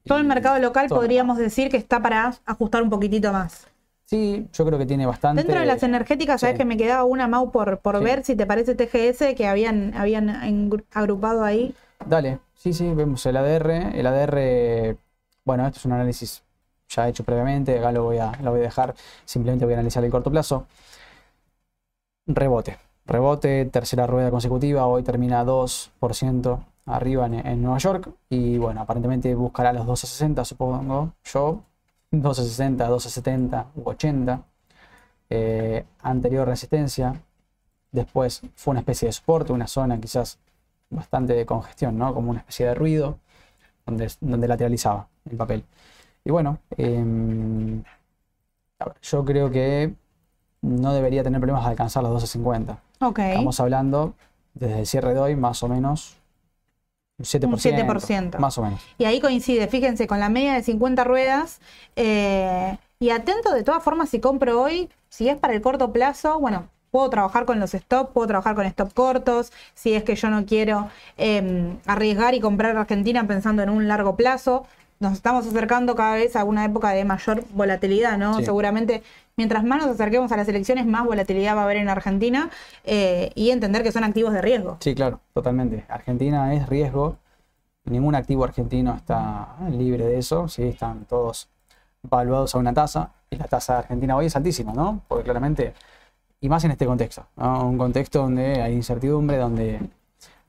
Todo 0.05 0.19
el 0.19 0.25
mercado 0.25 0.59
local 0.59 0.89
podríamos 0.89 1.39
decir 1.39 1.71
que 1.71 1.77
está 1.77 2.03
para 2.03 2.35
ajustar 2.45 2.83
un 2.83 2.91
poquitito 2.91 3.33
más. 3.33 3.69
Sí, 4.07 4.47
yo 4.53 4.65
creo 4.65 4.79
que 4.79 4.87
tiene 4.87 5.05
bastante. 5.05 5.43
Dentro 5.43 5.61
de 5.61 5.67
las 5.67 5.83
energéticas, 5.83 6.41
sabes 6.41 6.57
que 6.57 6.65
me 6.65 6.77
quedaba 6.77 7.05
una 7.05 7.27
Mau 7.27 7.51
por, 7.51 7.79
por 7.81 8.03
ver 8.03 8.25
si 8.25 8.37
te 8.37 8.47
parece 8.47 8.77
TGS 8.77 9.35
que 9.35 9.47
habían, 9.49 9.95
habían 9.95 10.31
agrupado 10.93 11.43
ahí. 11.45 11.75
Dale, 12.07 12.39
sí, 12.55 12.73
sí, 12.73 12.89
vemos 12.95 13.27
el 13.27 13.37
ADR. 13.37 13.99
El 13.99 14.07
ADR, 14.07 14.97
bueno, 15.45 15.67
esto 15.67 15.81
es 15.81 15.85
un 15.87 15.93
análisis 15.93 16.45
ya 16.89 17.09
hecho 17.09 17.25
previamente, 17.25 17.77
acá 17.79 17.91
lo 17.91 18.05
voy 18.05 18.19
a, 18.19 18.31
lo 18.43 18.53
voy 18.53 18.61
a 18.61 18.65
dejar, 18.65 18.95
simplemente 19.25 19.65
voy 19.65 19.75
a 19.75 19.79
analizar 19.79 20.05
el 20.05 20.11
corto 20.11 20.31
plazo. 20.31 20.67
Rebote, 22.29 22.79
rebote, 23.07 23.65
tercera 23.67 24.07
rueda 24.07 24.31
consecutiva, 24.31 24.87
hoy 24.87 25.03
termina 25.03 25.45
2% 25.45 26.61
arriba 26.87 27.27
en, 27.27 27.35
en 27.45 27.63
Nueva 27.63 27.79
York 27.79 28.11
y 28.29 28.59
bueno, 28.59 28.81
aparentemente 28.83 29.35
buscará 29.35 29.73
los 29.73 29.87
260, 29.87 30.45
supongo 30.45 31.13
yo, 31.25 31.63
1260, 32.11 32.85
1270 32.85 33.67
u 33.77 33.83
80. 33.91 34.43
Eh, 35.29 35.85
anterior 36.03 36.47
resistencia. 36.47 37.21
Después 37.93 38.43
fue 38.55 38.73
una 38.73 38.81
especie 38.81 39.07
de 39.07 39.13
soporte, 39.13 39.53
una 39.53 39.67
zona 39.67 39.99
quizás 40.01 40.39
bastante 40.91 41.35
de 41.35 41.47
congestión, 41.47 41.99
¿no? 41.99 42.15
Como 42.15 42.31
una 42.31 42.41
especie 42.41 42.67
de 42.67 42.75
ruido 42.75 43.19
donde, 43.85 44.11
donde 44.21 44.49
lateralizaba 44.49 45.09
el 45.31 45.37
papel. 45.37 45.65
Y 46.25 46.31
bueno, 46.31 46.59
em, 46.77 47.83
yo 49.03 49.25
creo 49.25 49.51
que 49.51 49.95
no 50.63 50.93
debería 50.93 51.23
tener 51.23 51.41
problemas 51.41 51.65
de 51.65 51.71
alcanzar 51.71 52.03
los 52.03 52.11
1250. 52.11 52.79
Okay. 53.01 53.31
Estamos 53.31 53.61
hablando 53.61 54.15
desde 54.55 54.81
el 54.81 54.87
cierre 54.87 55.15
de 55.15 55.21
hoy 55.21 55.37
más 55.37 55.63
o 55.63 55.69
menos 55.69 56.17
un 57.19 57.25
7%, 57.25 58.39
Más 58.39 58.59
o 58.59 58.63
menos. 58.63 58.81
Y 58.99 59.05
ahí 59.05 59.21
coincide, 59.21 59.69
fíjense, 59.69 60.07
con 60.07 60.21
la 60.21 60.29
media 60.29 60.53
de 60.55 60.63
50 60.63 61.05
ruedas. 61.05 61.61
Eh, 61.97 62.77
y 62.99 63.11
atento 63.11 63.53
de 63.53 63.63
todas 63.63 63.83
formas, 63.83 64.11
si 64.11 64.21
compro 64.21 64.61
hoy, 64.61 64.91
si 65.09 65.29
es 65.29 65.37
para 65.37 65.55
el 65.55 65.63
corto 65.63 65.93
plazo, 65.93 66.39
bueno, 66.39 66.69
puedo 66.91 67.09
trabajar 67.09 67.47
con 67.47 67.59
los 67.59 67.75
stop, 67.75 68.13
puedo 68.13 68.27
trabajar 68.27 68.55
con 68.55 68.67
stop 68.67 68.93
cortos, 68.93 69.53
si 69.75 69.95
es 69.95 70.03
que 70.03 70.15
yo 70.15 70.29
no 70.29 70.45
quiero 70.45 70.91
em, 71.17 71.79
arriesgar 71.87 72.35
y 72.35 72.41
comprar 72.41 72.77
Argentina 72.77 73.27
pensando 73.27 73.63
en 73.63 73.71
un 73.71 73.89
largo 73.89 74.17
plazo. 74.17 74.67
Nos 74.99 75.13
estamos 75.13 75.47
acercando 75.47 75.95
cada 75.95 76.15
vez 76.15 76.37
a 76.37 76.45
una 76.45 76.65
época 76.65 76.91
de 76.91 77.05
mayor 77.05 77.45
volatilidad, 77.53 78.17
¿no? 78.17 78.41
Seguramente 78.41 79.03
mientras 79.37 79.65
más 79.65 79.83
nos 79.83 79.95
acerquemos 79.95 80.33
a 80.33 80.37
las 80.37 80.49
elecciones, 80.49 80.87
más 80.87 81.05
volatilidad 81.05 81.57
va 81.57 81.61
a 81.61 81.65
haber 81.65 81.77
en 81.77 81.89
Argentina 81.89 82.51
eh, 82.85 83.31
y 83.35 83.51
entender 83.51 83.83
que 83.83 83.93
son 83.93 84.05
activos 84.05 84.33
de 84.33 84.43
riesgo. 84.43 84.79
Sí, 84.81 84.95
claro, 84.95 85.21
totalmente. 85.35 85.85
Argentina 85.89 86.53
es 86.55 86.69
riesgo. 86.69 87.19
Ningún 87.85 88.15
activo 88.15 88.45
argentino 88.45 88.95
está 88.95 89.57
libre 89.71 90.07
de 90.07 90.19
eso. 90.19 90.49
Sí, 90.49 90.65
están 90.65 91.05
todos 91.05 91.49
valuados 92.03 92.55
a 92.55 92.59
una 92.59 92.73
tasa. 92.73 93.13
Y 93.31 93.37
la 93.37 93.47
tasa 93.47 93.75
de 93.75 93.79
Argentina 93.81 94.17
hoy 94.17 94.27
es 94.27 94.37
altísima, 94.37 94.73
¿no? 94.73 95.03
Porque 95.07 95.25
claramente, 95.25 95.75
y 96.41 96.49
más 96.49 96.65
en 96.65 96.71
este 96.71 96.87
contexto, 96.87 97.27
un 97.37 97.77
contexto 97.77 98.23
donde 98.23 98.63
hay 98.63 98.73
incertidumbre, 98.73 99.37
donde 99.37 99.81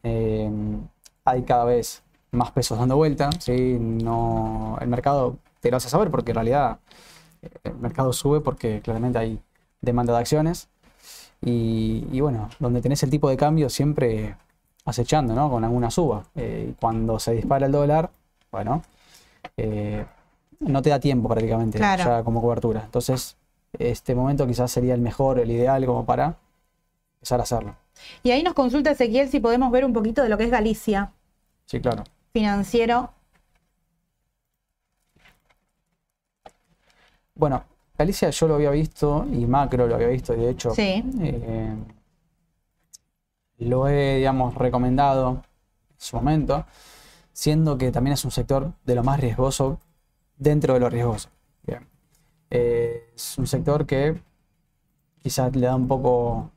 eh, 0.04 0.50
hay 1.26 1.44
cada 1.44 1.66
vez 1.66 2.04
más 2.32 2.52
pesos 2.52 2.80
dando 2.80 2.96
vuelta. 2.96 3.30
¿sí? 3.40 3.78
No, 3.80 4.78
el 4.80 4.88
mercado 4.88 5.38
te 5.60 5.72
lo 5.72 5.78
hace 5.78 5.90
saber 5.90 6.10
porque 6.10 6.32
en 6.32 6.36
realidad 6.36 6.80
el 7.64 7.76
mercado 7.76 8.14
sube 8.14 8.42
porque 8.42 8.82
claramente 8.82 9.20
hay 9.20 9.40
demanda 9.82 10.14
de 10.14 10.20
acciones. 10.20 10.70
Y, 11.42 12.20
bueno, 12.20 12.50
donde 12.60 12.82
tenés 12.82 13.04
el 13.04 13.10
tipo 13.10 13.30
de 13.30 13.38
cambio 13.38 13.70
siempre 13.70 14.36
acechando, 14.86 15.36
¿no? 15.36 15.50
Con 15.50 15.64
alguna 15.64 15.92
suba. 15.92 16.24
Eh, 16.36 16.74
cuando 16.80 17.20
se 17.20 17.34
dispara 17.34 17.68
el 17.68 17.72
dólar, 17.72 18.10
bueno, 18.52 18.82
eh, 19.56 20.06
no 20.60 20.82
te 20.82 20.90
da 20.90 21.00
tiempo 21.00 21.30
prácticamente 21.30 21.78
ya 21.78 22.24
como 22.24 22.42
cobertura. 22.42 22.82
Entonces, 22.86 23.38
este 23.78 24.16
momento 24.16 24.48
quizás 24.48 24.72
sería 24.72 24.94
el 24.94 25.02
mejor, 25.02 25.40
el 25.40 25.52
ideal 25.52 25.86
como 25.86 26.06
para 26.06 26.38
empezar 27.18 27.40
a 27.40 27.44
hacerlo. 27.44 27.76
Y 28.24 28.32
ahí 28.32 28.44
nos 28.44 28.54
consulta 28.54 28.92
Ezequiel 28.92 29.30
si 29.30 29.40
podemos 29.40 29.72
ver 29.72 29.86
un 29.86 29.94
poquito 29.94 30.24
de 30.24 30.30
lo 30.30 30.38
que 30.38 30.46
es 30.46 30.52
Galicia. 30.52 31.12
Sí, 31.66 31.80
claro. 31.80 32.04
Financiero. 32.34 33.12
Bueno, 37.38 37.64
Galicia 37.98 38.30
yo 38.30 38.48
lo 38.48 38.56
había 38.56 38.70
visto 38.70 39.26
y 39.32 39.46
Macro 39.46 39.88
lo 39.88 39.96
había 39.96 40.08
visto 40.08 40.34
y 40.34 40.38
de 40.38 40.50
hecho 40.52 40.72
sí. 40.72 41.04
Eh, 41.20 41.76
lo 43.58 43.88
he, 43.88 44.18
digamos, 44.18 44.54
recomendado 44.54 45.30
en 45.90 45.96
su 45.98 46.16
momento, 46.16 46.66
siendo 47.34 47.78
que 47.78 47.92
también 47.92 48.14
es 48.14 48.24
un 48.24 48.32
sector 48.32 48.74
de 48.86 48.96
lo 48.96 49.04
más 49.04 49.20
riesgoso 49.20 49.80
dentro 50.38 50.76
de 50.76 50.80
lo 50.80 50.90
riesgoso. 50.90 51.30
Eh, 52.50 53.12
es 53.14 53.38
un 53.38 53.46
sector 53.46 53.86
que 53.86 54.22
quizás 55.22 55.54
le 55.54 55.68
da 55.68 55.76
un 55.76 55.88
poco 55.88 56.52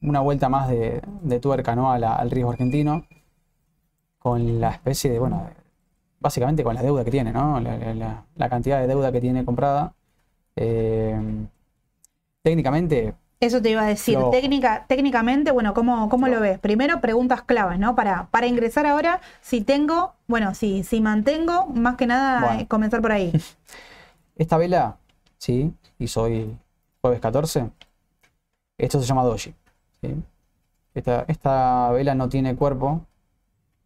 una 0.00 0.20
vuelta 0.20 0.48
más 0.48 0.68
de, 0.68 1.00
tuerca 1.40 1.74
¿no? 1.74 1.90
al 1.90 2.30
riesgo 2.30 2.52
argentino, 2.52 3.04
con 4.18 4.60
la 4.60 4.70
especie 4.70 5.10
de, 5.10 5.18
bueno, 5.18 5.48
básicamente 6.20 6.62
con 6.62 6.76
la 6.76 6.82
deuda 6.82 7.04
que 7.04 7.10
tiene, 7.10 7.32
¿no? 7.32 7.58
la 7.58 8.48
cantidad 8.48 8.80
de 8.80 8.86
deuda 8.86 9.10
que 9.10 9.20
tiene 9.20 9.44
comprada 9.44 9.94
eh, 10.60 11.16
técnicamente. 12.42 13.14
Eso 13.40 13.62
te 13.62 13.70
iba 13.70 13.82
a 13.82 13.86
decir. 13.86 14.18
Técnica, 14.32 14.84
técnicamente, 14.88 15.52
bueno, 15.52 15.72
¿cómo, 15.72 16.08
cómo 16.08 16.26
lo 16.26 16.40
ves? 16.40 16.58
Primero, 16.58 17.00
preguntas 17.00 17.42
claves, 17.42 17.78
¿no? 17.78 17.94
Para, 17.94 18.26
para 18.30 18.48
ingresar 18.48 18.84
ahora, 18.84 19.20
si 19.40 19.60
tengo, 19.60 20.14
bueno, 20.26 20.54
si, 20.56 20.82
si 20.82 21.00
mantengo, 21.00 21.66
más 21.66 21.96
que 21.96 22.08
nada, 22.08 22.66
comenzar 22.66 23.00
por 23.00 23.12
ahí. 23.12 23.32
Esta 24.36 24.56
vela, 24.56 24.96
sí, 25.36 25.72
y 26.00 26.08
soy 26.08 26.56
jueves 27.00 27.20
14. 27.20 27.70
Esto 28.76 29.00
se 29.00 29.06
llama 29.06 29.22
doji. 29.22 29.54
Esta, 30.94 31.24
esta 31.28 31.92
vela 31.92 32.16
no 32.16 32.28
tiene 32.28 32.56
cuerpo. 32.56 33.04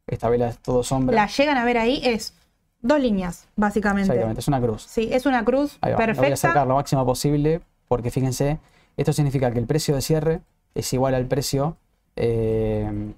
Esta 0.06 0.30
vela 0.30 0.48
es 0.48 0.58
todo 0.58 0.82
sombra. 0.82 1.14
La 1.14 1.26
llegan 1.26 1.58
a 1.58 1.64
ver 1.64 1.76
ahí, 1.76 2.00
es 2.04 2.34
Dos 2.82 3.00
líneas, 3.00 3.48
básicamente. 3.54 4.10
Exactamente, 4.10 4.40
es 4.40 4.48
una 4.48 4.60
cruz. 4.60 4.82
Sí, 4.82 5.08
es 5.12 5.24
una 5.24 5.44
cruz 5.44 5.78
perfecta. 5.78 6.20
voy 6.20 6.32
a 6.32 6.36
sacar 6.36 6.66
lo 6.66 6.74
máximo 6.74 7.06
posible 7.06 7.60
porque 7.86 8.10
fíjense, 8.10 8.58
esto 8.96 9.12
significa 9.12 9.50
que 9.52 9.60
el 9.60 9.66
precio 9.66 9.94
de 9.94 10.02
cierre 10.02 10.40
es 10.74 10.92
igual 10.92 11.14
al 11.14 11.26
precio 11.26 11.76
eh, 12.16 13.14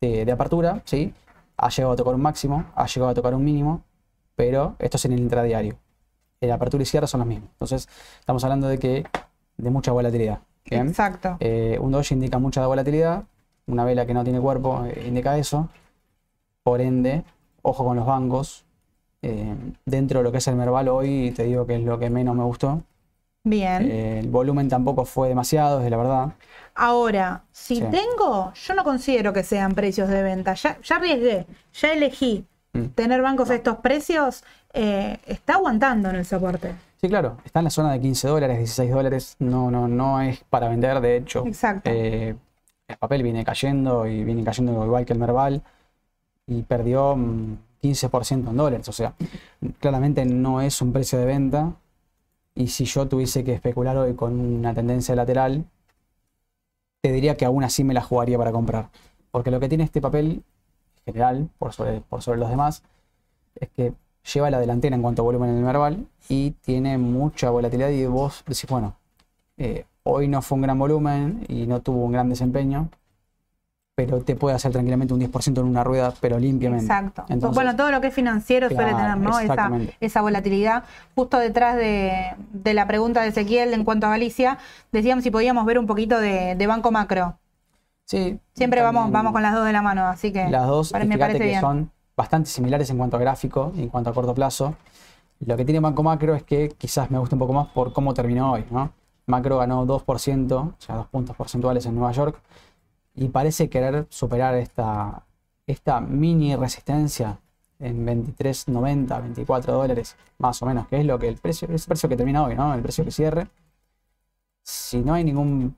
de, 0.00 0.32
apertura, 0.32 0.82
¿sí? 0.84 1.14
Ha 1.56 1.70
llegado 1.70 1.94
a 1.94 1.96
tocar 1.96 2.14
un 2.14 2.20
máximo, 2.20 2.66
ha 2.74 2.86
llegado 2.86 3.10
a 3.10 3.14
tocar 3.14 3.34
un 3.34 3.44
mínimo, 3.44 3.82
pero 4.34 4.76
esto 4.78 4.98
es 4.98 5.04
en 5.06 5.12
el 5.12 5.20
intradiario. 5.20 5.76
El 6.40 6.52
apertura 6.52 6.82
y 6.82 6.86
cierre 6.86 7.06
son 7.06 7.20
los 7.20 7.26
mismos. 7.26 7.48
Entonces, 7.52 7.88
estamos 8.20 8.44
hablando 8.44 8.68
de 8.68 8.78
que 8.78 9.04
de 9.56 9.70
mucha 9.70 9.92
volatilidad. 9.92 10.40
Exacto. 10.66 11.36
Eh, 11.40 11.78
un 11.80 11.92
doji 11.92 12.14
indica 12.14 12.38
mucha 12.38 12.66
volatilidad, 12.66 13.24
una 13.66 13.84
vela 13.84 14.04
que 14.04 14.12
no 14.12 14.22
tiene 14.24 14.40
cuerpo 14.40 14.84
eh, 14.84 15.04
indica 15.06 15.38
eso. 15.38 15.68
Por 16.62 16.80
ende, 16.80 17.24
ojo 17.62 17.84
con 17.84 17.96
los 17.96 18.04
bancos, 18.04 18.65
eh, 19.26 19.56
dentro 19.84 20.20
de 20.20 20.24
lo 20.24 20.30
que 20.30 20.38
es 20.38 20.46
el 20.46 20.54
Merval 20.54 20.88
hoy, 20.88 21.32
te 21.32 21.42
digo 21.42 21.66
que 21.66 21.74
es 21.74 21.82
lo 21.82 21.98
que 21.98 22.10
menos 22.10 22.36
me 22.36 22.44
gustó. 22.44 22.82
Bien. 23.42 23.90
Eh, 23.90 24.20
el 24.20 24.28
volumen 24.28 24.68
tampoco 24.68 25.04
fue 25.04 25.28
demasiado, 25.28 25.80
es 25.80 25.90
la 25.90 25.96
verdad. 25.96 26.32
Ahora, 26.76 27.42
si 27.50 27.80
tengo, 27.80 28.52
yo 28.52 28.74
no 28.74 28.84
considero 28.84 29.32
que 29.32 29.42
sean 29.42 29.74
precios 29.74 30.08
de 30.08 30.22
venta. 30.22 30.54
Ya, 30.54 30.78
ya 30.80 30.96
arriesgué, 30.96 31.46
ya 31.72 31.92
elegí 31.92 32.44
mm. 32.72 32.84
tener 32.94 33.20
bancos 33.20 33.50
a 33.50 33.56
estos 33.56 33.78
precios. 33.78 34.44
Eh, 34.72 35.18
está 35.26 35.54
aguantando 35.54 36.10
en 36.10 36.16
el 36.16 36.24
soporte. 36.24 36.74
Sí, 37.00 37.08
claro, 37.08 37.38
está 37.44 37.60
en 37.60 37.64
la 37.64 37.70
zona 37.70 37.92
de 37.92 38.00
15 38.00 38.28
dólares, 38.28 38.58
16 38.58 38.90
dólares. 38.92 39.36
No, 39.40 39.72
no, 39.72 39.88
no 39.88 40.20
es 40.20 40.44
para 40.48 40.68
vender, 40.68 41.00
de 41.00 41.16
hecho. 41.16 41.44
Exacto. 41.46 41.90
el 41.90 42.38
papel 43.00 43.24
viene 43.24 43.44
cayendo 43.44 44.06
y 44.06 44.22
viene 44.22 44.44
cayendo 44.44 44.84
igual 44.84 45.04
que 45.04 45.14
el 45.14 45.18
Merval. 45.18 45.62
Y 46.48 46.62
perdió 46.62 47.16
mm, 47.16 47.56
15% 47.88 48.50
en 48.50 48.56
dólares. 48.56 48.88
O 48.88 48.92
sea, 48.92 49.14
claramente 49.80 50.24
no 50.24 50.60
es 50.60 50.80
un 50.82 50.92
precio 50.92 51.18
de 51.18 51.26
venta. 51.26 51.74
Y 52.54 52.68
si 52.68 52.84
yo 52.84 53.06
tuviese 53.06 53.44
que 53.44 53.52
especular 53.52 53.96
hoy 53.96 54.14
con 54.14 54.38
una 54.38 54.74
tendencia 54.74 55.14
lateral, 55.14 55.64
te 57.02 57.12
diría 57.12 57.36
que 57.36 57.44
aún 57.44 57.64
así 57.64 57.84
me 57.84 57.94
la 57.94 58.02
jugaría 58.02 58.38
para 58.38 58.52
comprar. 58.52 58.90
Porque 59.30 59.50
lo 59.50 59.60
que 59.60 59.68
tiene 59.68 59.84
este 59.84 60.00
papel 60.00 60.42
general, 61.04 61.48
por 61.58 61.72
sobre, 61.72 62.02
los 62.38 62.50
demás, 62.50 62.82
es 63.54 63.68
que 63.70 63.92
lleva 64.34 64.50
la 64.50 64.58
delantera 64.58 64.96
en 64.96 65.02
cuanto 65.02 65.22
a 65.22 65.24
volumen 65.24 65.50
en 65.50 65.58
el 65.58 65.62
Merval 65.64 66.06
y 66.28 66.52
tiene 66.62 66.98
mucha 66.98 67.50
volatilidad 67.50 67.90
y 67.90 68.06
vos 68.06 68.42
decís, 68.46 68.66
bueno, 68.68 68.96
eh, 69.56 69.84
hoy 70.02 70.26
no 70.26 70.42
fue 70.42 70.56
un 70.56 70.62
gran 70.62 70.78
volumen 70.78 71.44
y 71.48 71.66
no 71.66 71.80
tuvo 71.80 72.04
un 72.04 72.12
gran 72.12 72.28
desempeño, 72.28 72.88
pero 73.96 74.20
te 74.20 74.36
puede 74.36 74.54
hacer 74.54 74.72
tranquilamente 74.72 75.14
un 75.14 75.20
10% 75.20 75.58
en 75.58 75.64
una 75.64 75.82
rueda, 75.82 76.12
pero 76.20 76.38
limpiamente. 76.38 76.84
Exacto. 76.84 77.24
bueno, 77.52 77.74
todo 77.76 77.90
lo 77.90 78.02
que 78.02 78.08
es 78.08 78.14
financiero 78.14 78.68
suele 78.68 78.92
tener, 78.92 79.16
¿no? 79.16 79.40
Esa, 79.40 79.70
esa, 80.00 80.20
volatilidad. 80.20 80.84
Justo 81.14 81.38
detrás 81.38 81.76
de, 81.76 82.36
la 82.74 82.86
pregunta 82.86 83.22
de 83.22 83.28
Ezequiel 83.28 83.72
en 83.72 83.84
cuanto 83.84 84.06
a 84.06 84.10
Galicia, 84.10 84.58
decíamos 84.92 85.24
si 85.24 85.30
podíamos 85.30 85.64
ver 85.64 85.78
un 85.78 85.86
poquito 85.86 86.20
de, 86.20 86.66
Banco 86.68 86.92
Macro. 86.92 87.38
Sí. 88.04 88.38
Siempre 88.52 88.82
vamos, 88.82 89.10
vamos 89.10 89.32
con 89.32 89.40
las 89.40 89.54
dos 89.54 89.64
de 89.64 89.72
la 89.72 89.80
mano, 89.80 90.04
así 90.04 90.30
que 90.30 90.46
las 90.50 90.66
dos, 90.66 90.92
me 90.92 91.16
parece 91.16 91.38
que 91.38 91.58
son 91.58 91.90
bastante 92.14 92.50
similares 92.50 92.90
en 92.90 92.98
cuanto 92.98 93.16
a 93.16 93.20
gráfico 93.20 93.72
y 93.74 93.84
en 93.84 93.88
cuanto 93.88 94.10
a 94.10 94.12
corto 94.12 94.34
plazo. 94.34 94.74
Lo 95.40 95.56
que 95.56 95.64
tiene 95.64 95.80
Banco 95.80 96.02
Macro 96.02 96.34
es 96.34 96.42
que 96.42 96.68
quizás 96.76 97.10
me 97.10 97.18
gusta 97.18 97.34
un 97.34 97.40
poco 97.40 97.54
más 97.54 97.68
por 97.68 97.94
cómo 97.94 98.12
terminó 98.12 98.52
hoy, 98.52 98.66
¿no? 98.70 98.92
Macro 99.24 99.56
ganó 99.56 99.86
2%, 99.86 100.52
o 100.52 100.74
sea, 100.78 100.96
dos 100.96 101.06
puntos 101.06 101.34
porcentuales 101.34 101.86
en 101.86 101.94
Nueva 101.94 102.12
York 102.12 102.38
y 103.16 103.28
parece 103.28 103.68
querer 103.68 104.06
superar 104.10 104.54
esta, 104.54 105.24
esta 105.66 106.00
mini 106.00 106.54
resistencia 106.54 107.40
en 107.78 108.06
23.90, 108.06 109.22
24 109.22 109.72
dólares, 109.72 110.16
más 110.38 110.62
o 110.62 110.66
menos, 110.66 110.86
que 110.88 111.00
es 111.00 111.06
lo 111.06 111.18
que 111.18 111.28
el 111.28 111.36
precio, 111.36 111.68
es 111.68 111.82
el 111.82 111.88
precio 111.88 112.08
que 112.08 112.16
termina 112.16 112.44
hoy, 112.44 112.54
¿no? 112.54 112.74
El 112.74 112.82
precio 112.82 113.04
que 113.04 113.10
cierre. 113.10 113.48
Si 114.62 114.98
no 114.98 115.14
hay 115.14 115.24
ningún 115.24 115.76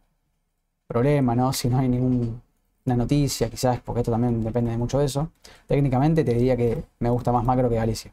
problema, 0.86 1.34
¿no? 1.34 1.52
Si 1.52 1.68
no 1.68 1.78
hay 1.78 1.88
ninguna 1.88 2.40
noticia, 2.84 3.50
quizás, 3.50 3.80
porque 3.80 4.00
esto 4.00 4.10
también 4.12 4.42
depende 4.42 4.70
de 4.70 4.78
mucho 4.78 4.98
de 4.98 5.06
eso, 5.06 5.30
técnicamente 5.66 6.24
te 6.24 6.34
diría 6.34 6.56
que 6.56 6.84
me 6.98 7.10
gusta 7.10 7.32
más 7.32 7.44
macro 7.44 7.68
que 7.68 7.76
Galicia. 7.76 8.10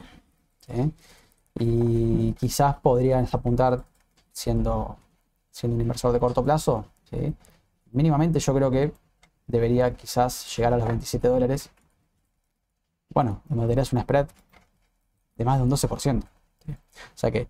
Y 1.57 2.33
quizás 2.33 2.75
podrías 2.77 3.33
apuntar 3.33 3.83
siendo, 4.31 4.97
siendo 5.51 5.75
un 5.75 5.81
inversor 5.81 6.11
de 6.11 6.19
corto 6.19 6.43
plazo, 6.43 6.85
mínimamente 7.91 8.39
yo 8.39 8.53
creo 8.53 8.69
que 8.69 8.91
debería 9.47 9.93
quizás 9.95 10.55
llegar 10.55 10.73
a 10.73 10.77
los 10.77 10.87
27 10.87 11.27
dólares. 11.27 11.69
Bueno, 13.09 13.41
tendrías 13.47 13.93
un 13.93 14.01
spread 14.01 14.27
de 15.35 15.45
más 15.45 15.57
de 15.57 15.63
un 15.63 15.69
12%. 15.69 16.23
O 16.23 16.73
sea 17.13 17.31
que 17.31 17.47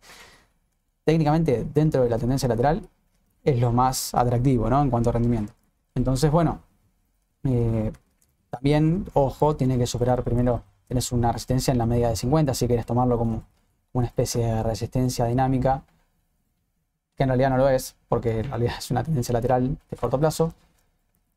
técnicamente 1.04 1.66
dentro 1.74 2.04
de 2.04 2.10
la 2.10 2.18
tendencia 2.18 2.50
lateral 2.50 2.88
es 3.44 3.60
lo 3.60 3.72
más 3.72 4.14
atractivo 4.14 4.70
¿no? 4.70 4.82
en 4.82 4.90
cuanto 4.90 5.10
a 5.10 5.14
rendimiento. 5.14 5.54
Entonces, 5.94 6.30
bueno, 6.32 6.62
eh, 7.44 7.92
también, 8.50 9.06
ojo, 9.14 9.56
tiene 9.56 9.78
que 9.78 9.86
superar 9.86 10.24
primero, 10.24 10.64
tienes 10.88 11.12
una 11.12 11.32
resistencia 11.32 11.72
en 11.72 11.78
la 11.78 11.86
media 11.86 12.10
de 12.10 12.16
50, 12.16 12.54
si 12.54 12.68
quieres 12.68 12.86
tomarlo 12.86 13.18
como 13.18 13.44
una 13.94 14.08
especie 14.08 14.46
de 14.46 14.64
resistencia 14.64 15.26
dinámica, 15.26 15.84
que 17.16 17.24
en 17.24 17.30
realidad 17.30 17.52
no 17.52 17.58
lo 17.58 17.70
es, 17.70 17.96
porque 18.10 18.40
en 18.40 18.50
realidad 18.50 18.76
es 18.78 18.92
una 18.92 19.04
tendencia 19.04 19.32
lateral 19.32 19.78
de 19.90 19.98
corto 19.98 20.20
plazo. 20.20 20.54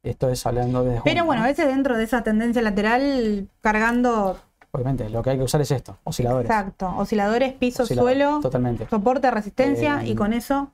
Esto 0.03 0.29
es 0.31 0.47
hablando 0.47 0.85
de... 0.85 1.01
Pero 1.05 1.25
bueno, 1.25 1.43
a 1.43 1.47
veces 1.47 1.67
dentro 1.67 1.97
de 1.97 2.05
esa 2.05 2.23
tendencia 2.23 2.63
lateral, 2.63 3.49
cargando... 3.61 4.39
Obviamente, 4.71 5.09
lo 5.09 5.23
que 5.23 5.31
hay 5.31 5.39
que 5.39 5.45
usar 5.45 5.61
es 5.61 5.71
esto, 5.71 5.99
osciladores. 6.05 6.49
Exacto, 6.51 6.95
osciladores, 6.97 7.53
piso, 7.55 7.87
suelo, 7.87 8.41
totalmente. 8.41 8.87
soporte, 8.89 9.31
resistencia 9.31 10.05
y 10.05 10.15
con 10.15 10.33
eso... 10.33 10.71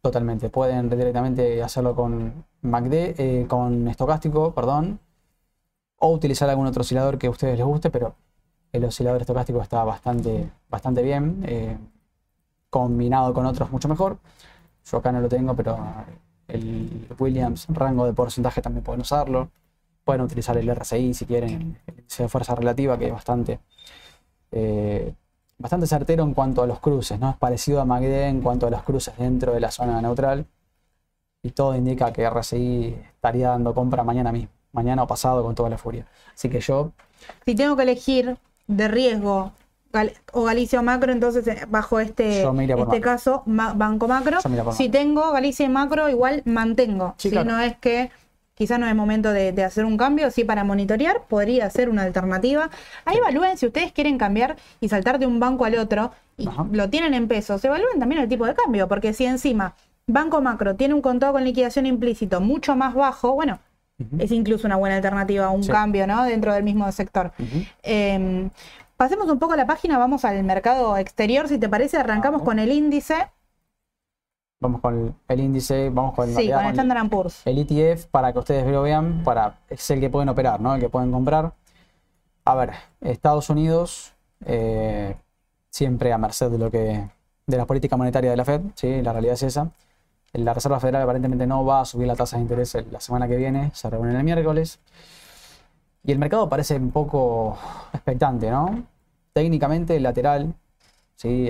Totalmente, 0.00 0.48
pueden 0.48 0.88
directamente 0.88 1.62
hacerlo 1.62 1.94
con 1.94 2.44
MACD, 2.62 2.92
eh, 2.92 3.46
con 3.48 3.86
estocástico, 3.86 4.52
perdón, 4.52 4.98
o 5.98 6.10
utilizar 6.10 6.50
algún 6.50 6.66
otro 6.66 6.80
oscilador 6.80 7.18
que 7.18 7.28
a 7.28 7.30
ustedes 7.30 7.56
les 7.56 7.64
guste, 7.64 7.90
pero 7.90 8.16
el 8.72 8.84
oscilador 8.84 9.20
estocástico 9.20 9.60
está 9.62 9.84
bastante, 9.84 10.50
bastante 10.68 11.02
bien, 11.02 11.44
eh, 11.46 11.76
combinado 12.70 13.32
con 13.34 13.46
otros 13.46 13.70
mucho 13.70 13.88
mejor. 13.88 14.18
Yo 14.90 14.98
acá 14.98 15.12
no 15.12 15.20
lo 15.20 15.28
tengo, 15.28 15.54
pero 15.54 15.78
el 16.48 17.06
Williams 17.18 17.66
rango 17.68 18.06
de 18.06 18.12
porcentaje 18.12 18.62
también 18.62 18.84
pueden 18.84 19.00
usarlo. 19.00 19.50
Pueden 20.04 20.22
utilizar 20.22 20.56
el 20.56 20.68
RSI 20.74 21.14
si 21.14 21.26
quieren, 21.26 21.80
el 21.86 21.98
índice 21.98 22.24
de 22.24 22.28
fuerza 22.28 22.54
relativa, 22.54 22.98
que 22.98 23.06
es 23.06 23.12
bastante, 23.12 23.60
eh, 24.50 25.14
bastante 25.58 25.86
certero 25.86 26.24
en 26.24 26.34
cuanto 26.34 26.62
a 26.62 26.66
los 26.66 26.80
cruces, 26.80 27.20
¿no? 27.20 27.30
Es 27.30 27.36
parecido 27.36 27.80
a 27.80 27.84
MACD 27.84 28.28
en 28.28 28.40
cuanto 28.40 28.66
a 28.66 28.70
los 28.70 28.82
cruces 28.82 29.16
dentro 29.16 29.52
de 29.52 29.60
la 29.60 29.70
zona 29.70 30.00
neutral. 30.02 30.46
Y 31.42 31.50
todo 31.50 31.74
indica 31.74 32.12
que 32.12 32.28
RSI 32.28 32.96
estaría 33.14 33.48
dando 33.48 33.74
compra 33.74 34.02
mañana 34.04 34.32
mismo, 34.32 34.50
mañana 34.72 35.04
o 35.04 35.06
pasado 35.06 35.42
con 35.42 35.54
toda 35.54 35.70
la 35.70 35.78
furia. 35.78 36.06
Así 36.34 36.48
que 36.48 36.60
yo. 36.60 36.92
Si 37.44 37.54
tengo 37.54 37.76
que 37.76 37.82
elegir 37.82 38.36
de 38.66 38.88
riesgo 38.88 39.52
o 40.32 40.44
Galicia 40.44 40.80
o 40.80 40.82
Macro, 40.82 41.12
entonces 41.12 41.46
eh, 41.46 41.66
bajo 41.68 42.00
este, 42.00 42.42
este 42.42 43.00
caso, 43.00 43.42
Banco 43.46 44.08
Macro. 44.08 44.38
Si 44.72 44.88
tengo 44.88 45.32
Galicia 45.32 45.66
y 45.66 45.68
Macro, 45.68 46.08
igual 46.08 46.42
mantengo. 46.44 47.14
si 47.18 47.30
no 47.30 47.60
es 47.60 47.76
que 47.78 48.10
quizás 48.54 48.78
no 48.78 48.86
es 48.86 48.94
momento 48.94 49.32
de, 49.32 49.64
hacer 49.64 49.84
un 49.84 49.96
cambio, 49.96 50.30
sí 50.30 50.44
para 50.44 50.64
monitorear, 50.64 51.22
podría 51.28 51.68
ser 51.70 51.88
una 51.88 52.02
alternativa. 52.02 52.70
Ahí 53.04 53.16
evalúen 53.16 53.58
si 53.58 53.66
ustedes 53.66 53.92
quieren 53.92 54.18
cambiar 54.18 54.56
y 54.80 54.88
saltar 54.88 55.18
de 55.18 55.26
un 55.26 55.40
banco 55.40 55.64
al 55.64 55.76
otro 55.78 56.12
y 56.36 56.48
lo 56.72 56.88
tienen 56.88 57.14
en 57.14 57.28
pesos, 57.28 57.64
evalúen 57.64 57.98
también 57.98 58.20
el 58.22 58.28
tipo 58.28 58.46
de 58.46 58.54
cambio, 58.54 58.88
porque 58.88 59.12
si 59.12 59.24
encima 59.24 59.74
Banco 60.06 60.40
Macro 60.40 60.76
tiene 60.76 60.94
un 60.94 61.02
contado 61.02 61.32
con 61.32 61.44
liquidación 61.44 61.86
implícito 61.86 62.40
mucho 62.40 62.76
más 62.76 62.94
bajo, 62.94 63.34
bueno, 63.34 63.58
es 64.18 64.32
incluso 64.32 64.66
una 64.66 64.76
buena 64.76 64.96
alternativa 64.96 65.46
a 65.46 65.50
un 65.50 65.66
cambio, 65.66 66.06
¿no? 66.06 66.24
Dentro 66.24 66.52
del 66.52 66.64
mismo 66.64 66.90
sector. 66.92 67.32
Pasemos 69.02 69.28
un 69.28 69.40
poco 69.40 69.56
la 69.56 69.66
página, 69.66 69.98
vamos 69.98 70.24
al 70.24 70.44
mercado 70.44 70.96
exterior, 70.96 71.48
si 71.48 71.58
te 71.58 71.68
parece, 71.68 71.96
arrancamos 71.96 72.42
con 72.42 72.60
el 72.60 72.70
índice. 72.70 73.16
Vamos 74.60 74.80
con 74.80 75.16
el 75.26 75.40
índice, 75.40 75.90
vamos 75.90 76.14
con, 76.14 76.32
sí, 76.32 76.48
con 76.48 76.64
el 76.64 76.70
Standard 76.70 77.08
Poor's. 77.08 77.44
El 77.44 77.58
ETF 77.58 78.06
para 78.06 78.32
que 78.32 78.38
ustedes 78.38 78.64
lo 78.64 78.82
vean, 78.82 79.24
para, 79.24 79.58
es 79.68 79.90
el 79.90 79.98
que 79.98 80.08
pueden 80.08 80.28
operar, 80.28 80.60
¿no? 80.60 80.76
El 80.76 80.80
que 80.80 80.88
pueden 80.88 81.10
comprar. 81.10 81.52
A 82.44 82.54
ver, 82.54 82.74
Estados 83.00 83.50
Unidos, 83.50 84.12
eh, 84.44 85.16
siempre 85.68 86.12
a 86.12 86.18
merced 86.18 86.52
de 86.52 86.58
lo 86.58 86.70
que 86.70 87.04
de 87.44 87.56
la 87.56 87.66
política 87.66 87.96
monetaria 87.96 88.30
de 88.30 88.36
la 88.36 88.44
Fed, 88.44 88.60
¿sí? 88.76 89.02
la 89.02 89.10
realidad 89.10 89.34
es 89.34 89.42
esa. 89.42 89.68
La 90.32 90.54
Reserva 90.54 90.78
Federal 90.78 91.02
aparentemente 91.02 91.44
no 91.44 91.64
va 91.64 91.80
a 91.80 91.84
subir 91.84 92.06
la 92.06 92.14
tasa 92.14 92.36
de 92.36 92.42
interés 92.42 92.78
la 92.88 93.00
semana 93.00 93.26
que 93.26 93.34
viene, 93.34 93.72
se 93.74 93.90
reúne 93.90 94.16
el 94.16 94.22
miércoles. 94.22 94.78
Y 96.04 96.12
el 96.12 96.20
mercado 96.20 96.48
parece 96.48 96.76
un 96.76 96.92
poco 96.92 97.58
expectante, 97.92 98.48
¿no? 98.48 98.91
Técnicamente 99.32 99.98
lateral, 100.00 100.54
¿sí? 101.16 101.48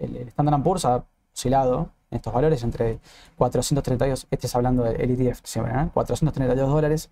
el, 0.00 0.16
el 0.16 0.28
Standard 0.28 0.62
Poor's 0.62 0.84
ha 0.84 1.04
oscilado 1.32 1.90
estos 2.10 2.32
valores 2.32 2.62
entre 2.62 3.00
432, 3.36 4.26
este 4.30 4.46
es 4.46 4.54
hablando 4.54 4.84
del 4.84 5.10
ETF 5.10 5.40
siempre, 5.42 5.72
432 5.92 6.68
dólares 6.68 7.10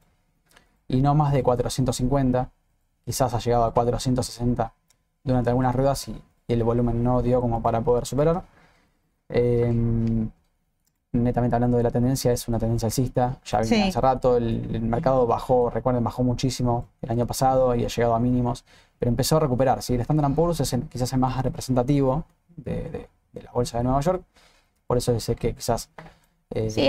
y 0.89 1.01
no 1.03 1.15
más 1.15 1.33
de 1.33 1.43
450, 1.43 2.51
quizás 3.05 3.35
ha 3.35 3.39
llegado 3.39 3.65
a 3.65 3.75
460 3.75 4.73
durante 5.25 5.51
algunas 5.51 5.75
ruedas 5.75 6.09
y, 6.09 6.23
el 6.49 6.65
volumen 6.65 7.03
no 7.03 7.23
dio 7.23 7.41
como 7.41 7.63
para 7.63 7.81
poder 7.81 8.05
superar. 8.05 8.45
Em, 9.31 10.29
netamente 11.13 11.55
hablando 11.57 11.77
de 11.77 11.83
la 11.83 11.91
tendencia, 11.91 12.33
es 12.33 12.49
una 12.49 12.59
tendencia 12.59 12.87
alcista, 12.87 13.39
ya 13.45 13.61
vimos 13.61 13.89
hace 13.89 14.01
rato, 14.01 14.37
el, 14.39 14.81
mercado 14.81 15.27
bajó, 15.27 15.69
recuerden, 15.69 16.03
bajó 16.03 16.23
muchísimo 16.23 16.89
el 17.03 17.11
año 17.11 17.27
pasado 17.27 17.75
y 17.75 17.85
ha 17.85 17.89
llegado 17.89 18.15
a 18.15 18.19
mínimos, 18.19 18.65
pero 18.99 19.11
empezó 19.11 19.37
a 19.37 19.41
recuperar. 19.41 19.83
¿sí? 19.83 19.95
El 19.95 20.01
Standard 20.01 20.35
Poor's 20.35 20.61
es 20.61 20.75
quizás 20.89 21.13
el 21.13 21.19
más 21.19 21.43
representativo 21.43 22.25
de 22.57 23.09
la 23.35 23.53
bolsa 23.53 23.79
de 23.79 23.85
Nueva 23.85 24.01
York, 24.01 24.23
por 24.87 24.97
eso 24.97 25.13
es 25.13 25.31
que 25.39 25.55
quizás 25.55 25.91
eh, 26.55 26.71
sí, 26.71 26.89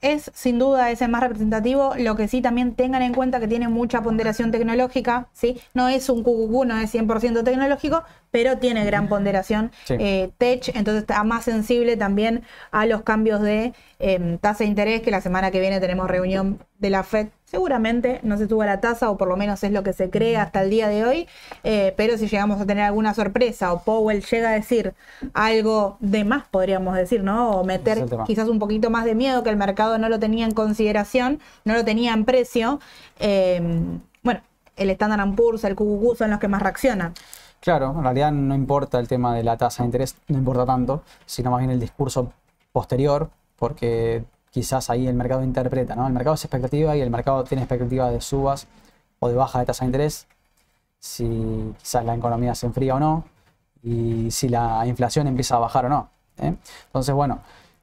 es, 0.00 0.30
sin 0.34 0.58
duda 0.58 0.90
ese 0.90 1.06
más 1.08 1.22
representativo. 1.22 1.94
Lo 1.96 2.16
que 2.16 2.26
sí 2.26 2.42
también 2.42 2.74
tengan 2.74 3.02
en 3.02 3.14
cuenta 3.14 3.38
que 3.38 3.46
tiene 3.46 3.68
mucha 3.68 4.02
ponderación 4.02 4.50
tecnológica, 4.50 5.28
¿sí? 5.32 5.60
No 5.74 5.88
es 5.88 6.08
un 6.08 6.22
QQQ, 6.22 6.64
no 6.66 6.78
es 6.78 6.92
100% 6.94 7.44
tecnológico, 7.44 8.02
pero 8.30 8.58
tiene 8.58 8.84
gran 8.84 9.08
ponderación 9.08 9.70
eh, 9.88 10.30
tech, 10.38 10.68
entonces 10.74 11.02
está 11.02 11.22
más 11.24 11.44
sensible 11.44 11.96
también 11.96 12.42
a 12.70 12.86
los 12.86 13.02
cambios 13.02 13.40
de 13.40 13.72
em, 13.98 14.38
tasa 14.38 14.64
de 14.64 14.70
interés, 14.70 15.02
que 15.02 15.10
la 15.10 15.20
semana 15.20 15.50
que 15.50 15.60
viene 15.60 15.80
tenemos 15.80 16.08
reunión 16.08 16.58
de 16.78 16.90
la 16.90 17.02
FED. 17.02 17.28
Seguramente 17.44 18.20
no 18.22 18.36
se 18.36 18.46
suba 18.46 18.66
la 18.66 18.80
tasa, 18.80 19.10
o 19.10 19.16
por 19.16 19.28
lo 19.28 19.36
menos 19.36 19.64
es 19.64 19.72
lo 19.72 19.82
que 19.82 19.94
se 19.94 20.10
cree 20.10 20.36
hasta 20.36 20.62
el 20.62 20.70
día 20.70 20.88
de 20.88 21.04
hoy, 21.04 21.28
eh, 21.64 21.94
pero 21.96 22.18
si 22.18 22.28
llegamos 22.28 22.60
a 22.60 22.66
tener 22.66 22.84
alguna 22.84 23.14
sorpresa 23.14 23.72
o 23.72 23.82
Powell 23.82 24.22
llega 24.22 24.50
a 24.50 24.52
decir 24.52 24.94
algo 25.32 25.96
de 26.00 26.24
más, 26.24 26.46
podríamos 26.46 26.94
decir, 26.94 27.22
¿no? 27.22 27.50
O 27.52 27.64
meter 27.64 28.04
quizás 28.26 28.48
un 28.48 28.58
poquito 28.58 28.90
más 28.90 29.06
de 29.06 29.14
miedo 29.14 29.42
que 29.42 29.50
el 29.50 29.56
mercado 29.56 29.98
no 29.98 30.08
lo 30.08 30.18
tenía 30.18 30.44
en 30.44 30.52
consideración, 30.52 31.40
no 31.64 31.74
lo 31.74 31.84
tenía 31.84 32.12
en 32.12 32.26
precio, 32.26 32.80
eh, 33.18 33.60
bueno, 34.22 34.42
el 34.76 34.90
Standard 34.90 35.34
Poor's, 35.34 35.64
el 35.64 35.74
QQQ 35.74 36.16
son 36.16 36.30
los 36.30 36.38
que 36.38 36.48
más 36.48 36.62
reaccionan. 36.62 37.14
Claro, 37.60 37.92
en 37.96 38.02
realidad 38.02 38.32
no 38.32 38.54
importa 38.54 38.98
el 38.98 39.08
tema 39.08 39.34
de 39.34 39.42
la 39.42 39.56
tasa 39.56 39.82
de 39.82 39.88
interés, 39.88 40.16
no 40.28 40.38
importa 40.38 40.64
tanto, 40.64 41.02
sino 41.26 41.50
más 41.50 41.60
bien 41.60 41.70
el 41.70 41.80
discurso 41.80 42.32
posterior, 42.72 43.30
porque 43.56 44.24
quizás 44.50 44.90
ahí 44.90 45.06
el 45.06 45.14
mercado 45.14 45.42
interpreta, 45.42 45.96
¿no? 45.96 46.06
El 46.06 46.12
mercado 46.12 46.34
es 46.34 46.44
expectativa 46.44 46.96
y 46.96 47.00
el 47.00 47.10
mercado 47.10 47.44
tiene 47.44 47.62
expectativa 47.62 48.10
de 48.10 48.20
subas 48.20 48.66
o 49.18 49.28
de 49.28 49.34
baja 49.34 49.58
de 49.58 49.66
tasa 49.66 49.84
de 49.84 49.88
interés, 49.88 50.26
si 51.00 51.74
quizás 51.78 52.04
la 52.04 52.14
economía 52.14 52.54
se 52.54 52.66
enfría 52.66 52.94
o 52.94 53.00
no, 53.00 53.24
y 53.82 54.30
si 54.30 54.48
la 54.48 54.86
inflación 54.86 55.26
empieza 55.26 55.56
a 55.56 55.58
bajar 55.58 55.86
o 55.86 55.88
no. 55.88 56.08
¿eh? 56.38 56.54
Entonces, 56.86 57.14
bueno, 57.14 57.40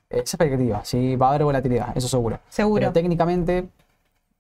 es 0.09 0.21
expectativa, 0.21 0.83
si 0.85 1.15
va 1.15 1.27
a 1.27 1.29
haber 1.29 1.43
volatilidad, 1.43 1.95
eso 1.97 2.07
seguro. 2.07 2.39
Seguro. 2.49 2.79
Pero 2.79 2.93
técnicamente 2.93 3.67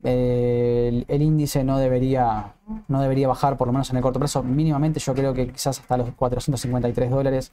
el, 0.03 1.21
índice 1.21 1.63
no 1.63 1.77
debería, 1.77 2.53
no 2.87 3.01
debería 3.01 3.27
bajar, 3.27 3.57
por 3.57 3.67
lo 3.67 3.73
menos 3.73 3.89
en 3.89 3.97
el 3.97 4.03
corto 4.03 4.19
plazo, 4.19 4.43
mínimamente. 4.43 4.99
Yo 4.99 5.13
creo 5.13 5.33
que 5.33 5.51
quizás 5.51 5.79
hasta 5.79 5.97
los 5.97 6.13
453 6.13 7.09
dólares, 7.09 7.51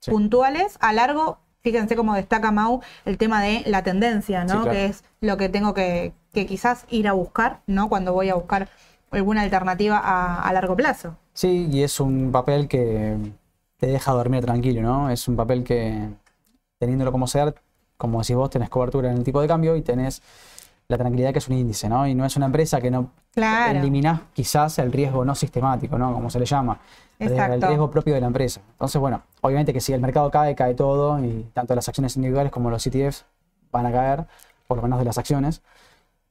puntuales 0.06 0.78
a 0.80 0.94
largo 0.94 1.40
fíjense 1.68 1.98
cómo 1.98 2.14
destaca 2.14 2.52
Mau 2.52 2.82
el 3.06 3.18
tema 3.18 3.42
de 3.42 3.64
la 3.66 3.84
tendencia, 3.84 4.46
¿no? 4.46 4.64
Que 4.64 4.86
es 4.86 5.04
lo 5.20 5.36
que 5.36 5.50
tengo 5.50 5.74
que, 5.74 6.14
quizás 6.32 6.86
ir 6.90 7.08
a 7.10 7.14
buscar, 7.14 7.62
¿no? 7.68 7.90
Cuando 7.90 8.14
voy 8.14 8.30
a 8.30 8.36
buscar 8.36 8.70
alguna 9.12 9.42
alternativa 9.42 10.00
a, 10.00 10.54
largo 10.54 10.76
plazo. 10.76 11.18
Sí, 11.34 11.68
y 11.70 11.84
es 11.84 12.00
un 12.00 12.32
papel 12.32 12.68
que 12.68 13.18
te 13.78 13.88
deja 13.88 14.12
dormir 14.14 14.46
tranquilo, 14.46 14.82
¿no? 14.82 15.10
Es 15.10 15.28
un 15.28 15.36
papel 15.36 15.64
que, 15.64 16.10
teniéndolo 16.80 17.12
como 17.12 17.28
ser, 17.28 17.56
como 17.98 18.22
decís 18.22 18.36
vos, 18.36 18.50
tenés 18.50 18.70
cobertura 18.70 19.12
en 19.12 19.18
el 19.18 19.24
tipo 19.24 19.42
de 19.42 19.48
cambio 19.48 19.76
y 19.76 19.82
tenés 19.82 20.22
la 20.89 20.97
tranquilidad 20.97 21.34
que 21.34 21.39
es 21.39 21.47
un 21.50 21.58
índice, 21.58 21.89
¿no? 21.89 22.08
Y 22.08 22.15
no 22.15 22.26
es 22.26 22.36
una 22.38 22.45
empresa 22.45 22.80
que 22.80 22.89
no 22.89 23.12
claro. 23.34 23.80
elimina 23.80 24.28
quizás 24.34 24.80
el 24.80 24.91
riesgo 24.91 25.26
no 25.26 25.36
sistemático, 25.36 25.97
¿no? 25.97 26.13
Como 26.13 26.30
se 26.30 26.39
le 26.39 26.45
llama. 26.45 26.80
El 27.19 27.62
riesgo 27.62 27.89
propio 27.91 28.13
de 28.13 28.21
la 28.21 28.28
empresa. 28.28 28.62
Entonces, 28.71 29.02
bueno, 29.02 29.23
obviamente 29.41 29.73
que 29.73 29.82
si 29.82 29.91
el 29.91 30.00
mercado 30.00 30.30
cae, 30.32 30.56
cae 30.56 30.76
todo, 30.76 31.23
y 31.23 31.50
tanto 31.54 31.76
las 31.76 31.88
acciones 31.88 32.15
individuales 32.15 32.52
como 32.52 32.69
los 32.69 32.86
ETFs 32.86 33.26
van 33.71 33.86
a 33.88 33.91
caer, 33.91 34.26
por 34.67 34.78
lo 34.78 34.84
menos 34.84 35.00
de 35.00 35.06
las 35.06 35.17
acciones, 35.17 35.62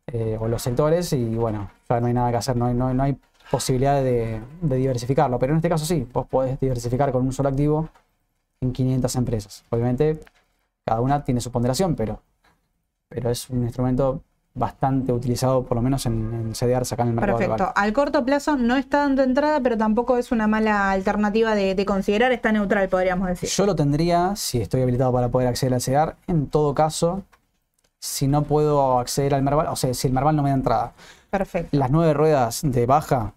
eh, 0.06 0.38
o 0.40 0.48
los 0.48 0.62
sectores, 0.62 1.12
y 1.12 1.34
bueno, 1.34 1.70
ya 1.88 2.00
no 2.00 2.06
hay 2.06 2.14
nada 2.14 2.30
que 2.30 2.36
hacer, 2.36 2.56
no 2.56 2.66
hay, 2.66 2.74
no, 2.74 3.02
hay 3.02 3.16
posibilidad 3.50 4.02
de, 4.02 4.40
diversificarlo. 4.62 5.38
Pero 5.38 5.52
en 5.52 5.58
este 5.58 5.68
caso 5.68 5.84
sí, 5.84 6.08
vos 6.12 6.26
podés 6.26 6.58
diversificar 6.60 7.12
con 7.12 7.26
un 7.26 7.32
solo 7.32 7.48
activo 7.50 7.88
en 8.60 8.72
500 8.72 9.16
empresas. 9.16 9.64
Obviamente, 9.68 10.20
cada 10.84 11.00
una 11.00 11.24
tiene 11.24 11.40
su 11.40 11.50
ponderación, 11.50 11.94
pero, 11.94 12.22
pero 13.08 13.28
es 13.30 13.50
un 13.50 13.64
instrumento 13.64 14.22
bastante 14.56 15.12
utilizado, 15.12 15.64
por 15.64 15.76
lo 15.76 15.82
menos 15.82 16.06
en, 16.06 16.32
en 16.32 16.54
CDRs 16.54 16.92
acá 16.92 17.02
en 17.02 17.10
el 17.10 17.14
mercado. 17.14 17.38
Perfecto. 17.38 17.72
Al 17.76 17.92
corto 17.92 18.24
plazo 18.24 18.56
no 18.56 18.76
está 18.76 18.98
dando 18.98 19.22
entrada, 19.22 19.60
pero 19.60 19.76
tampoco 19.76 20.16
es 20.16 20.32
una 20.32 20.46
mala 20.46 20.90
alternativa 20.90 21.54
de, 21.54 21.84
considerar, 21.86 22.32
está 22.32 22.50
neutral, 22.52 22.88
podríamos 22.88 23.28
decir. 23.28 23.48
Yo 23.48 23.66
lo 23.66 23.76
tendría 23.76 24.34
si 24.34 24.60
estoy 24.60 24.82
habilitado 24.82 25.12
para 25.12 25.28
poder 25.28 25.48
acceder 25.48 25.74
al 25.74 25.80
CDR. 25.80 26.16
En 26.26 26.46
todo 26.46 26.74
caso, 26.74 27.22
si 28.00 28.26
no 28.26 28.42
puedo 28.42 28.98
acceder 28.98 29.34
al 29.34 29.42
Merval, 29.42 29.68
o 29.68 29.76
sea, 29.76 29.92
si 29.92 30.08
el 30.08 30.14
Merval 30.14 30.34
no 30.34 30.42
me 30.42 30.48
da 30.48 30.56
entrada. 30.56 30.92
Perfecto. 31.30 31.76
Las 31.76 31.90
nueve 31.90 32.14
ruedas 32.14 32.62
de 32.64 32.86
baja 32.86 33.34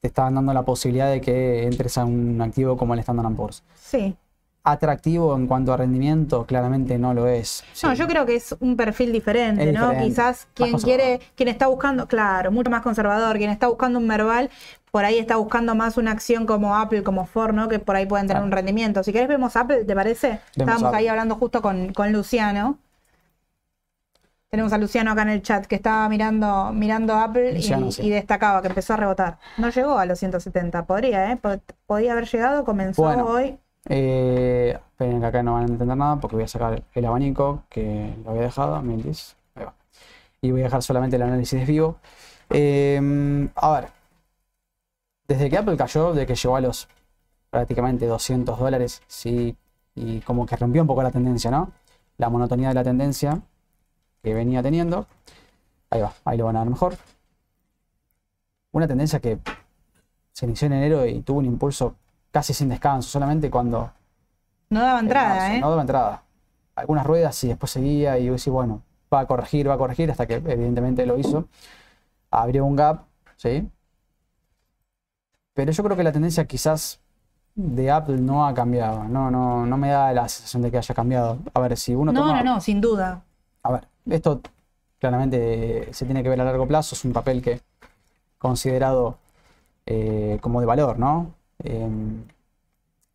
te 0.00 0.08
estaban 0.08 0.34
dando 0.34 0.54
la 0.54 0.62
posibilidad 0.62 1.10
de 1.10 1.20
que 1.20 1.66
entres 1.66 1.98
a 1.98 2.04
un 2.06 2.40
activo 2.40 2.76
como 2.78 2.94
el 2.94 3.00
Standard 3.00 3.34
Poor's. 3.34 3.62
Sí 3.74 4.16
atractivo 4.64 5.34
en 5.36 5.46
cuanto 5.46 5.72
a 5.72 5.76
rendimiento, 5.76 6.46
claramente 6.46 6.98
no 6.98 7.14
lo 7.14 7.26
es. 7.26 7.64
No, 7.82 7.94
yo 7.94 8.06
creo 8.06 8.24
que 8.24 8.36
es 8.36 8.54
un 8.60 8.76
perfil 8.76 9.12
diferente, 9.12 9.72
¿no? 9.72 9.92
Quizás 9.98 10.46
quien 10.54 10.78
quiere, 10.78 11.20
quien 11.34 11.48
está 11.48 11.66
buscando, 11.66 12.06
claro, 12.06 12.52
mucho 12.52 12.70
más 12.70 12.82
conservador, 12.82 13.36
quien 13.38 13.50
está 13.50 13.66
buscando 13.66 13.98
un 13.98 14.06
Merval, 14.06 14.50
por 14.92 15.04
ahí 15.04 15.18
está 15.18 15.36
buscando 15.36 15.74
más 15.74 15.96
una 15.96 16.12
acción 16.12 16.46
como 16.46 16.76
Apple, 16.76 17.02
como 17.02 17.26
Ford, 17.26 17.54
¿no? 17.54 17.68
Que 17.68 17.78
por 17.78 17.96
ahí 17.96 18.06
pueden 18.06 18.28
tener 18.28 18.42
un 18.42 18.52
rendimiento. 18.52 19.02
Si 19.02 19.12
querés 19.12 19.28
vemos 19.28 19.56
Apple, 19.56 19.84
¿te 19.84 19.94
parece? 19.94 20.40
Estábamos 20.54 20.94
ahí 20.94 21.08
hablando 21.08 21.34
justo 21.34 21.60
con, 21.60 21.92
Luciano. 22.12 22.78
Tenemos 24.48 24.72
a 24.74 24.78
Luciano 24.78 25.10
acá 25.12 25.22
en 25.22 25.30
el 25.30 25.42
chat 25.42 25.64
que 25.64 25.76
estaba 25.76 26.06
mirando, 26.10 26.72
mirando 26.74 27.14
Apple 27.14 27.58
y, 27.58 28.10
destacaba 28.10 28.60
que 28.60 28.68
empezó 28.68 28.92
a 28.92 28.96
rebotar. 28.98 29.38
No 29.56 29.70
llegó 29.70 29.98
a 29.98 30.04
los 30.04 30.18
170, 30.18 30.84
podría, 30.84 31.32
¿eh? 31.32 31.40
Podía 31.86 32.12
haber 32.12 32.28
llegado, 32.28 32.64
comenzó 32.64 33.02
hoy. 33.02 33.58
Eh, 33.88 34.78
esperen 34.90 35.20
que 35.20 35.26
acá 35.26 35.42
no 35.42 35.54
van 35.54 35.62
a 35.62 35.66
entender 35.66 35.96
nada 35.96 36.20
porque 36.20 36.36
voy 36.36 36.44
a 36.44 36.48
sacar 36.48 36.82
el 36.94 37.04
abanico 37.04 37.64
que 37.68 38.14
lo 38.24 38.30
había 38.30 38.42
dejado, 38.42 38.82
Y 40.40 40.50
voy 40.50 40.60
a 40.60 40.64
dejar 40.64 40.82
solamente 40.82 41.16
el 41.16 41.22
análisis 41.22 41.60
de 41.60 41.66
vivo. 41.66 41.96
Em, 42.50 43.48
a 43.54 43.70
ver, 43.72 43.88
desde 45.28 45.48
que 45.50 45.56
Apple 45.58 45.76
cayó, 45.76 46.12
de 46.12 46.26
que 46.26 46.34
llegó 46.34 46.56
a 46.56 46.60
los 46.60 46.88
prácticamente 47.50 48.06
200 48.06 48.58
dólares, 48.58 49.02
sí, 49.06 49.56
y 49.94 50.20
como 50.20 50.46
que 50.46 50.56
rompió 50.56 50.82
un 50.82 50.88
poco 50.88 51.02
la 51.02 51.10
tendencia, 51.10 51.50
¿no? 51.50 51.72
La 52.18 52.28
monotonía 52.28 52.68
de 52.68 52.74
la 52.74 52.84
tendencia 52.84 53.42
que 54.22 54.34
venía 54.34 54.62
teniendo. 54.62 55.06
Ahí 55.90 56.00
va, 56.00 56.14
ahí 56.24 56.38
lo 56.38 56.46
van 56.46 56.56
a 56.56 56.60
ver 56.60 56.70
mejor. 56.70 56.96
Una 58.72 58.88
tendencia 58.88 59.20
que 59.20 59.38
se 60.32 60.46
inició 60.46 60.66
en 60.66 60.72
enero 60.74 61.06
y 61.06 61.20
tuvo 61.20 61.38
un 61.40 61.46
impulso 61.46 61.96
casi 62.32 62.52
sin 62.54 62.68
descanso, 62.68 63.08
solamente 63.08 63.48
cuando... 63.50 63.92
No 64.70 64.80
daba 64.80 65.00
entrada, 65.00 65.54
¿eh? 65.54 65.60
No 65.60 65.70
daba 65.70 65.82
entrada. 65.82 66.22
Algunas 66.74 67.06
ruedas 67.06 67.44
y 67.44 67.48
después 67.48 67.70
seguía 67.70 68.18
y 68.18 68.24
yo 68.24 68.32
decía, 68.32 68.52
bueno, 68.52 68.82
va 69.12 69.20
a 69.20 69.26
corregir, 69.26 69.68
va 69.68 69.74
a 69.74 69.78
corregir, 69.78 70.10
hasta 70.10 70.26
que 70.26 70.36
evidentemente 70.36 71.06
lo 71.06 71.18
hizo. 71.18 71.46
Abrió 72.30 72.64
un 72.64 72.74
gap, 72.74 73.02
¿sí? 73.36 73.68
Pero 75.52 75.70
yo 75.70 75.84
creo 75.84 75.96
que 75.96 76.02
la 76.02 76.12
tendencia 76.12 76.46
quizás 76.46 76.98
de 77.54 77.90
Apple 77.90 78.16
no 78.16 78.46
ha 78.46 78.54
cambiado. 78.54 79.04
No, 79.04 79.30
no, 79.30 79.66
no 79.66 79.76
me 79.76 79.90
da 79.90 80.12
la 80.14 80.26
sensación 80.28 80.62
de 80.62 80.70
que 80.70 80.78
haya 80.78 80.94
cambiado. 80.94 81.38
A 81.52 81.60
ver, 81.60 81.76
si 81.76 81.94
uno 81.94 82.10
No, 82.10 82.34
no, 82.34 82.42
no, 82.42 82.60
sin 82.62 82.80
duda. 82.80 83.22
A 83.62 83.72
ver, 83.72 83.86
esto 84.08 84.40
claramente 84.98 85.92
se 85.92 86.06
tiene 86.06 86.22
que 86.22 86.30
ver 86.30 86.40
a 86.40 86.44
largo 86.44 86.66
plazo. 86.66 86.94
Es 86.94 87.04
un 87.04 87.12
papel 87.12 87.42
que 87.42 87.60
considerado 88.38 89.18
eh, 89.84 90.38
como 90.40 90.60
de 90.60 90.66
valor, 90.66 90.98
¿no? 90.98 91.34
Em, 91.62 92.24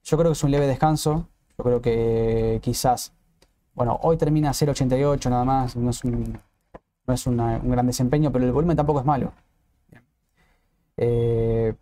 yo 0.04 0.18
creo 0.18 0.32
que 0.32 0.34
es 0.34 0.44
un 0.44 0.52
leve 0.52 0.68
descanso. 0.68 1.28
Yo 1.58 1.64
creo 1.64 1.82
que 1.82 2.60
quizás, 2.62 3.14
bueno, 3.74 4.00
hoy 4.04 4.18
termina 4.18 4.50
a 4.52 4.54
0.88 4.54 5.30
nada 5.30 5.46
más, 5.46 5.76
no 5.76 5.90
es, 5.90 6.04
un, 6.04 6.40
no 7.08 7.14
es 7.14 7.28
un 7.28 7.38
gran 7.38 7.88
desempeño, 7.88 8.32
pero 8.32 8.46
el 8.46 8.52
volumen 8.52 8.78
tampoco 8.78 9.00
es 9.00 9.06
malo. 9.06 9.34
Eh, 10.98 11.74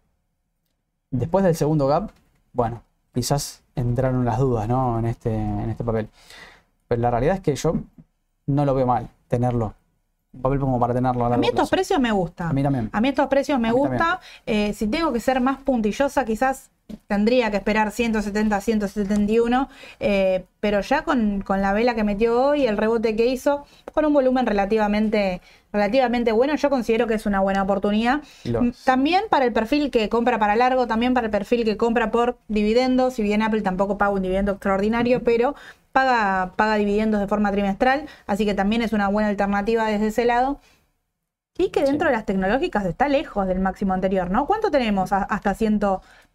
después 1.12 1.43
del 1.43 1.56
segundo 1.56 1.88
gap, 1.88 2.12
bueno, 2.54 2.84
quizás 3.13 3.63
entraron 3.75 4.25
las 4.25 4.39
dudas 4.39 4.67
¿no? 4.67 4.99
en, 4.99 5.06
este, 5.06 5.34
en 5.34 5.69
este 5.69 5.84
papel. 5.84 6.10
Pero 6.88 7.01
la 7.01 7.12
realidad 7.12 7.36
es 7.36 7.41
que 7.41 7.56
yo 7.56 7.75
no 8.47 8.65
lo 8.65 8.75
veo 8.75 8.86
mal 8.86 9.10
tenerlo 9.28 9.73
papel 10.41 10.60
como 10.60 10.80
para 10.80 10.93
tenerlo 10.93 11.26
a, 11.26 11.38
mí 11.38 11.48
estos 11.48 11.69
precios 11.69 12.00
me 12.00 12.12
gusta. 12.12 12.50
A 12.50 12.54
mí 12.54 12.63
también. 12.63 12.89
A 12.91 13.02
mí 13.02 13.10
estos 13.10 13.28
precios 13.28 13.60
me 13.60 13.71
gusta. 13.71 14.19
Eh, 14.45 14.74
si 14.74 14.88
tengo 14.88 15.12
que 15.13 15.19
ser 15.19 15.41
más 15.41 15.58
puntillosa, 15.58 16.26
quizás 16.26 16.69
tendría 17.08 17.52
que 17.52 17.58
esperar 17.58 17.91
170, 17.91 18.62
171, 18.62 19.69
eh, 20.00 20.45
pero 20.60 20.82
ya 20.82 21.03
con, 21.03 21.43
la 21.47 21.74
vela 21.74 21.95
que 21.95 22.03
metió 22.03 22.41
hoy, 22.41 22.66
el 22.66 22.78
rebote 22.78 23.16
que 23.16 23.26
hizo, 23.28 23.66
con 23.93 24.05
un 24.05 24.14
volumen 24.14 24.45
relativamente, 24.45 25.41
relativamente 25.72 26.32
bueno, 26.32 26.55
yo 26.55 26.70
considero 26.70 27.07
que 27.07 27.16
es 27.16 27.26
una 27.26 27.39
buena 27.39 27.64
oportunidad. 27.64 28.22
También 28.84 29.24
para 29.30 29.45
el 29.45 29.53
perfil 29.53 29.91
que 29.91 30.09
compra 30.09 30.39
para 30.39 30.55
largo, 30.55 30.88
también 30.88 31.14
para 31.14 31.26
el 31.28 31.32
perfil 31.32 31.66
que 31.66 31.78
compra 31.78 32.12
por 32.12 32.38
dividendos, 32.47 33.16
si 33.16 33.24
bien 33.24 33.41
Apple 33.41 33.62
tampoco 33.62 33.97
paga 33.97 34.12
un 34.12 34.22
dividendo 34.22 34.53
extraordinario, 34.53 35.24
pero 35.24 35.55
paga, 35.91 36.53
paga 36.55 36.76
dividendos 36.76 37.22
de 37.22 37.28
forma 37.28 37.51
trimestral, 37.51 38.05
así 38.28 38.45
que 38.45 38.53
también 38.53 38.82
es 38.82 38.93
una 38.93 39.07
buena 39.07 39.30
alternativa 39.30 39.88
desde 39.88 40.07
ese 40.07 40.26
lado. 40.26 40.59
Y 41.58 41.70
que 41.70 41.84
dentro 41.84 42.10
de 42.10 42.14
las 42.14 42.26
tecnológicas 42.26 42.86
está 42.86 43.08
lejos 43.08 43.47
del 43.47 43.60
máximo 43.60 43.93
anterior, 43.93 44.30
¿no? 44.30 44.45
¿Cuánto 44.45 44.72
tenemos 44.72 45.14
hasta 45.14 45.53
100, 45.53 45.80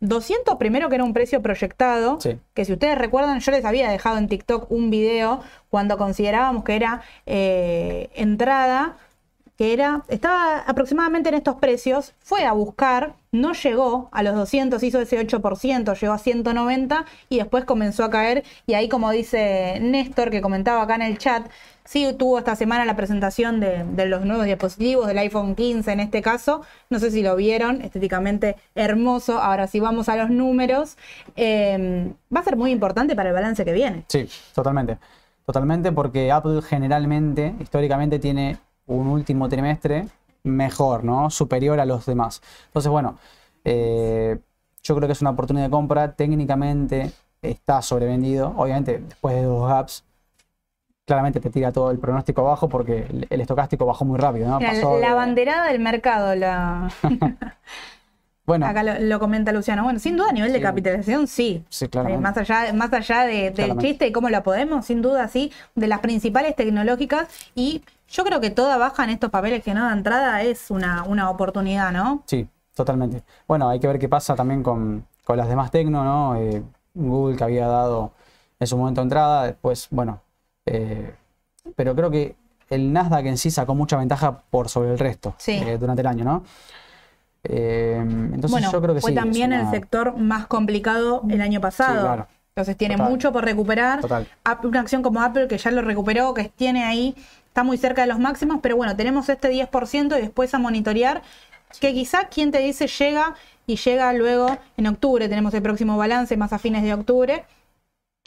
200 0.00 0.56
primero 0.56 0.88
que 0.88 0.94
era 0.94 1.04
un 1.04 1.12
precio 1.12 1.42
proyectado? 1.42 2.18
Que 2.54 2.64
si 2.64 2.72
ustedes 2.72 2.96
recuerdan, 2.96 3.40
yo 3.40 3.52
les 3.52 3.64
había 3.66 3.90
dejado 3.90 4.16
en 4.16 4.28
TikTok 4.28 4.70
un 4.70 4.90
video 4.90 5.42
cuando 5.68 5.98
considerábamos 5.98 6.64
que 6.64 6.74
era 6.74 7.02
eh, 7.26 8.08
entrada 8.14 8.96
que 9.60 9.74
era, 9.74 10.04
estaba 10.08 10.60
aproximadamente 10.60 11.28
en 11.28 11.34
estos 11.34 11.56
precios, 11.56 12.14
fue 12.20 12.46
a 12.46 12.52
buscar, 12.52 13.16
no 13.30 13.52
llegó 13.52 14.08
a 14.10 14.22
los 14.22 14.34
200, 14.34 14.82
hizo 14.82 14.98
ese 15.02 15.20
8%, 15.20 16.00
llegó 16.00 16.14
a 16.14 16.18
190 16.18 17.04
y 17.28 17.36
después 17.36 17.66
comenzó 17.66 18.04
a 18.04 18.08
caer. 18.08 18.42
Y 18.66 18.72
ahí, 18.72 18.88
como 18.88 19.10
dice 19.10 19.78
Néstor, 19.82 20.30
que 20.30 20.40
comentaba 20.40 20.80
acá 20.80 20.94
en 20.94 21.02
el 21.02 21.18
chat, 21.18 21.46
sí 21.90 22.14
tuvo 22.16 22.38
esta 22.38 22.54
semana 22.54 22.84
la 22.84 22.94
presentación 22.94 23.58
de, 23.58 24.06
los 24.06 24.24
nuevos 24.24 24.46
dispositivos, 24.46 25.08
del 25.08 25.18
iPhone 25.18 25.56
15 25.56 25.90
en 25.90 25.98
este 25.98 26.22
caso. 26.22 26.62
No 26.88 27.00
sé 27.00 27.10
si 27.10 27.20
lo 27.20 27.34
vieron, 27.34 27.82
estéticamente 27.82 28.54
hermoso. 28.76 29.40
Ahora, 29.40 29.66
si 29.66 29.80
vamos 29.80 30.08
a 30.08 30.14
los 30.14 30.30
números, 30.30 30.96
em, 31.34 32.14
va 32.34 32.40
a 32.40 32.44
ser 32.44 32.56
muy 32.56 32.70
importante 32.70 33.16
para 33.16 33.30
el 33.30 33.34
balance 33.34 33.64
que 33.64 33.72
viene. 33.72 34.04
Sí, 34.06 34.28
totalmente. 34.54 34.98
Totalmente, 35.44 35.90
porque 35.90 36.30
Apple 36.30 36.62
generalmente, 36.62 37.56
históricamente, 37.58 38.20
tiene 38.20 38.58
un 38.86 39.08
último 39.08 39.48
trimestre 39.48 40.06
mejor, 40.44 41.02
¿no? 41.02 41.28
Superior 41.28 41.80
a 41.80 41.86
los 41.86 42.06
demás. 42.06 42.40
Entonces, 42.66 42.88
bueno, 42.88 43.18
eh, 43.64 44.38
yo 44.84 44.94
creo 44.94 45.08
que 45.08 45.12
es 45.12 45.22
una 45.22 45.30
oportunidad 45.30 45.66
de 45.66 45.70
compra. 45.70 46.12
Técnicamente 46.12 47.10
está 47.42 47.82
sobrevendido. 47.82 48.54
Obviamente, 48.56 49.00
después 49.00 49.34
de 49.34 49.42
dos 49.42 49.68
gaps, 49.68 50.04
claramente 51.10 51.40
te 51.40 51.50
tira 51.50 51.72
todo 51.72 51.90
el 51.90 51.98
pronóstico 51.98 52.42
abajo 52.42 52.68
porque 52.68 53.04
el, 53.28 53.40
estocástico 53.40 53.84
bajó 53.84 54.04
muy 54.04 54.16
rápido, 54.16 54.48
¿no? 54.48 54.60
la 54.60 55.12
banderada 55.12 55.66
del 55.66 55.80
mercado, 55.80 56.36
la... 56.36 56.88
Bueno, 58.46 58.66
Acá 58.66 58.82
lo, 58.82 59.20
comenta 59.20 59.52
Luciano. 59.52 59.84
Bueno, 59.84 60.00
sin 60.00 60.16
duda 60.16 60.30
a 60.30 60.32
nivel 60.32 60.52
de 60.52 60.60
capitalización, 60.60 61.28
sí. 61.28 61.64
Sí, 61.68 61.86
claro. 61.86 62.08
Eh, 62.08 62.18
más 62.18 62.36
allá, 62.36 62.72
más 62.72 62.92
allá 62.92 63.22
de, 63.22 63.52
del 63.52 63.78
chiste 63.78 64.08
y 64.08 64.12
cómo 64.12 64.28
la 64.28 64.42
podemos, 64.42 64.86
sin 64.86 65.02
duda 65.02 65.28
sí, 65.28 65.52
de 65.76 65.86
las 65.86 66.00
principales 66.00 66.56
tecnológicas. 66.56 67.28
Y 67.54 67.84
yo 68.08 68.24
creo 68.24 68.40
que 68.40 68.50
toda 68.50 68.76
baja 68.76 69.04
en 69.04 69.10
estos 69.10 69.30
papeles 69.30 69.62
que 69.62 69.72
no 69.72 69.84
da 69.84 69.92
entrada 69.92 70.42
es 70.42 70.68
una, 70.72 71.04
una 71.04 71.30
oportunidad, 71.30 71.92
¿no? 71.92 72.24
Sí, 72.26 72.48
totalmente. 72.74 73.22
Bueno, 73.46 73.68
hay 73.68 73.78
que 73.78 73.86
ver 73.86 74.00
qué 74.00 74.08
pasa 74.08 74.34
también 74.34 74.64
con, 74.64 75.06
las 75.28 75.48
demás 75.48 75.70
tecno, 75.70 76.02
¿no? 76.02 76.34
Eh, 76.34 76.60
Google 76.94 77.36
que 77.36 77.44
había 77.44 77.68
dado 77.68 78.10
en 78.58 78.66
su 78.66 78.76
momento 78.76 79.00
entrada, 79.00 79.44
después, 79.44 79.86
bueno. 79.92 80.22
Eh, 80.70 81.12
pero 81.74 81.96
creo 81.96 82.10
que 82.10 82.36
el 82.70 82.92
Nasdaq 82.92 83.26
en 83.26 83.36
sí 83.36 83.50
sacó 83.50 83.74
mucha 83.74 83.96
ventaja 83.96 84.38
por 84.50 84.68
sobre 84.68 84.92
el 84.92 84.98
resto 84.98 85.34
durante 85.78 86.00
el 86.00 86.06
año, 86.06 86.24
¿no? 86.24 86.44
Eh, 87.42 87.98
entonces 87.98 88.70
yo 88.70 88.80
creo 88.80 88.94
que 88.94 89.00
fue 89.00 89.12
también 89.12 89.52
el 89.52 89.68
sector 89.70 90.16
más 90.16 90.46
complicado 90.46 91.22
el 91.28 91.40
año 91.40 91.60
pasado. 91.60 92.26
Entonces 92.50 92.76
tiene 92.76 92.96
mucho 92.96 93.32
por 93.32 93.44
recuperar. 93.44 94.00
Una 94.62 94.80
acción 94.80 95.02
como 95.02 95.20
Apple 95.22 95.48
que 95.48 95.58
ya 95.58 95.70
lo 95.70 95.82
recuperó, 95.82 96.34
que 96.34 96.48
tiene 96.48 96.84
ahí, 96.84 97.16
está 97.46 97.64
muy 97.64 97.76
cerca 97.76 98.02
de 98.02 98.08
los 98.08 98.18
máximos, 98.18 98.60
pero 98.62 98.76
bueno, 98.76 98.94
tenemos 98.94 99.28
este 99.28 99.50
10% 99.50 100.18
y 100.18 100.20
después 100.20 100.54
a 100.54 100.58
monitorear, 100.58 101.22
que 101.80 101.92
quizá 101.92 102.28
quien 102.28 102.52
te 102.52 102.58
dice 102.58 102.86
llega 102.86 103.34
y 103.66 103.76
llega 103.76 104.12
luego 104.12 104.58
en 104.76 104.86
octubre, 104.86 105.28
tenemos 105.28 105.54
el 105.54 105.62
próximo 105.62 105.96
balance 105.96 106.36
más 106.36 106.52
a 106.52 106.58
fines 106.58 106.82
de 106.82 106.94
octubre 106.94 107.44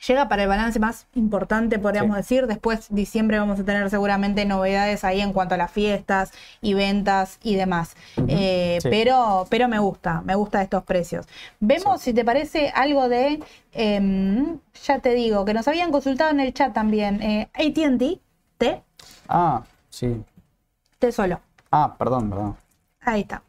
llega 0.08 0.28
para 0.28 0.44
el 0.44 0.50
balance 0.50 0.80
más 0.80 1.08
importante, 1.16 1.80
podríamos 1.80 2.18
decir. 2.18 2.48
Después, 2.48 2.88
diciembre, 2.90 3.40
vamos 3.40 3.60
a 3.60 3.64
tener 3.64 3.90
seguramente 3.90 4.46
novedades 4.46 5.04
ahí 5.04 5.22
en 5.22 5.34
cuanto 5.34 5.56
a 5.56 5.58
las 5.58 5.72
fiestas 5.72 6.32
y 6.62 6.74
ventas 6.74 7.40
y 7.44 7.56
demás. 7.56 7.96
Eh, 8.28 8.80
pero, 8.84 9.46
pero 9.50 9.68
me 9.68 9.80
gusta, 9.80 10.22
me 10.22 10.36
gusta 10.36 10.62
estos 10.62 10.84
precios. 10.84 11.28
Vemos, 11.60 12.02
si 12.02 12.14
te 12.14 12.26
parece, 12.26 12.70
algo 12.76 13.10
de, 13.10 13.44
em, 13.72 14.60
ya 14.84 15.00
te 15.00 15.14
digo, 15.14 15.46
que 15.46 15.54
nos 15.54 15.68
habían 15.68 15.92
consultado 15.92 16.32
en 16.32 16.40
el 16.40 16.54
chat 16.54 16.74
también, 16.74 17.22
eh, 17.22 17.50
ATT, 17.54 18.20
T. 18.58 18.84
Ah, 19.28 19.64
sí. 19.90 20.24
T 21.00 21.12
solo. 21.12 21.40
Ah, 21.72 21.96
perdón, 21.98 22.30
perdón. 22.30 22.58
Ahí 23.02 23.22
está. 23.22 23.42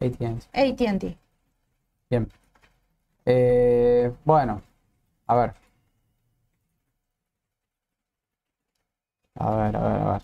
AT&T. 0.00 0.40
ATT. 0.52 1.16
Bien. 2.08 2.28
Eh, 3.26 4.12
bueno, 4.24 4.62
a 5.30 5.34
ver. 5.36 5.54
A 9.34 9.50
ver, 9.56 9.76
a 9.76 9.80
ver, 9.88 10.00
a 10.02 10.12
ver. 10.12 10.22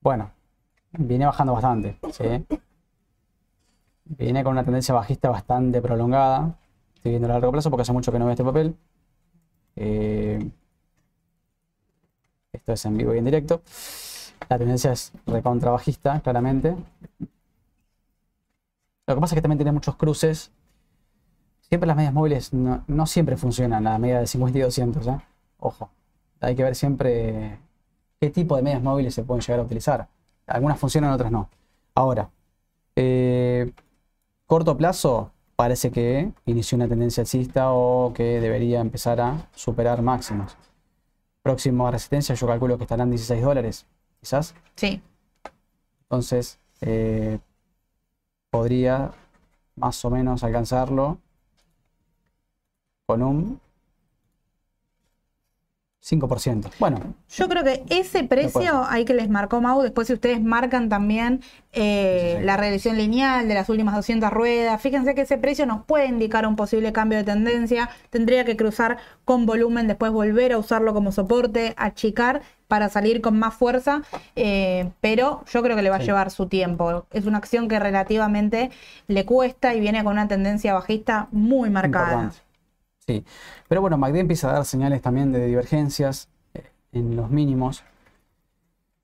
Bueno, 0.00 0.30
viene 0.92 1.26
bajando 1.26 1.54
bastante, 1.54 1.98
¿sí? 2.12 2.24
Viene 4.04 4.42
con 4.42 4.52
una 4.52 4.64
tendencia 4.64 4.94
bajista 4.94 5.30
bastante 5.30 5.80
prolongada. 5.82 6.58
Estoy 6.96 7.10
viendo 7.12 7.28
a 7.28 7.32
largo 7.32 7.52
plazo 7.52 7.70
porque 7.70 7.82
hace 7.82 7.92
mucho 7.92 8.10
que 8.10 8.18
no 8.18 8.24
veo 8.24 8.32
este 8.32 8.44
papel. 8.44 8.74
Eh, 9.76 10.50
esto 12.52 12.72
es 12.72 12.84
en 12.84 12.96
vivo 12.98 13.14
y 13.14 13.18
en 13.18 13.24
directo. 13.24 13.62
La 14.48 14.58
tendencia 14.58 14.92
es 14.92 15.12
recontra 15.26 15.70
bajista, 15.70 16.20
claramente. 16.20 16.76
Lo 19.08 19.14
que 19.16 19.20
pasa 19.20 19.34
es 19.34 19.38
que 19.38 19.42
también 19.42 19.58
tiene 19.58 19.72
muchos 19.72 19.96
cruces. 19.96 20.52
Siempre 21.68 21.86
las 21.86 21.96
medias 21.96 22.14
móviles 22.14 22.52
no, 22.52 22.82
no 22.86 23.06
siempre 23.06 23.36
funcionan, 23.36 23.84
la 23.84 23.98
media 23.98 24.20
de 24.20 24.26
50 24.26 24.58
y 24.58 24.62
200, 24.62 25.06
¿eh? 25.06 25.18
Ojo. 25.58 25.90
Hay 26.40 26.54
que 26.54 26.62
ver 26.62 26.74
siempre 26.74 27.58
qué 28.20 28.30
tipo 28.30 28.56
de 28.56 28.62
medias 28.62 28.82
móviles 28.82 29.14
se 29.14 29.22
pueden 29.22 29.42
llegar 29.42 29.60
a 29.60 29.64
utilizar. 29.64 30.08
Algunas 30.46 30.78
funcionan, 30.78 31.12
otras 31.12 31.30
no. 31.30 31.50
Ahora, 31.94 32.30
eh, 32.96 33.72
corto 34.46 34.76
plazo, 34.76 35.32
parece 35.56 35.90
que 35.90 36.32
inició 36.46 36.76
una 36.76 36.88
tendencia 36.88 37.22
alcista 37.22 37.72
o 37.72 38.12
que 38.14 38.40
debería 38.40 38.80
empezar 38.80 39.20
a 39.20 39.48
superar 39.54 40.00
máximos. 40.00 40.56
Próxima 41.42 41.90
resistencia, 41.90 42.34
yo 42.34 42.46
calculo 42.46 42.78
que 42.78 42.84
estarán 42.84 43.10
16 43.10 43.42
dólares, 43.42 43.86
quizás. 44.20 44.54
Sí. 44.76 45.02
Entonces, 46.02 46.58
eh, 46.80 47.40
podría 48.50 49.12
más 49.76 50.04
o 50.04 50.10
menos 50.10 50.44
alcanzarlo 50.44 51.18
con 53.08 53.22
un 53.22 53.58
5%. 56.00 56.70
Bueno, 56.78 57.14
Yo 57.30 57.48
creo 57.48 57.64
que 57.64 57.82
ese 57.88 58.22
precio 58.24 58.84
hay 58.86 59.04
que 59.06 59.14
les 59.14 59.28
marcó 59.30 59.60
Mau. 59.62 59.80
Después, 59.82 60.06
si 60.06 60.12
ustedes 60.12 60.42
marcan 60.42 60.88
también 60.90 61.40
eh, 61.72 62.32
Sí, 62.34 62.38
sí. 62.40 62.44
la 62.44 62.56
regresión 62.58 62.96
lineal 62.98 63.48
de 63.48 63.54
las 63.54 63.68
últimas 63.70 63.94
200 63.96 64.30
ruedas, 64.30 64.80
fíjense 64.80 65.14
que 65.14 65.22
ese 65.22 65.38
precio 65.38 65.64
nos 65.66 65.84
puede 65.84 66.06
indicar 66.06 66.46
un 66.46 66.54
posible 66.54 66.92
cambio 66.92 67.18
de 67.18 67.24
tendencia. 67.24 67.88
Tendría 68.10 68.44
que 68.44 68.56
cruzar 68.56 68.98
con 69.24 69.44
volumen, 69.46 69.86
después 69.86 70.12
volver 70.12 70.52
a 70.52 70.58
usarlo 70.58 70.92
como 70.94 71.12
soporte, 71.12 71.74
achicar 71.78 72.42
para 72.68 72.90
salir 72.90 73.20
con 73.22 73.38
más 73.38 73.54
fuerza. 73.54 74.02
eh, 74.36 74.90
pero 75.00 75.44
yo 75.50 75.62
creo 75.62 75.76
que 75.76 75.82
le 75.82 75.90
va 75.90 75.96
a 75.96 76.00
llevar 76.00 76.30
su 76.30 76.46
tiempo. 76.46 77.06
Es 77.10 77.24
una 77.24 77.38
acción 77.38 77.68
que 77.68 77.78
relativamente 77.80 78.70
le 79.08 79.24
cuesta 79.24 79.74
y 79.74 79.80
viene 79.80 80.04
con 80.04 80.12
una 80.12 80.28
tendencia 80.28 80.74
bajista 80.74 81.28
muy 81.32 81.70
marcada. 81.70 82.12
importante. 82.12 82.47
Sí, 83.08 83.24
pero 83.68 83.80
bueno, 83.80 83.96
MACD 83.96 84.20
empieza 84.20 84.50
a 84.50 84.52
dar 84.52 84.64
señales 84.66 85.02
también 85.02 85.32
de 85.32 85.46
divergencias 85.46 86.28
eh, 86.54 86.70
en 86.92 87.16
los 87.16 87.30
mínimos. 87.30 87.82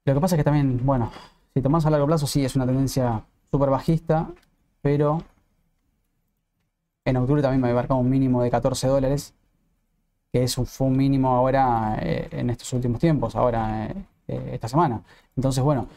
Lo 0.05 0.15
que 0.15 0.21
pasa 0.21 0.37
es 0.37 0.41
que 0.41 0.45
también, 0.45 0.85
bueno, 0.85 1.11
si 1.55 1.63
tomás 1.63 1.87
a 1.87 1.91
largo 1.91 2.07
plazo, 2.07 2.27
sí 2.27 2.45
es 2.45 2.57
una 2.57 2.67
tendencia 2.67 3.25
súper 3.51 3.71
bajista, 3.71 4.29
pero 4.83 5.23
en 7.05 7.17
octubre 7.17 7.43
también 7.43 7.61
me 7.61 7.69
había 7.69 7.77
marcado 7.77 8.01
un 8.01 8.09
mínimo 8.09 8.43
de 8.43 8.51
14 8.51 8.87
dólares, 8.89 9.35
que 10.33 10.45
es 10.45 10.59
un, 10.59 10.67
fue 10.67 10.91
mínimo 10.91 11.31
ahora 11.35 11.99
eh, 12.03 12.29
en 12.33 12.51
estos 12.51 12.73
últimos 12.73 13.01
tiempos, 13.01 13.37
ahora 13.37 13.89
eh, 14.29 14.51
esta 14.55 14.69
semana. 14.69 15.03
Entonces, 15.37 15.63
bueno, 15.65 15.89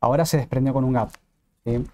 ahora 0.00 0.24
se 0.26 0.38
desprendió 0.38 0.72
con 0.74 0.84
un 0.84 0.94
gap. 0.94 1.10
¿sí? 1.64 1.84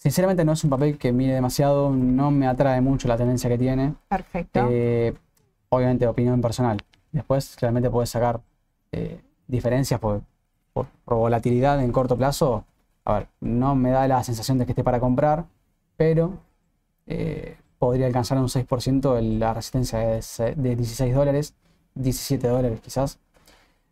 Sinceramente 0.00 0.46
no 0.46 0.52
es 0.52 0.64
un 0.64 0.70
papel 0.70 0.96
que 0.96 1.12
mire 1.12 1.34
demasiado, 1.34 1.90
no 1.90 2.30
me 2.30 2.46
atrae 2.46 2.80
mucho 2.80 3.06
la 3.06 3.18
tendencia 3.18 3.50
que 3.50 3.58
tiene. 3.58 3.94
Perfecto. 4.08 4.60
Eh, 4.70 5.12
obviamente 5.68 6.06
opinión 6.06 6.40
personal. 6.40 6.78
Después 7.12 7.54
claramente 7.56 7.90
puedes 7.90 8.08
sacar 8.08 8.40
eh, 8.92 9.20
diferencias 9.46 10.00
por, 10.00 10.22
por- 10.72 10.86
por 11.04 11.16
volatilidad 11.18 11.82
en 11.84 11.92
corto 11.92 12.16
plazo. 12.16 12.64
A 13.04 13.14
ver, 13.14 13.28
no 13.40 13.74
me 13.76 13.90
da 13.90 14.08
la 14.08 14.24
sensación 14.24 14.56
de 14.56 14.64
que 14.64 14.72
esté 14.72 14.82
para 14.82 15.00
comprar, 15.00 15.44
pero 15.98 16.38
eh, 17.06 17.58
podría 17.78 18.06
alcanzar 18.06 18.38
un 18.38 18.48
6% 18.48 19.18
el- 19.18 19.38
la 19.38 19.52
resistencia 19.52 19.98
de, 19.98 20.54
de 20.56 20.76
16 20.76 21.14
dólares, 21.14 21.54
17 21.94 22.48
dólares 22.48 22.80
quizás. 22.80 23.18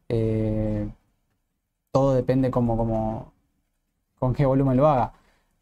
Eh, 0.09 0.89
todo 1.93 2.15
depende 2.15 2.51
como, 2.51 2.77
como, 2.77 3.33
con 4.19 4.35
qué 4.35 4.47
volumen 4.47 4.77
lo 4.77 4.89
haga. 4.89 5.13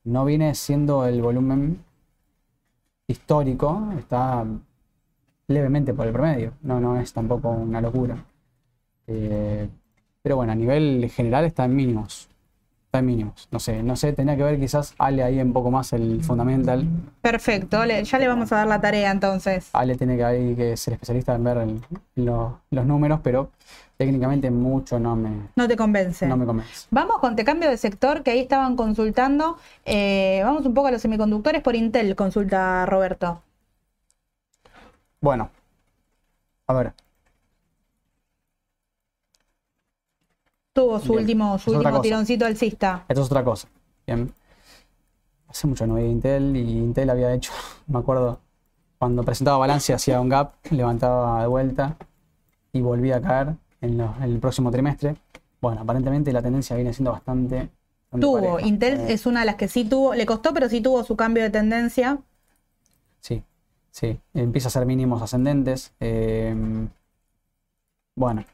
No 0.07 0.24
viene 0.24 0.54
siendo 0.54 1.04
el 1.04 1.20
volumen 1.20 1.84
histórico, 3.09 3.92
está 3.98 4.44
levemente 5.48 5.92
por 5.94 6.07
el 6.07 6.12
promedio, 6.12 6.52
no, 6.62 6.80
no 6.80 6.98
es 6.98 7.12
tampoco 7.12 7.50
una 7.50 7.80
locura. 7.80 8.16
Eh, 9.09 9.68
pero 10.22 10.36
bueno, 10.36 10.52
a 10.52 10.54
nivel 10.54 11.11
general 11.11 11.44
está 11.44 11.64
en 11.64 11.76
mínimos. 11.76 12.28
En 12.93 13.05
mínimos. 13.05 13.49
No 13.51 13.61
sé, 13.61 13.82
no 13.82 13.95
sé, 13.95 14.12
tenía 14.14 14.37
que 14.37 14.43
ver 14.43 14.59
quizás 14.59 14.95
Ale 14.97 15.22
ahí 15.22 15.39
un 15.41 15.53
poco 15.53 15.70
más 15.70 15.93
el 15.93 16.24
fundamental. 16.24 16.87
Perfecto. 17.20 17.84
Le- 17.84 18.03
ya 18.05 18.18
le 18.18 18.26
vamos 18.26 18.51
a 18.53 18.57
dar 18.57 18.66
la 18.68 18.80
tarea 18.80 19.11
entonces. 19.11 19.68
Ale 19.74 19.97
tiene 19.97 20.16
que, 20.16 20.24
ahí 20.24 20.55
que 20.57 20.76
ser 20.78 20.95
especialista 20.95 21.34
en 21.34 21.45
ver 21.45 21.59
el- 21.59 21.80
lo- 22.14 22.61
los 22.70 22.87
números, 22.87 23.20
pero 23.22 23.51
técnicamente 23.99 24.51
mucho 24.51 24.99
no 24.99 25.14
me, 25.14 25.49
No 25.57 25.68
te 25.68 25.76
convence. 25.76 26.26
no 26.26 26.39
me 26.39 26.47
convence. 26.47 26.87
Vamos 26.91 27.18
con 27.18 27.37
te 27.37 27.45
cambio 27.45 27.68
de 27.68 27.76
sector 27.76 28.22
que 28.22 28.30
ahí 28.30 28.41
estaban 28.41 28.76
consultando. 28.76 29.59
Eh, 29.84 30.41
vamos 30.43 30.64
un 30.64 30.72
poco 30.72 30.89
a 30.89 30.91
los 30.91 31.03
semiconductores 31.03 31.61
por 31.62 31.74
Intel, 31.76 32.16
consulta 32.16 32.87
Roberto. 32.87 33.43
Bueno, 35.20 35.51
a 36.66 36.72
ver, 36.72 36.93
Tuvo 40.76 41.00
su 41.00 41.12
Bien. 41.12 41.22
último, 41.22 41.58
su 41.58 41.70
Es 41.70 41.76
otra 41.76 41.78
último 41.80 41.98
cosa. 41.98 42.02
tironcito 42.02 42.44
alcista. 42.46 43.04
Esto 43.08 43.20
es 43.22 43.26
otra 43.26 43.44
cosa. 43.44 43.68
Bien. 44.06 44.32
Hace 45.48 45.66
mucho 45.66 45.86
no 45.86 45.94
veía 45.94 46.08
Intel 46.10 46.56
y 46.56 46.60
Intel 46.78 47.10
había 47.10 47.32
hecho, 47.34 47.52
me 47.86 47.98
acuerdo, 47.98 48.40
cuando 48.98 49.24
presentaba 49.24 49.58
balance 49.58 49.94
hacía 49.94 50.20
un 50.20 50.28
gap, 50.28 50.54
levantaba 50.70 51.40
de 51.42 51.48
vuelta 51.48 51.96
y 52.72 52.82
volvía 52.82 53.16
a 53.18 53.22
caer 53.22 53.56
en, 53.80 53.98
lo- 53.98 54.14
en 54.18 54.24
el 54.24 54.40
próximo 54.40 54.70
trimestre. 54.70 55.16
Bueno, 55.60 55.82
aparentemente 55.82 56.32
la 56.32 56.42
tendencia 56.42 56.76
viene 56.76 56.92
siendo 56.94 57.12
bastante. 57.12 57.70
bastante 58.10 58.26
Tuvo, 58.26 58.32
pareja. 58.50 58.68
Intel 58.68 58.94
Eh, 59.00 59.12
es 59.12 59.26
una 59.26 59.40
de 59.40 59.46
las 59.46 59.56
que 59.56 59.68
sí 59.68 59.84
tuvo, 59.84 60.14
le 60.14 60.26
costó, 60.26 60.52
pero 60.54 60.68
sí 60.68 60.80
tuvo 60.80 61.04
su 61.04 61.16
cambio 61.16 61.42
de 61.44 61.50
tendencia. 61.50 62.18
Sí, 63.20 63.42
sí. 63.90 64.20
Empieza 64.34 64.68
a 64.68 64.70
ser 64.70 64.86
mínimos 64.86 65.22
ascendentes. 65.22 65.94
eh, 66.00 66.54
bueno. 68.16 68.44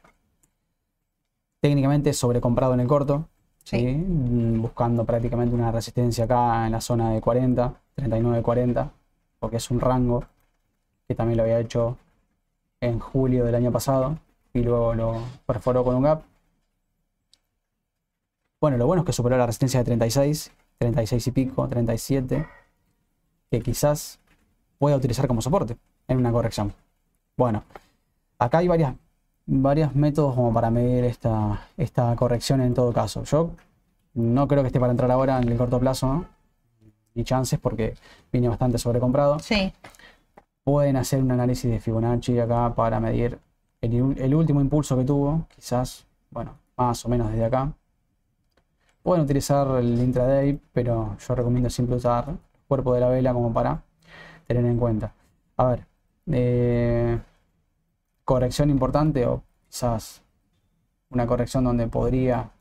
Técnicamente 1.63 2.11
sobrecomprado 2.11 2.73
en 2.73 2.81
el 2.81 2.87
corto. 2.87 3.29
Sí. 3.63 3.77
¿sí? 3.77 3.85
Mm, 3.93 4.61
Buscando 4.61 5.05
prácticamente 5.05 5.55
una 5.55 5.71
resistencia 5.71 6.25
acá 6.25 6.65
en 6.65 6.73
la 6.73 6.81
zona 6.81 7.11
de 7.11 7.21
40, 7.21 7.73
39-40, 7.95 8.91
porque 9.39 9.55
es 9.55 9.71
un 9.71 9.79
rango 9.79 10.25
que 11.07 11.15
también 11.15 11.37
lo 11.37 11.43
había 11.43 11.61
hecho 11.61 11.95
en 12.81 12.99
julio 12.99 13.45
del 13.45 13.55
año 13.55 13.71
pasado 13.71 14.17
y 14.53 14.59
luego 14.59 14.93
lo 14.93 15.21
perforó 15.45 15.85
con 15.85 15.95
un 15.95 16.03
gap. 16.03 16.23
Bueno, 18.59 18.75
lo 18.75 18.85
bueno 18.85 19.03
es 19.03 19.05
que 19.05 19.13
superó 19.13 19.37
la 19.37 19.45
resistencia 19.45 19.79
de 19.79 19.85
36, 19.85 20.51
36 20.79 21.27
y 21.27 21.31
pico, 21.31 21.69
37, 21.69 22.45
que 23.49 23.61
quizás 23.61 24.19
pueda 24.79 24.97
utilizar 24.97 25.29
como 25.29 25.41
soporte 25.41 25.77
en 26.09 26.17
una 26.17 26.33
corrección. 26.33 26.73
Bueno, 27.37 27.63
acá 28.37 28.57
hay 28.57 28.67
varias, 28.67 28.95
varios 29.45 29.95
métodos 29.95 30.35
como 30.35 30.53
para 30.53 30.69
medir 30.71 31.03
esta, 31.03 31.67
esta 31.77 32.15
corrección 32.15 32.61
en 32.61 32.73
todo 32.73 32.93
caso. 32.93 33.23
Yo 33.23 33.51
no 34.13 34.47
creo 34.47 34.61
que 34.63 34.67
esté 34.67 34.79
para 34.79 34.91
entrar 34.91 35.11
ahora 35.11 35.39
en 35.39 35.49
el 35.49 35.57
corto 35.57 35.79
plazo, 35.79 36.07
¿no? 36.07 36.25
ni 37.15 37.23
chances 37.23 37.59
porque 37.59 37.95
viene 38.31 38.49
bastante 38.49 38.77
sobrecomprado. 38.77 39.39
Sí, 39.39 39.71
Pueden 40.63 40.95
hacer 40.95 41.21
un 41.21 41.31
análisis 41.31 41.69
de 41.69 41.79
Fibonacci 41.79 42.39
acá 42.39 42.73
para 42.73 42.99
medir 42.99 43.37
el, 43.81 44.17
el 44.17 44.33
último 44.33 44.61
impulso 44.61 44.97
que 44.97 45.03
tuvo, 45.03 45.45
quizás, 45.53 46.05
bueno, 46.31 46.53
más 46.77 47.03
o 47.05 47.09
menos 47.09 47.29
desde 47.29 47.45
acá. 47.45 47.73
Pueden 49.01 49.25
utilizar 49.25 49.67
el 49.77 49.99
intraday, 49.99 50.57
pero 50.71 51.17
yo 51.19 51.35
recomiendo 51.35 51.69
siempre 51.69 51.97
usar 51.97 52.29
el 52.29 52.37
cuerpo 52.67 52.93
de 52.93 53.01
la 53.01 53.09
vela 53.09 53.33
como 53.33 53.51
para 53.51 53.83
tener 54.47 54.65
en 54.65 54.77
cuenta. 54.77 55.13
A 55.57 55.65
ver, 55.65 55.85
eh, 56.31 57.19
corrección 58.25 58.69
importante 58.69 59.25
o 59.25 59.43
quizás 59.69 60.21
una 61.09 61.27
corrección 61.27 61.63
donde 61.63 61.87
podría, 61.87 62.51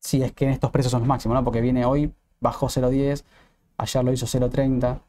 si 0.00 0.22
es 0.22 0.32
que 0.32 0.46
en 0.46 0.52
estos 0.52 0.70
precios 0.70 0.90
son 0.92 1.00
los 1.00 1.08
máximos, 1.08 1.34
¿no? 1.36 1.44
Porque 1.44 1.60
viene 1.60 1.84
hoy, 1.84 2.12
bajó 2.40 2.66
0.10, 2.68 3.24
ayer 3.78 4.04
lo 4.04 4.12
hizo 4.12 4.26
0.30, 4.26 5.00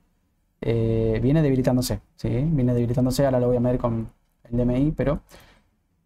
eh, 0.61 1.19
viene 1.21 1.41
debilitándose, 1.41 2.01
¿sí? 2.15 2.29
Viene 2.29 2.73
debilitándose, 2.73 3.25
ahora 3.25 3.39
lo 3.39 3.47
voy 3.47 3.57
a 3.57 3.59
medir 3.59 3.79
con 3.79 4.11
el 4.43 4.57
DMI, 4.57 4.91
pero 4.91 5.21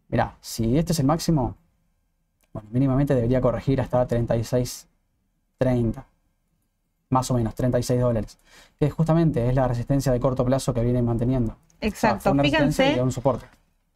mirá, 0.08 0.36
si 0.40 0.76
este 0.78 0.92
es 0.92 1.00
el 1.00 1.06
máximo, 1.06 1.56
bueno, 2.52 2.68
mínimamente 2.72 3.14
debería 3.14 3.40
corregir 3.40 3.80
hasta 3.80 4.06
36.30. 4.06 6.04
Más 7.12 7.30
o 7.30 7.34
menos, 7.34 7.54
36 7.54 8.00
dólares. 8.00 8.38
Que 8.80 8.88
justamente 8.88 9.46
es 9.46 9.54
la 9.54 9.68
resistencia 9.68 10.10
de 10.10 10.18
corto 10.18 10.46
plazo 10.46 10.72
que 10.72 10.80
viene 10.80 11.02
manteniendo. 11.02 11.56
Exacto. 11.82 12.34
Fíjense. 12.40 13.00
un 13.02 13.12
soporte. 13.12 13.44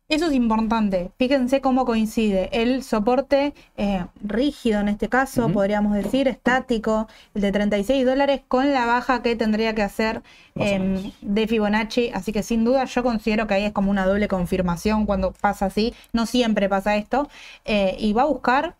Eso 0.08 0.26
es 0.26 0.34
importante. 0.34 1.10
Fíjense 1.18 1.62
cómo 1.62 1.86
coincide 1.86 2.50
el 2.52 2.84
soporte 2.84 3.54
eh, 3.78 4.04
rígido 4.22 4.80
en 4.80 4.88
este 4.88 5.08
caso, 5.08 5.48
podríamos 5.48 5.94
decir, 5.94 6.28
estático, 6.28 7.08
el 7.34 7.40
de 7.40 7.50
36 7.50 8.04
dólares, 8.04 8.42
con 8.46 8.70
la 8.72 8.84
baja 8.84 9.22
que 9.22 9.34
tendría 9.34 9.74
que 9.74 9.82
hacer 9.82 10.22
em, 10.54 11.10
de 11.22 11.48
Fibonacci. 11.48 12.10
Así 12.14 12.32
que 12.32 12.42
sin 12.42 12.64
duda 12.64 12.84
yo 12.84 13.02
considero 13.02 13.46
que 13.46 13.54
ahí 13.54 13.64
es 13.64 13.72
como 13.72 13.90
una 13.90 14.06
doble 14.06 14.28
confirmación 14.28 15.06
cuando 15.06 15.32
pasa 15.32 15.66
así. 15.66 15.94
No 16.12 16.26
siempre 16.26 16.68
pasa 16.68 16.96
esto. 16.96 17.28
Eh, 17.64 17.96
y 17.98 18.12
va 18.12 18.22
a 18.22 18.26
buscar, 18.26 18.76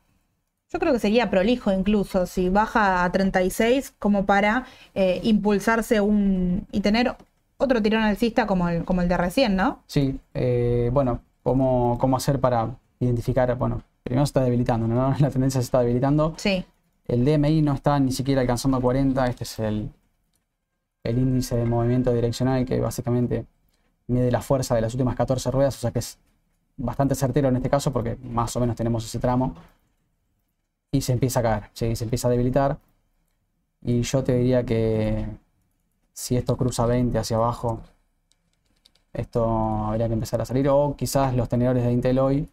yo 0.77 0.81
creo 0.81 0.93
que 0.93 0.99
sería 0.99 1.31
prolijo 1.31 1.72
incluso, 1.72 2.27
si 2.27 2.51
baja 2.51 3.03
a 3.03 3.11
36 3.11 3.95
como 3.99 4.27
para 4.27 4.66
eh, 4.95 5.20
impulsarse 5.22 6.03
un 6.03 6.66
y 6.70 6.81
tener 6.81 7.16
otro 7.57 7.81
tirón 7.81 8.03
alcista 8.03 8.47
como 8.47 8.68
el, 8.68 8.85
como 8.85 9.01
el 9.01 9.09
de 9.09 9.16
recién, 9.16 9.57
¿no? 9.57 9.83
Sí, 9.87 10.20
eh, 10.35 10.91
bueno, 10.93 11.20
¿cómo, 11.43 11.97
¿cómo 11.99 12.18
hacer 12.18 12.41
para 12.41 12.77
identificar? 13.01 13.57
Bueno, 13.57 13.85
primero 14.03 14.27
se 14.27 14.29
está 14.29 14.45
debilitando, 14.45 14.87
¿no? 14.87 15.14
La 15.18 15.31
tendencia 15.31 15.62
se 15.62 15.64
está 15.64 15.81
debilitando. 15.81 16.35
Sí. 16.37 16.62
El 17.09 17.24
DMI 17.24 17.62
no 17.62 17.72
está 17.72 17.99
ni 17.99 18.12
siquiera 18.12 18.43
alcanzando 18.43 18.79
40, 18.79 19.27
este 19.29 19.45
es 19.45 19.59
el, 19.61 19.89
el 21.05 21.18
índice 21.18 21.57
de 21.57 21.64
movimiento 21.64 22.12
direccional 22.12 22.66
que 22.66 22.81
básicamente 22.81 23.47
mide 24.09 24.31
la 24.31 24.43
fuerza 24.43 24.74
de 24.74 24.83
las 24.83 24.93
últimas 24.93 25.16
14 25.16 25.51
ruedas, 25.51 25.77
o 25.77 25.81
sea 25.81 25.91
que 25.91 26.01
es 26.01 26.18
bastante 26.77 27.14
certero 27.14 27.49
en 27.49 27.57
este 27.57 27.70
caso 27.70 27.95
porque 27.95 28.18
más 28.22 28.55
o 28.57 28.61
menos 28.61 28.77
tenemos 28.77 29.07
ese 29.07 29.18
tramo. 29.18 29.55
Y 30.97 31.03
se 31.03 31.13
empieza 31.13 31.41
a 31.41 31.43
caer, 31.43 31.65
se 31.75 32.05
empieza 32.05 32.29
a 32.29 32.31
debilitar. 32.31 32.79
Y 33.83 34.01
yo 34.01 34.25
te 34.25 34.35
diría 34.35 34.65
que 34.65 35.27
si 36.15 36.37
esto 36.37 36.57
cruza 36.57 36.87
20 36.87 37.19
hacia 37.19 37.37
abajo, 37.37 37.81
esto 39.13 39.45
habría 39.85 40.09
que 40.09 40.15
empezar 40.15 40.41
a 40.41 40.47
salir. 40.47 40.69
O 40.71 40.97
quizás 40.97 41.35
los 41.35 41.51
tenedores 41.51 41.85
de 41.85 41.93
Intel 41.93 42.19
hoy 42.19 42.49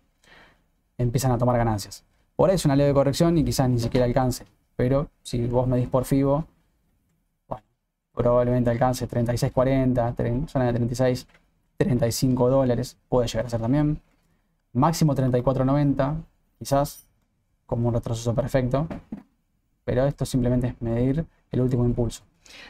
empiezan 0.98 1.32
a 1.32 1.38
tomar 1.38 1.58
ganancias. 1.58 2.04
Por 2.36 2.50
ahí 2.50 2.56
es 2.56 2.66
una 2.66 2.76
leve 2.76 2.94
corrección 2.94 3.38
y 3.38 3.46
quizás 3.46 3.70
ni 3.70 3.80
siquiera 3.80 4.06
alcance. 4.06 4.46
Pero 4.76 5.08
si 5.22 5.48
vos 5.48 5.66
medís 5.66 5.88
por 5.88 6.04
FIBO, 6.04 6.46
probablemente 8.14 8.70
alcance 8.72 9.08
36.40, 9.08 10.50
zona 10.50 10.66
de 10.66 10.74
36, 10.74 11.28
35 11.78 12.50
dólares, 12.50 12.98
puede 13.08 13.28
llegar 13.28 13.46
a 13.46 13.50
ser 13.50 13.62
también. 13.62 14.02
Máximo 14.74 15.16
34.90, 15.16 16.16
quizás, 16.60 17.06
como 17.66 17.88
un 17.88 17.94
retroceso 17.94 18.34
perfecto. 18.34 18.88
Pero 19.86 20.06
esto 20.06 20.26
simplemente 20.26 20.68
es 20.68 20.82
medir 20.82 21.26
el 21.52 21.62
último 21.62 21.86
impulso. 21.86 22.24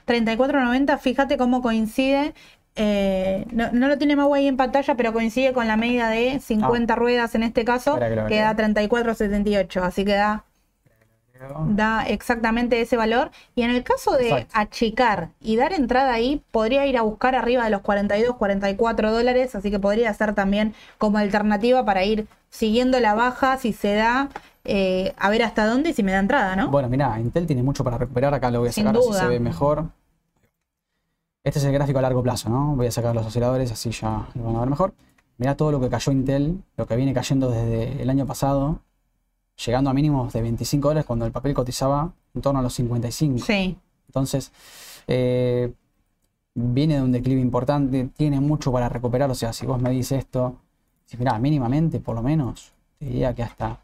34.90, 0.07 0.97
fíjate 0.99 1.37
cómo 1.37 1.61
coincide. 1.61 2.33
Eh, 2.75 3.45
no, 3.51 3.87
lo 3.87 3.97
tiene 3.97 4.15
Mau 4.15 4.33
ahí 4.33 4.47
en 4.47 4.57
pantalla, 4.57 4.95
pero 4.95 5.13
coincide 5.13 5.53
con 5.53 5.67
la 5.67 5.77
media 5.77 6.07
de 6.07 6.39
50 6.39 6.91
ah. 6.91 6.95
ruedas 6.95 7.35
en 7.35 7.43
este 7.43 7.65
caso, 7.65 7.97
que, 7.99 8.39
da 8.39 8.55
34.78. 8.55 9.81
Así 9.83 10.05
que 10.05 10.13
da, 10.13 10.43
da 11.67 12.03
exactamente 12.07 12.81
ese 12.81 12.97
valor. 12.97 13.31
Y 13.55 13.61
en 13.61 13.69
el 13.69 13.83
caso 13.83 14.17
de 14.17 14.47
achicar 14.53 15.29
y 15.39 15.55
dar 15.55 15.73
entrada 15.73 16.13
ahí, 16.13 16.41
podría 16.51 16.85
ir 16.87 16.97
a 16.97 17.03
buscar 17.03 17.35
arriba 17.35 17.63
de 17.63 17.69
los 17.69 17.81
42, 17.81 18.37
44 18.37 19.11
dólares. 19.11 19.53
Así 19.53 19.69
que 19.69 19.79
podría 19.79 20.11
ser 20.13 20.33
también 20.33 20.73
como 20.97 21.19
alternativa 21.19 21.85
para 21.85 22.03
ir 22.03 22.27
siguiendo 22.49 22.99
la 22.99 23.13
baja 23.13 23.57
si 23.57 23.73
se 23.73 23.93
da 23.93 24.29
eh, 24.65 25.13
a 25.17 25.29
ver 25.29 25.43
hasta 25.43 25.65
dónde 25.65 25.89
y 25.89 25.93
si 25.93 26.03
me 26.03 26.11
da 26.11 26.19
entrada, 26.19 26.55
¿no? 26.55 26.69
Bueno, 26.69 26.89
mira, 26.89 27.19
Intel 27.19 27.45
tiene 27.45 27.63
mucho 27.63 27.83
para 27.83 27.97
recuperar. 27.97 28.33
Acá 28.33 28.49
lo 28.49 28.59
voy 28.59 28.69
a 28.69 28.71
sacar 28.71 28.95
así 28.95 29.13
se 29.13 29.27
ve 29.27 29.39
mejor. 29.39 29.89
Este 31.43 31.59
es 31.59 31.65
el 31.65 31.73
gráfico 31.73 31.99
a 31.99 32.01
largo 32.01 32.23
plazo, 32.23 32.49
¿no? 32.49 32.75
Voy 32.75 32.87
a 32.87 32.91
sacar 32.91 33.13
los 33.13 33.25
aceleradores, 33.25 33.71
así 33.71 33.91
ya 33.91 34.29
lo 34.35 34.43
van 34.43 34.55
a 34.55 34.59
ver 34.61 34.69
mejor. 34.69 34.93
Mira 35.37 35.57
todo 35.57 35.71
lo 35.71 35.81
que 35.81 35.89
cayó 35.89 36.11
Intel, 36.13 36.63
lo 36.77 36.87
que 36.87 36.95
viene 36.95 37.13
cayendo 37.13 37.49
desde 37.49 38.01
el 38.01 38.09
año 38.09 38.25
pasado, 38.25 38.79
llegando 39.65 39.89
a 39.89 39.93
mínimos 39.93 40.31
de 40.31 40.41
25 40.41 40.87
dólares 40.87 41.05
cuando 41.05 41.25
el 41.25 41.33
papel 41.33 41.53
cotizaba 41.53 42.13
en 42.33 42.41
torno 42.41 42.59
a 42.59 42.63
los 42.63 42.73
55. 42.73 43.39
Sí. 43.39 43.77
Entonces, 44.07 44.53
eh, 45.07 45.73
viene 46.53 46.95
de 46.95 47.01
un 47.01 47.11
declive 47.11 47.41
importante, 47.41 48.09
tiene 48.15 48.39
mucho 48.39 48.71
para 48.71 48.87
recuperar. 48.87 49.29
O 49.29 49.35
sea, 49.35 49.51
si 49.51 49.65
vos 49.65 49.81
me 49.81 49.89
dices 49.89 50.19
esto, 50.19 50.55
si 51.03 51.17
mirá, 51.17 51.37
mínimamente, 51.39 51.99
por 51.99 52.15
lo 52.15 52.21
menos, 52.21 52.71
te 52.99 53.05
diría 53.05 53.33
que 53.33 53.43
hasta 53.43 53.82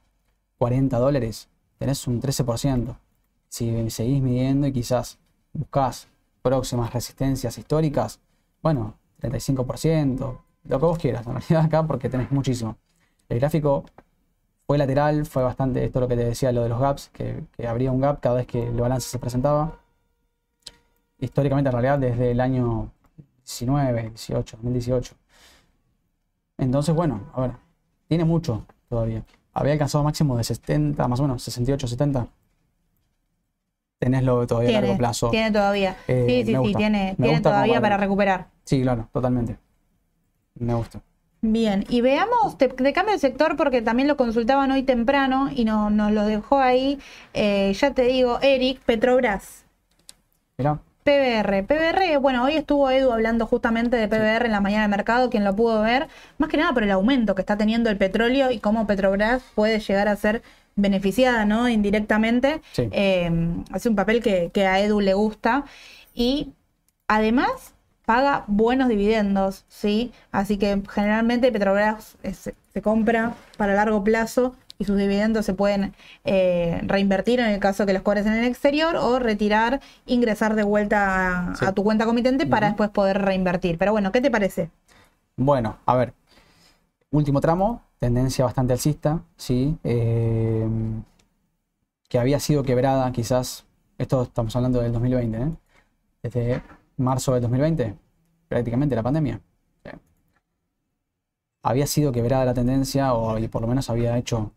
40 0.60 1.00
dólares, 1.00 1.50
tenés 1.80 2.06
un 2.06 2.22
13%. 2.22 2.98
Si 3.48 3.90
seguís 3.90 4.22
midiendo 4.22 4.68
y 4.68 4.74
quizás 4.74 5.18
buscas 5.54 6.08
próximas 6.44 6.94
resistencias 6.94 7.58
históricas, 7.58 8.20
bueno, 8.62 8.96
35%, 9.22 10.38
lo 10.66 10.80
que 10.80 10.86
vos 10.86 10.98
quieras, 11.00 11.26
en 11.26 11.34
realidad 11.34 11.66
acá 11.66 11.88
porque 11.88 12.10
tenés 12.10 12.30
muchísimo. 12.32 12.78
El 13.30 13.40
gráfico 13.40 13.86
fue 14.68 14.78
lateral, 14.78 15.26
fue 15.26 15.44
bastante, 15.44 15.84
esto 15.84 16.00
es 16.00 16.02
lo 16.02 16.08
que 16.08 16.16
te 16.18 16.26
decía, 16.26 16.52
lo 16.52 16.62
de 16.62 16.70
los 16.70 16.80
gaps, 16.80 17.10
que, 17.10 17.44
que 17.56 17.68
habría 17.68 17.92
un 17.92 18.02
gap 18.02 18.20
cada 18.20 18.36
vez 18.36 18.48
que 18.48 18.68
el 18.68 18.76
balance 18.76 19.10
se 19.10 19.18
presentaba. 19.18 19.80
Históricamente, 21.20 21.70
en 21.70 21.74
realidad, 21.74 22.00
desde 22.00 22.32
el 22.32 22.40
año 22.42 22.92
19, 23.46 24.10
18, 24.10 24.58
2018. 24.58 25.16
Entonces, 26.58 26.94
bueno, 26.94 27.22
a 27.34 27.42
ver, 27.42 27.52
tiene 28.08 28.26
mucho 28.26 28.66
todavía 28.90 29.24
había 29.60 29.74
alcanzado 29.74 30.04
máximo 30.06 30.38
de 30.38 30.44
70, 30.46 31.08
más 31.08 31.20
o 31.20 31.24
menos, 31.24 31.44
68, 31.44 31.88
70. 31.88 32.28
Tenéslo 34.00 34.48
todavía 34.48 34.78
a 34.78 34.82
largo 34.82 34.98
plazo. 34.98 35.30
Tiene 35.30 35.52
todavía. 35.52 35.98
Eh, 36.08 36.26
sí, 36.28 36.46
sí, 36.46 36.58
sí, 36.64 36.74
tiene, 36.76 37.16
tiene 37.22 37.42
todavía 37.42 37.82
para 37.82 37.98
recuperar. 37.98 38.48
Sí, 38.64 38.82
claro, 38.82 39.10
totalmente. 39.12 39.58
Me 40.56 40.74
gusta. 40.74 41.02
Bien, 41.42 41.86
y 41.90 42.00
veamos, 42.00 42.58
te, 42.58 42.70
cambio 42.94 43.14
de 43.14 43.20
sector 43.20 43.58
porque 43.58 43.82
también 43.82 44.08
lo 44.08 44.16
consultaban 44.16 44.72
hoy 44.72 44.84
temprano 44.84 45.50
y 45.54 45.66
nos 45.66 46.12
lo 46.12 46.26
dejó 46.26 46.60
ahí, 46.60 47.00
eh, 47.34 47.74
ya 47.74 47.94
te 47.94 48.04
digo, 48.04 48.40
Eric 48.42 48.80
Petrobras. 48.86 49.66
Mira. 50.58 50.80
PBR. 51.10 51.66
PBR, 51.66 52.20
bueno, 52.20 52.44
hoy 52.44 52.54
estuvo 52.54 52.88
Edu 52.92 53.12
hablando 53.12 53.48
justamente 53.48 53.98
de 53.98 54.08
PBR 54.08 54.46
en 54.46 54.52
la 54.52 54.62
mañana 54.62 54.84
del 54.84 54.92
mercado, 54.92 55.32
quien 55.32 55.44
lo 55.44 55.56
pudo 55.56 55.82
ver, 55.82 56.08
más 56.38 56.52
que 56.52 56.58
nada 56.58 56.72
por 56.72 56.84
el 56.84 56.92
aumento 56.92 57.34
que 57.34 57.42
está 57.42 57.58
teniendo 57.58 57.90
el 57.90 57.98
petróleo 57.98 58.52
y 58.52 58.60
cómo 58.60 58.86
Petrobras 58.86 59.42
puede 59.56 59.80
llegar 59.80 60.08
a 60.08 60.16
ser 60.16 60.44
beneficiada, 60.76 61.46
¿no? 61.46 61.68
Indirectamente. 61.68 62.62
Eh, 62.78 63.32
hace 63.72 63.90
un 63.90 63.96
papel 63.96 64.22
que, 64.22 64.68
a 64.68 64.80
Edu 64.82 65.02
le 65.02 65.16
gusta 65.16 65.66
y 66.14 66.54
además 67.08 67.74
paga 68.06 68.44
buenos 68.46 68.88
dividendos, 68.88 69.66
¿sí? 69.68 70.12
Así 70.32 70.58
que 70.58 70.80
generalmente 70.92 71.52
Petrobras 71.52 72.18
se 72.22 72.82
compra 72.84 73.34
para 73.58 73.74
largo 73.74 74.04
plazo 74.04 74.54
y 74.80 74.86
sus 74.86 74.98
dividendos 74.98 75.46
se 75.46 75.54
pueden 75.54 75.94
eh, 76.24 76.80
reinvertir 76.84 77.42
en 77.42 77.48
el 77.48 77.60
caso 77.60 77.86
que 77.86 77.92
los 77.92 78.02
cobres 78.02 78.26
en 78.26 78.34
el 78.34 78.46
exterior 78.46 78.96
o 78.96 79.20
retirar, 79.20 79.82
ingresar 80.06 80.56
de 80.56 80.64
vuelta 80.64 81.52
a, 81.52 81.74
tu 81.74 81.84
cuenta 81.84 82.06
comitente 82.06 82.48
para 82.48 82.68
después 82.68 82.90
poder 82.90 83.22
reinvertir. 83.22 83.78
Pero 83.78 83.92
bueno, 83.92 84.14
¿qué 84.14 84.22
te 84.22 84.32
parece? 84.32 84.72
Bueno, 85.36 85.78
a 85.86 85.96
ver, 85.96 86.14
último 87.12 87.42
tramo, 87.42 87.82
tendencia 88.00 88.46
bastante 88.46 88.72
alcista, 88.72 89.22
sí, 89.36 89.78
eh, 89.84 90.66
que 92.08 92.18
había 92.18 92.40
sido 92.40 92.64
quebrada 92.64 93.12
quizás, 93.12 93.66
esto 93.98 94.24
estamos 94.24 94.56
hablando 94.56 94.80
del 94.80 94.94
2020, 94.94 95.38
¿eh? 95.38 95.52
desde 96.24 96.64
marzo 96.96 97.34
del 97.34 97.42
2020, 97.42 97.96
prácticamente 98.48 98.96
la 98.96 99.04
pandemia. 99.04 99.42
Había 101.62 101.88
sido 101.88 102.14
quebrada 102.14 102.46
la 102.46 102.54
tendencia 102.54 103.14
o 103.14 103.38
por 103.50 103.62
lo 103.62 103.68
menos 103.68 103.90
había 103.90 104.18
hecho 104.18 104.54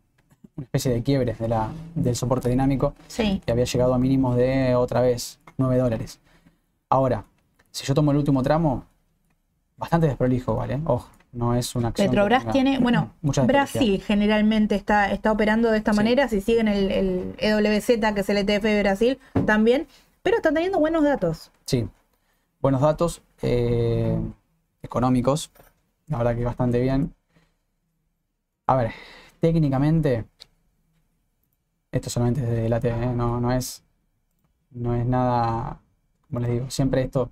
una 0.56 0.64
especie 0.64 0.90
de 0.92 1.02
quiebre 1.02 1.34
de 1.38 1.48
la, 1.48 1.70
del 1.94 2.14
soporte 2.14 2.48
dinámico 2.48 2.94
sí. 3.08 3.40
que 3.44 3.52
había 3.52 3.64
llegado 3.64 3.94
a 3.94 3.98
mínimos 3.98 4.36
de 4.36 4.74
otra 4.74 5.00
vez 5.00 5.38
9 5.56 5.78
dólares. 5.78 6.20
Ahora, 6.88 7.24
si 7.70 7.86
yo 7.86 7.94
tomo 7.94 8.10
el 8.10 8.18
último 8.18 8.42
tramo, 8.42 8.84
bastante 9.76 10.06
desprolijo, 10.06 10.54
¿vale? 10.54 10.80
Ojo, 10.84 11.08
no 11.32 11.54
es 11.54 11.74
una 11.74 11.88
acción. 11.88 12.08
Petrobras 12.08 12.50
tiene, 12.52 12.78
bueno, 12.78 13.12
Brasil 13.22 14.02
generalmente 14.02 14.74
está, 14.74 15.10
está 15.10 15.32
operando 15.32 15.70
de 15.70 15.78
esta 15.78 15.92
manera, 15.92 16.28
si 16.28 16.40
siguen 16.40 16.68
el, 16.68 16.90
el, 16.90 17.34
EWZ, 17.38 18.14
que 18.14 18.20
es 18.20 18.28
el 18.28 18.36
ETF 18.36 18.62
de 18.62 18.82
Brasil, 18.82 19.18
también, 19.46 19.86
pero 20.22 20.36
están 20.36 20.54
teniendo 20.54 20.78
buenos 20.78 21.02
datos. 21.02 21.50
Sí, 21.66 21.88
buenos 22.60 22.82
datos 22.82 23.22
eh, 23.40 24.18
económicos, 24.82 25.50
la 26.08 26.18
verdad 26.18 26.36
que 26.36 26.44
bastante 26.44 26.78
bien. 26.78 27.14
A 28.66 28.76
ver, 28.76 28.92
técnicamente 29.40 30.24
esto 31.92 32.08
solamente 32.08 32.40
es 32.40 32.48
de 32.48 32.68
la 32.68 32.80
TV, 32.80 33.04
¿eh? 33.04 33.12
no, 33.14 33.38
no, 33.40 33.52
es, 33.52 33.84
no 34.70 34.94
es 34.94 35.06
nada, 35.06 35.80
como 36.26 36.40
les 36.40 36.50
digo, 36.50 36.70
siempre 36.70 37.02
esto 37.02 37.30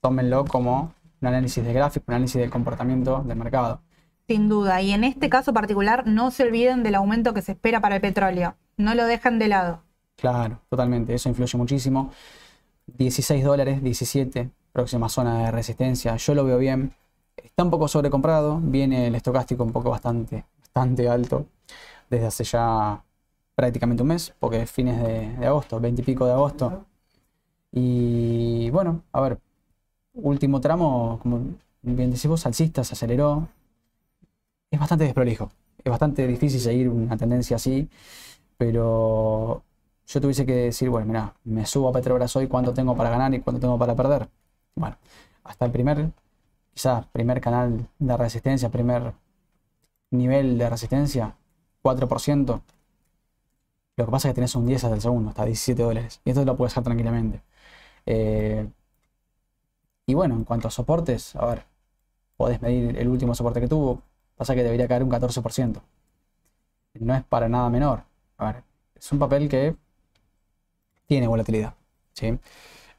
tómenlo 0.00 0.44
como 0.44 0.92
un 1.20 1.28
análisis 1.28 1.64
de 1.64 1.72
gráfico, 1.72 2.04
un 2.08 2.14
análisis 2.14 2.40
del 2.40 2.50
comportamiento 2.50 3.22
del 3.22 3.38
mercado. 3.38 3.80
Sin 4.26 4.48
duda, 4.48 4.82
y 4.82 4.90
en 4.90 5.04
este 5.04 5.30
caso 5.30 5.52
particular 5.52 6.06
no 6.06 6.30
se 6.30 6.42
olviden 6.42 6.82
del 6.82 6.96
aumento 6.96 7.32
que 7.32 7.40
se 7.40 7.52
espera 7.52 7.80
para 7.80 7.94
el 7.94 8.00
petróleo, 8.00 8.56
no 8.76 8.94
lo 8.94 9.06
dejan 9.06 9.38
de 9.38 9.48
lado. 9.48 9.82
Claro, 10.16 10.60
totalmente, 10.68 11.14
eso 11.14 11.28
influye 11.28 11.56
muchísimo. 11.56 12.10
16 12.88 13.44
dólares, 13.44 13.82
17, 13.82 14.50
próxima 14.72 15.08
zona 15.08 15.44
de 15.44 15.50
resistencia, 15.52 16.16
yo 16.16 16.34
lo 16.34 16.44
veo 16.44 16.58
bien. 16.58 16.92
Está 17.36 17.62
un 17.62 17.70
poco 17.70 17.86
sobrecomprado, 17.86 18.58
viene 18.60 19.06
el 19.06 19.14
estocástico 19.14 19.62
un 19.62 19.72
poco 19.72 19.90
bastante, 19.90 20.44
bastante 20.60 21.08
alto 21.08 21.46
desde 22.10 22.26
hace 22.26 22.44
ya 22.44 23.02
prácticamente 23.58 24.04
un 24.04 24.08
mes, 24.10 24.32
porque 24.38 24.62
es 24.62 24.70
fines 24.70 25.02
de, 25.02 25.44
agosto, 25.44 25.80
20 25.80 26.02
y 26.02 26.04
pico 26.04 26.24
de 26.26 26.32
agosto. 26.32 26.86
Y 27.72 28.70
bueno, 28.70 29.02
a 29.12 29.20
ver, 29.20 29.40
último 30.14 30.60
tramo, 30.60 31.18
como 31.20 31.40
bien 31.82 32.12
decimos, 32.12 32.46
alcista, 32.46 32.84
se 32.84 32.94
aceleró. 32.94 33.48
Es 34.70 34.78
bastante 34.78 35.04
desprolijo. 35.06 35.50
Es 35.82 35.90
bastante 35.90 36.24
difícil 36.28 36.60
seguir 36.60 36.88
una 36.88 37.16
tendencia 37.16 37.56
así, 37.56 37.88
pero 38.56 39.64
yo 40.06 40.20
tuviese 40.20 40.46
que 40.46 40.54
decir, 40.54 40.88
bueno, 40.90 41.06
mira, 41.08 41.34
me 41.44 41.66
subo 41.66 41.88
a 41.88 41.92
Petrobras 41.92 42.36
hoy, 42.36 42.46
cuánto 42.46 42.72
tengo 42.72 42.96
para 42.96 43.10
ganar 43.10 43.34
y 43.34 43.40
cuánto 43.40 43.60
tengo 43.60 43.76
para 43.76 43.96
perder. 43.96 44.28
Bueno, 44.76 44.96
hasta 45.42 45.64
el 45.66 45.72
primer, 45.72 46.12
quizás, 46.74 47.06
primer 47.06 47.40
canal 47.40 47.88
de 47.98 48.16
resistencia, 48.16 48.70
primer 48.70 49.14
nivel 50.12 50.58
de 50.58 50.70
resistencia, 50.70 51.36
4%. 51.82 52.62
Lo 53.98 54.06
que 54.06 54.12
pasa 54.12 54.28
es 54.28 54.32
que 54.32 54.36
tenés 54.36 54.54
un 54.54 54.64
10 54.66 54.84
hasta 54.84 54.94
el 54.94 55.02
segundo, 55.02 55.30
hasta 55.30 55.44
17 55.44 55.82
dólares. 55.82 56.20
Y 56.24 56.30
esto 56.30 56.44
lo 56.44 56.56
puedes 56.56 56.72
hacer 56.72 56.84
tranquilamente. 56.84 57.42
Eh, 58.06 58.68
y 60.06 60.14
bueno, 60.14 60.36
en 60.36 60.44
cuanto 60.44 60.68
a 60.68 60.70
soportes, 60.70 61.34
a 61.36 61.46
ver, 61.46 61.64
podés 62.36 62.62
medir 62.62 62.98
el 62.98 63.08
último 63.08 63.34
soporte 63.34 63.60
que 63.60 63.68
tuvo. 63.68 64.02
Pasa 64.36 64.54
que 64.54 64.62
debería 64.64 64.88
caer 64.88 65.02
un 65.02 65.10
14%. 65.10 65.82
No 67.00 67.14
es 67.14 67.24
para 67.24 67.48
nada 67.48 67.70
menor. 67.70 68.04
A 68.38 68.52
ver, 68.52 68.64
es 68.94 69.10
un 69.12 69.18
papel 69.18 69.48
que 69.48 69.76
tiene 71.06 71.26
volatilidad. 71.26 71.74
¿sí? 72.12 72.38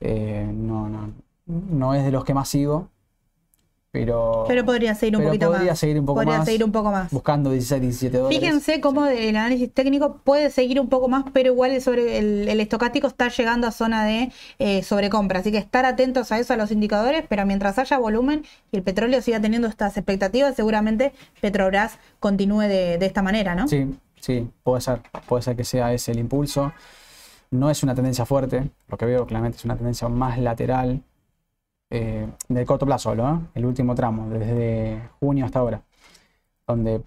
Eh, 0.01 0.49
no, 0.53 0.89
no, 0.89 1.13
no 1.45 1.93
es 1.93 2.03
de 2.03 2.11
los 2.11 2.25
que 2.25 2.33
más 2.33 2.49
sigo, 2.49 2.89
pero, 3.91 4.45
pero 4.47 4.63
podría 4.65 4.93
seguir 4.93 5.17
un 5.17 5.23
poquito 5.23 5.47
podría 5.47 5.71
más. 5.71 5.79
Seguir 5.79 5.99
un 5.99 6.05
poco 6.05 6.19
podría 6.19 6.37
más, 6.37 6.45
seguir 6.45 6.63
un 6.63 6.71
poco 6.71 6.91
más. 6.91 7.11
Buscando 7.11 7.49
16, 7.51 7.81
17 7.81 8.17
dólares. 8.17 8.39
Fíjense 8.39 8.81
cómo 8.81 9.07
el 9.07 9.35
análisis 9.35 9.73
técnico 9.73 10.17
puede 10.17 10.51
seguir 10.51 10.79
un 10.79 10.89
poco 10.89 11.07
más, 11.07 11.25
pero 11.33 11.51
igual 11.51 11.71
el, 11.71 11.81
sobre, 11.81 12.19
el, 12.19 12.47
el 12.47 12.59
estocástico 12.59 13.07
está 13.07 13.29
llegando 13.29 13.65
a 13.65 13.71
zona 13.71 14.05
de 14.05 14.31
eh, 14.59 14.83
sobrecompra. 14.83 15.39
Así 15.39 15.51
que 15.51 15.57
estar 15.57 15.85
atentos 15.85 16.31
a 16.31 16.37
eso, 16.37 16.53
a 16.53 16.57
los 16.57 16.71
indicadores, 16.71 17.25
pero 17.27 17.47
mientras 17.47 17.79
haya 17.79 17.97
volumen 17.97 18.43
y 18.71 18.77
el 18.77 18.83
petróleo 18.83 19.23
siga 19.23 19.39
teniendo 19.39 19.67
estas 19.67 19.97
expectativas, 19.97 20.55
seguramente 20.55 21.11
Petrobras 21.41 21.97
continúe 22.19 22.61
de, 22.61 22.97
de 22.99 23.05
esta 23.07 23.23
manera, 23.23 23.55
¿no? 23.55 23.67
Sí, 23.67 23.87
sí, 24.19 24.47
puede 24.61 24.81
ser. 24.81 25.01
Puede 25.27 25.41
ser 25.41 25.55
que 25.55 25.63
sea 25.63 25.91
ese 25.93 26.11
el 26.11 26.19
impulso. 26.19 26.73
No 27.49 27.71
es 27.71 27.81
una 27.81 27.95
tendencia 27.95 28.27
fuerte, 28.27 28.69
lo 28.87 28.97
que 28.97 29.05
veo 29.07 29.25
claramente 29.25 29.57
es 29.57 29.65
una 29.65 29.75
tendencia 29.75 30.07
más 30.07 30.37
lateral, 30.37 31.01
eh, 31.89 32.27
del 32.47 32.65
corto 32.65 32.85
plazo, 32.85 33.15
¿no? 33.15 33.47
el 33.55 33.65
último 33.65 33.95
tramo, 33.95 34.29
desde 34.29 35.01
junio 35.19 35.45
hasta 35.45 35.59
ahora, 35.59 35.81
donde 36.67 37.01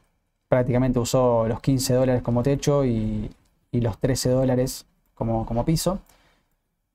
prácticamente 0.49 0.99
usó 0.99 1.47
los 1.49 1.61
15 1.61 1.95
dólares 1.95 2.23
como 2.23 2.43
techo 2.43 2.85
y, 2.85 3.31
y 3.71 3.81
los 3.81 3.99
13 3.99 4.31
dólares 4.31 4.87
como, 5.15 5.47
como, 5.47 5.65
piso. 5.65 6.01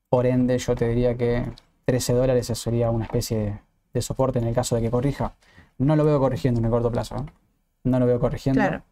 Por 0.08 0.26
ende, 0.26 0.58
yo 0.58 0.74
te 0.74 0.88
diría 0.88 1.16
que 1.16 1.44
13 1.84 2.12
dólares 2.12 2.46
sería 2.46 2.90
una 2.90 3.04
especie 3.04 3.38
de, 3.38 3.58
de, 3.94 4.02
soporte 4.02 4.38
en 4.38 4.46
el 4.46 4.54
caso 4.54 4.76
de 4.76 4.82
que 4.82 4.90
corrija. 4.90 5.34
No 5.78 5.96
lo 5.96 6.04
veo 6.04 6.18
corrigiendo 6.18 6.60
en 6.60 6.66
el 6.66 6.70
corto 6.70 6.90
plazo. 6.90 7.16
¿no? 7.16 7.26
no 7.84 7.98
lo 7.98 8.06
veo 8.06 8.20
corrigiendo. 8.20 8.60
Claro. 8.60 8.82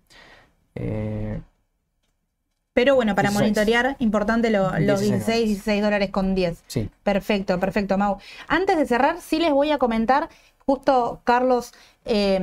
Eh, 0.75 1.41
pero 2.77 2.95
bueno, 2.95 3.15
para 3.15 3.31
16. 3.31 3.43
monitorear, 3.43 3.97
importante 4.01 4.51
lo, 4.51 4.79
los 4.81 5.01
16, 5.01 5.47
16 5.47 5.83
dólares 5.83 6.11
con 6.11 6.35
10. 6.35 6.63
Sí. 6.67 6.91
Perfecto, 7.03 7.59
perfecto, 7.59 7.97
Mau. 7.97 8.19
Antes 8.49 8.77
de 8.77 8.85
cerrar, 8.85 9.23
sí 9.23 9.39
les 9.39 9.51
voy 9.51 9.71
a 9.71 9.79
comentar, 9.79 10.29
justo 10.59 11.23
Carlos 11.25 11.73
eh, 12.05 12.39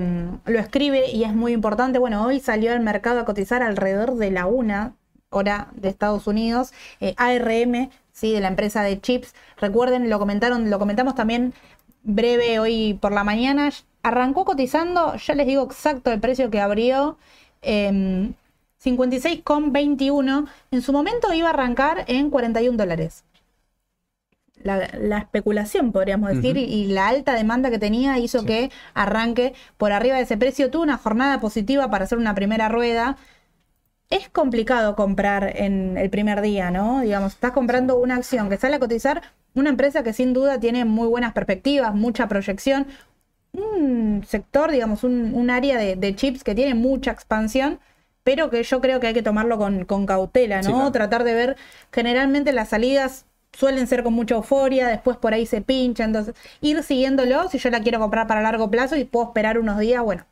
lo 0.45 0.57
escribe 0.57 1.11
y 1.11 1.23
es 1.23 1.35
muy 1.35 1.51
importante. 1.51 1.99
Bueno, 1.99 2.25
hoy 2.25 2.39
salió 2.39 2.71
al 2.71 2.79
mercado 2.79 3.19
a 3.19 3.25
cotizar 3.25 3.61
alrededor 3.61 4.15
de 4.15 4.31
la 4.31 4.47
una 4.47 4.95
hora 5.29 5.67
de 5.75 5.89
Estados 5.89 6.25
Unidos, 6.25 6.73
eh, 6.99 7.13
ARM, 7.17 7.91
sí, 8.11 8.33
de 8.33 8.41
la 8.41 8.47
empresa 8.47 8.81
de 8.81 8.99
chips. 8.99 9.35
Recuerden, 9.57 10.09
lo 10.09 10.17
comentaron, 10.17 10.71
lo 10.71 10.79
comentamos 10.79 11.13
también 11.13 11.53
breve 12.01 12.57
hoy 12.57 12.95
por 12.95 13.11
la 13.11 13.23
mañana. 13.23 13.69
Arrancó 14.01 14.45
cotizando, 14.45 15.15
ya 15.15 15.35
les 15.35 15.45
digo 15.45 15.63
exacto 15.63 16.11
el 16.11 16.19
precio 16.19 16.49
que 16.49 16.59
abrió. 16.59 17.19
Eh, 17.61 18.33
56,21. 18.83 20.47
En 20.71 20.81
su 20.81 20.93
momento 20.93 21.33
iba 21.33 21.47
a 21.47 21.51
arrancar 21.51 22.05
en 22.07 22.29
41 22.29 22.77
dólares. 22.77 23.23
La, 24.61 24.89
la, 24.97 25.17
especulación, 25.17 25.91
podríamos 25.91 26.29
decir, 26.29 26.55
uh 26.55 26.59
-huh. 26.61 26.67
y 26.67 26.87
la 26.87 27.09
alta 27.09 27.33
demanda 27.33 27.69
que 27.69 27.79
tenía 27.79 28.17
hizo 28.19 28.39
sí. 28.39 28.45
que 28.45 28.71
arranque 28.93 29.53
por 29.77 29.91
arriba 29.91 30.15
de 30.15 30.23
ese 30.23 30.37
precio. 30.37 30.71
Tuvo 30.71 30.83
una 30.83 30.97
jornada 30.97 31.41
positiva 31.41 31.89
para 31.89 32.05
hacer 32.05 32.17
una 32.17 32.33
primera 32.33 32.69
rueda. 32.69 33.17
Es 34.09 34.29
complicado 34.29 34.95
comprar 34.95 35.53
en 35.57 35.97
el 35.97 36.09
primer 36.09 36.41
día, 36.41 36.71
¿no? 36.71 37.01
Digamos, 37.01 37.33
estás 37.33 37.51
comprando 37.51 37.97
una 37.97 38.15
acción 38.15 38.47
que 38.49 38.57
sale 38.57 38.75
a 38.75 38.79
cotizar, 38.79 39.21
una 39.53 39.69
empresa 39.69 40.03
que 40.03 40.13
sin 40.13 40.33
duda 40.33 40.59
tiene 40.59 40.85
muy 40.85 41.07
buenas 41.07 41.33
perspectivas, 41.33 41.93
mucha 41.95 42.27
proyección, 42.27 42.87
un 43.53 44.23
sector, 44.25 44.71
digamos, 44.71 45.03
un, 45.03 45.33
un 45.33 45.49
área 45.49 45.77
de, 45.77 45.95
de 45.95 46.15
chips 46.15 46.43
que 46.43 46.55
tiene 46.55 46.73
mucha 46.75 47.11
expansión 47.11 47.79
pero 48.23 48.49
que 48.49 48.63
yo 48.63 48.81
creo 48.81 48.99
que 48.99 49.07
hay 49.07 49.13
que 49.13 49.23
tomarlo 49.23 49.57
con, 49.57 49.85
con 49.85 50.05
cautela, 50.05 50.57
¿no? 50.57 50.63
Sí, 50.63 50.73
claro. 50.73 50.91
Tratar 50.91 51.23
de 51.23 51.33
ver, 51.33 51.57
generalmente 51.91 52.53
las 52.53 52.69
salidas 52.69 53.25
suelen 53.51 53.87
ser 53.87 54.03
con 54.03 54.13
mucha 54.13 54.35
euforia, 54.35 54.87
después 54.87 55.17
por 55.17 55.33
ahí 55.33 55.45
se 55.45 55.61
pincha, 55.61 56.03
entonces 56.03 56.35
ir 56.61 56.81
siguiéndolo, 56.83 57.49
si 57.49 57.59
yo 57.59 57.69
la 57.69 57.81
quiero 57.81 57.99
comprar 57.99 58.27
para 58.27 58.41
largo 58.41 58.69
plazo 58.71 58.95
y 58.95 59.05
puedo 59.05 59.27
esperar 59.27 59.59
unos 59.59 59.77
días, 59.79 60.01
bueno, 60.03 60.25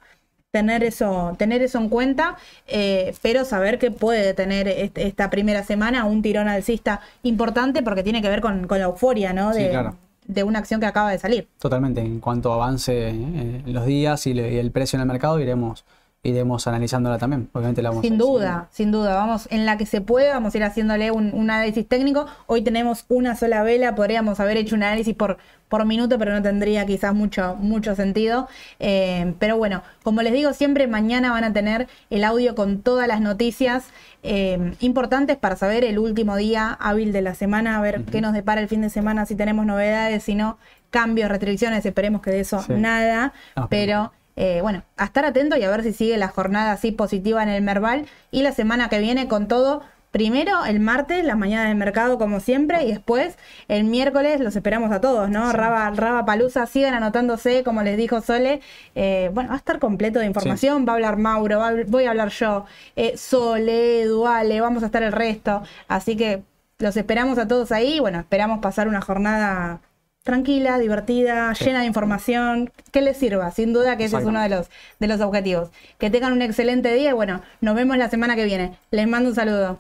tener 0.52 0.84
eso, 0.84 1.36
tener 1.38 1.62
eso 1.62 1.78
en 1.78 1.90
cuenta, 1.90 2.38
eh, 2.68 3.14
pero 3.22 3.46
saber 3.46 3.80
que 3.80 3.92
puede 3.92 4.34
tener 4.34 4.68
este, 4.68 5.08
esta 5.08 5.30
primera 5.30 5.64
semana 5.64 6.06
un 6.06 6.22
tirón 6.22 6.48
alcista 6.48 7.02
importante 7.24 7.84
porque 7.84 8.04
tiene 8.04 8.22
que 8.22 8.30
ver 8.30 8.42
con, 8.42 8.68
con 8.68 8.80
la 8.80 8.86
euforia, 8.86 9.34
¿no? 9.34 9.54
De, 9.54 9.66
sí, 9.66 9.70
claro. 9.70 9.96
de 10.26 10.44
una 10.44 10.60
acción 10.60 10.80
que 10.82 10.88
acaba 10.88 11.12
de 11.12 11.20
salir. 11.20 11.48
Totalmente, 11.60 12.02
en 12.02 12.20
cuanto 12.20 12.52
avance 12.52 13.10
eh, 13.10 13.62
los 13.66 13.86
días 13.86 14.28
y, 14.28 14.34
le, 14.34 14.54
y 14.54 14.58
el 14.58 14.72
precio 14.72 14.98
en 14.98 15.02
el 15.02 15.08
mercado 15.08 15.40
iremos 15.40 15.86
iremos 16.24 16.68
analizándola 16.68 17.18
también. 17.18 17.50
Obviamente 17.54 17.82
la 17.82 17.90
vamos 17.90 18.06
Sin 18.06 18.18
duda, 18.18 18.68
sin 18.72 18.92
duda. 18.92 19.16
Vamos, 19.16 19.48
en 19.50 19.66
la 19.66 19.78
que 19.78 19.86
se 19.88 20.02
pueda, 20.02 20.34
vamos 20.34 20.54
a 20.54 20.58
ir 20.58 20.64
haciéndole 20.64 21.10
un, 21.10 21.34
un, 21.34 21.50
análisis 21.50 21.88
técnico. 21.88 22.28
Hoy 22.46 22.62
tenemos 22.62 23.06
una 23.10 23.36
sola 23.36 23.64
vela, 23.64 23.96
podríamos 23.96 24.40
haber 24.40 24.58
hecho 24.58 24.76
un 24.76 24.84
análisis 24.84 25.16
por, 25.16 25.38
por 25.68 25.86
minuto, 25.86 26.20
pero 26.20 26.32
no 26.34 26.42
tendría 26.44 26.86
quizás 26.86 27.16
mucho, 27.16 27.56
mucho 27.56 27.96
sentido. 27.96 28.48
Eh, 28.80 29.34
pero 29.40 29.58
bueno, 29.58 29.82
como 30.04 30.22
les 30.22 30.34
digo, 30.34 30.54
siempre 30.54 30.86
mañana 30.86 31.32
van 31.32 31.44
a 31.44 31.54
tener 31.54 31.88
el 32.12 32.24
audio 32.24 32.54
con 32.54 32.82
todas 32.84 33.08
las 33.08 33.20
noticias 33.20 33.86
eh, 34.22 34.76
importantes 34.80 35.38
para 35.38 35.56
saber 35.56 35.84
el 35.84 35.98
último 35.98 36.36
día 36.36 36.78
hábil 36.80 37.14
de 37.14 37.24
la 37.24 37.34
semana, 37.34 37.78
a 37.78 37.82
ver 37.82 38.00
uh 38.00 38.04
-huh. 38.04 38.12
qué 38.12 38.22
nos 38.22 38.34
depara 38.34 38.62
el 38.62 38.68
fin 38.68 38.82
de 38.82 38.92
semana, 38.92 39.26
si 39.26 39.34
tenemos 39.34 39.66
novedades, 39.66 40.22
si 40.22 40.36
no, 40.36 40.60
cambios, 40.92 41.30
restricciones, 41.30 41.84
esperemos 41.84 42.22
que 42.22 42.30
de 42.30 42.42
eso 42.42 42.62
sí. 42.62 42.74
nada, 42.74 43.34
pero 43.70 44.12
eh, 44.36 44.60
bueno, 44.62 44.84
a 44.98 45.06
estar 45.06 45.26
atento 45.26 45.58
y 45.58 45.64
a 45.64 45.70
ver 45.70 45.84
si 45.84 45.94
sigue 45.94 46.18
la 46.18 46.28
jornada 46.28 46.72
así 46.72 46.92
positiva 46.92 47.44
en 47.44 47.50
el 47.50 47.62
Merval 47.62 48.06
y 48.32 48.42
la 48.42 48.52
semana 48.52 48.90
que 48.90 49.00
viene 49.00 49.28
con 49.28 49.48
todo. 49.48 49.82
Primero 50.12 50.66
el 50.66 50.82
martes, 50.82 51.24
las 51.24 51.38
mañanas 51.38 51.70
del 51.70 51.78
mercado 51.78 52.18
como 52.18 52.42
siempre, 52.42 52.84
y 52.84 52.92
después 52.92 53.38
el 53.70 53.86
miércoles 53.86 54.42
los 54.42 54.54
esperamos 54.58 54.92
a 54.92 55.00
todos, 55.00 55.30
¿no? 55.30 55.50
Sí. 55.50 55.56
Raba, 55.56 55.90
Raba 55.92 56.26
Palusa, 56.26 56.66
sigan 56.66 56.94
anotándose, 56.94 57.64
como 57.64 57.82
les 57.82 57.96
dijo 57.96 58.20
Sole. 58.20 58.60
Eh, 58.94 59.32
bueno, 59.34 59.52
va 59.52 59.56
a 59.56 59.58
estar 59.58 59.80
completo 59.80 60.20
de 60.20 60.26
información, 60.26 60.80
sí. 60.80 60.86
va 60.86 60.92
a 60.92 60.96
hablar 60.96 61.16
Mauro, 61.16 61.60
va 61.60 61.70
a, 61.70 61.74
voy 61.88 62.04
a 62.04 62.10
hablar 62.10 62.28
yo, 62.28 62.66
eh, 62.98 63.16
Sole, 63.16 64.04
Duale, 64.06 64.60
vamos 64.60 64.84
a 64.84 64.88
estar 64.88 65.02
el 65.02 65.14
resto. 65.14 65.64
Así 65.88 66.18
que 66.18 66.44
los 66.80 66.98
esperamos 66.98 67.38
a 67.38 67.48
todos 67.48 67.72
ahí. 67.72 68.02
Bueno, 68.02 68.20
esperamos 68.20 68.60
pasar 68.60 68.90
una 68.90 69.00
jornada 69.00 69.80
tranquila, 70.24 70.78
divertida, 70.78 71.54
sí. 71.56 71.66
llena 71.66 71.82
de 71.82 71.88
información, 71.88 72.72
que 72.92 73.02
les 73.02 73.18
sirva, 73.18 73.52
sin 73.52 73.74
duda 73.74 73.98
que 73.98 74.06
ese 74.06 74.18
es 74.18 74.26
uno 74.26 74.42
de 74.42 74.50
los, 74.50 74.70
de 75.00 75.08
los 75.08 75.22
objetivos. 75.22 75.70
Que 75.98 76.10
tengan 76.10 76.34
un 76.34 76.42
excelente 76.42 76.94
día 76.94 77.12
y 77.12 77.14
bueno, 77.14 77.42
nos 77.62 77.76
vemos 77.76 77.98
la 77.98 78.10
semana 78.10 78.36
que 78.36 78.46
viene. 78.46 78.78
Les 78.92 79.08
mando 79.08 79.30
un 79.30 79.36
saludo. 79.36 79.80